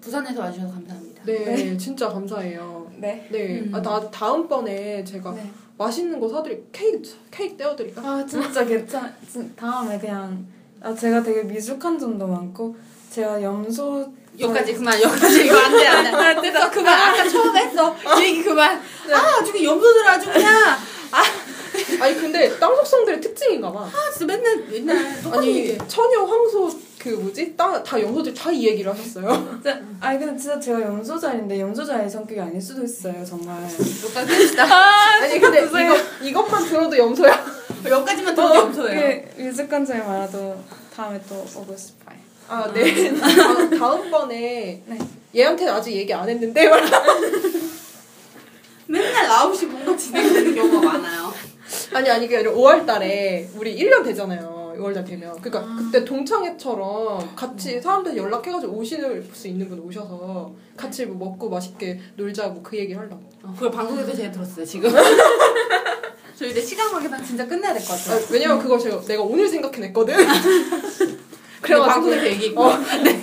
부산에서 0.00 0.40
와주셔서 0.40 0.72
감사합니다. 0.72 1.22
네, 1.24 1.76
진짜 1.78 2.08
감사해요. 2.08 2.90
네. 2.96 3.26
네, 3.30 3.60
음. 3.60 3.74
아, 3.74 3.82
나 3.82 4.10
다음번에 4.10 5.04
제가 5.04 5.32
네. 5.32 5.50
맛있는 5.76 6.18
거 6.20 6.28
사드릴 6.28 6.64
케이크 6.72 7.02
케이크 7.30 7.56
떼어드릴까? 7.56 8.00
아 8.02 8.26
진짜 8.26 8.64
괜찮. 8.66 9.14
진- 9.30 9.54
다음에 9.54 9.98
그냥 9.98 10.46
아 10.80 10.94
제가 10.94 11.22
되게 11.22 11.42
미숙한 11.42 11.98
점도 11.98 12.26
많고 12.26 12.76
제가 13.10 13.42
염소 13.42 14.06
여기까지 14.38 14.74
그만 14.74 15.00
여기까지 15.00 15.46
이거 15.46 15.56
안돼 15.58 15.86
안돼 15.86 16.52
됐어 16.52 16.70
그만 16.70 16.94
아까 16.94 17.28
처음에 17.28 17.60
했어 17.66 17.94
이 18.20 18.22
얘기 18.24 18.42
그만 18.44 18.76
아 18.76 19.38
아주 19.40 19.64
염소들 19.64 20.06
아주 20.06 20.30
그냥 20.32 20.76
아니 22.00 22.14
근데 22.14 22.56
땅 22.58 22.74
속성들의 22.76 23.20
특징인가 23.20 23.72
봐. 23.72 23.80
아 23.84 24.10
진짜 24.16 24.26
맨날 24.36 24.56
맨날 24.68 24.96
아니 25.32 25.56
얘기 25.56 25.78
처녀 25.88 26.24
황소 26.24 26.70
그 26.98 27.08
뭐지? 27.10 27.56
땅, 27.56 27.82
다 27.82 28.00
염소들 28.00 28.34
다 28.34 28.50
이 28.50 28.66
얘기를 28.66 28.90
하셨어요. 28.92 29.28
진짜 29.62 29.80
아니 30.00 30.18
근데 30.18 30.36
진짜 30.40 30.58
제가 30.58 30.80
염소자인데 30.82 31.60
염소자의 31.60 32.10
성격이 32.10 32.40
아닐 32.40 32.60
수도 32.60 32.82
있어요 32.84 33.24
정말. 33.24 33.62
여기까지 33.62 34.32
합시다 34.32 34.64
아 35.22 35.26
니 35.26 35.38
근데 35.38 35.64
이거 35.64 35.96
이것만 36.22 36.64
들어도 36.66 36.96
염소야. 36.98 37.44
여기까지만 37.88 38.34
들어도 38.34 38.54
염소예요 38.56 39.00
그게 39.00 39.30
미숙한 39.36 39.84
점이 39.86 40.00
많아도 40.00 40.56
다음에 40.94 41.20
또 41.28 41.36
오고 41.36 41.76
싶어요. 41.76 42.16
아 42.48 42.70
네. 42.72 43.14
다, 43.14 43.26
다음번에 43.78 44.82
네. 44.86 44.98
얘한테는 45.36 45.72
아직 45.72 45.92
얘기 45.92 46.12
안 46.12 46.28
했는데 46.28 46.68
맨날 48.86 49.28
9시 49.28 49.66
뭔가 49.66 49.94
진행되는 49.96 50.54
경우가 50.54 50.88
많아요 50.98 51.32
아니 51.92 52.08
아니 52.10 52.26
그게 52.26 52.38
아니라 52.38 52.52
5월 52.52 52.86
달에 52.86 53.48
우리 53.54 53.76
1년 53.78 54.02
되잖아요. 54.02 54.57
6월달 54.78 55.06
되면 55.06 55.34
그러니까 55.40 55.60
아. 55.60 55.76
그때 55.76 56.04
동창회처럼 56.04 57.34
같이 57.34 57.80
사람들 57.80 58.16
연락해가지고 58.16 58.72
오실 58.72 59.28
수 59.32 59.48
있는 59.48 59.68
분 59.68 59.80
오셔서 59.80 60.52
같이 60.76 61.06
뭐 61.06 61.28
먹고 61.28 61.50
맛있게 61.50 62.00
놀자고 62.16 62.62
그 62.62 62.78
얘기 62.78 62.94
하려고. 62.94 63.20
어, 63.42 63.52
그걸 63.54 63.70
방송에서 63.70 64.14
제가 64.14 64.30
들었어요 64.32 64.64
지금 64.64 64.90
저 66.36 66.46
이제 66.46 66.60
시간 66.60 66.90
관계상 66.90 67.24
진짜 67.24 67.46
끝내야 67.46 67.74
될것 67.74 67.90
아, 67.90 68.14
같아요 68.14 68.26
왜냐면 68.30 68.58
그거 68.60 68.78
제가 68.78 69.00
내가 69.02 69.22
오늘 69.22 69.48
생각해냈거든. 69.48 70.14
그래가지고 71.60 71.60
그래가지고 71.60 71.86
방송에서 71.86 72.26
얘기했고 72.26 72.68
네. 73.02 73.20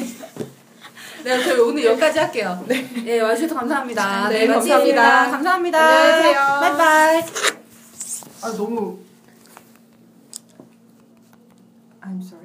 네, 1.23 1.43
저희 1.43 1.59
오늘 1.59 1.83
여기까지 1.83 2.19
할게요. 2.19 2.63
네. 2.67 2.87
네, 3.03 3.19
와주셔서 3.19 3.55
감사합니다. 3.55 4.29
네, 4.29 4.45
마치겠습니다. 4.45 5.31
감사합니다. 5.31 5.31
감사합니다. 5.31 5.79
안녕히 5.79 6.21
계세요. 6.21 6.41
바이바이. 6.59 7.23
아 8.43 8.51
너무. 8.55 9.04
I'm 12.07 12.21
sorry. 12.21 12.44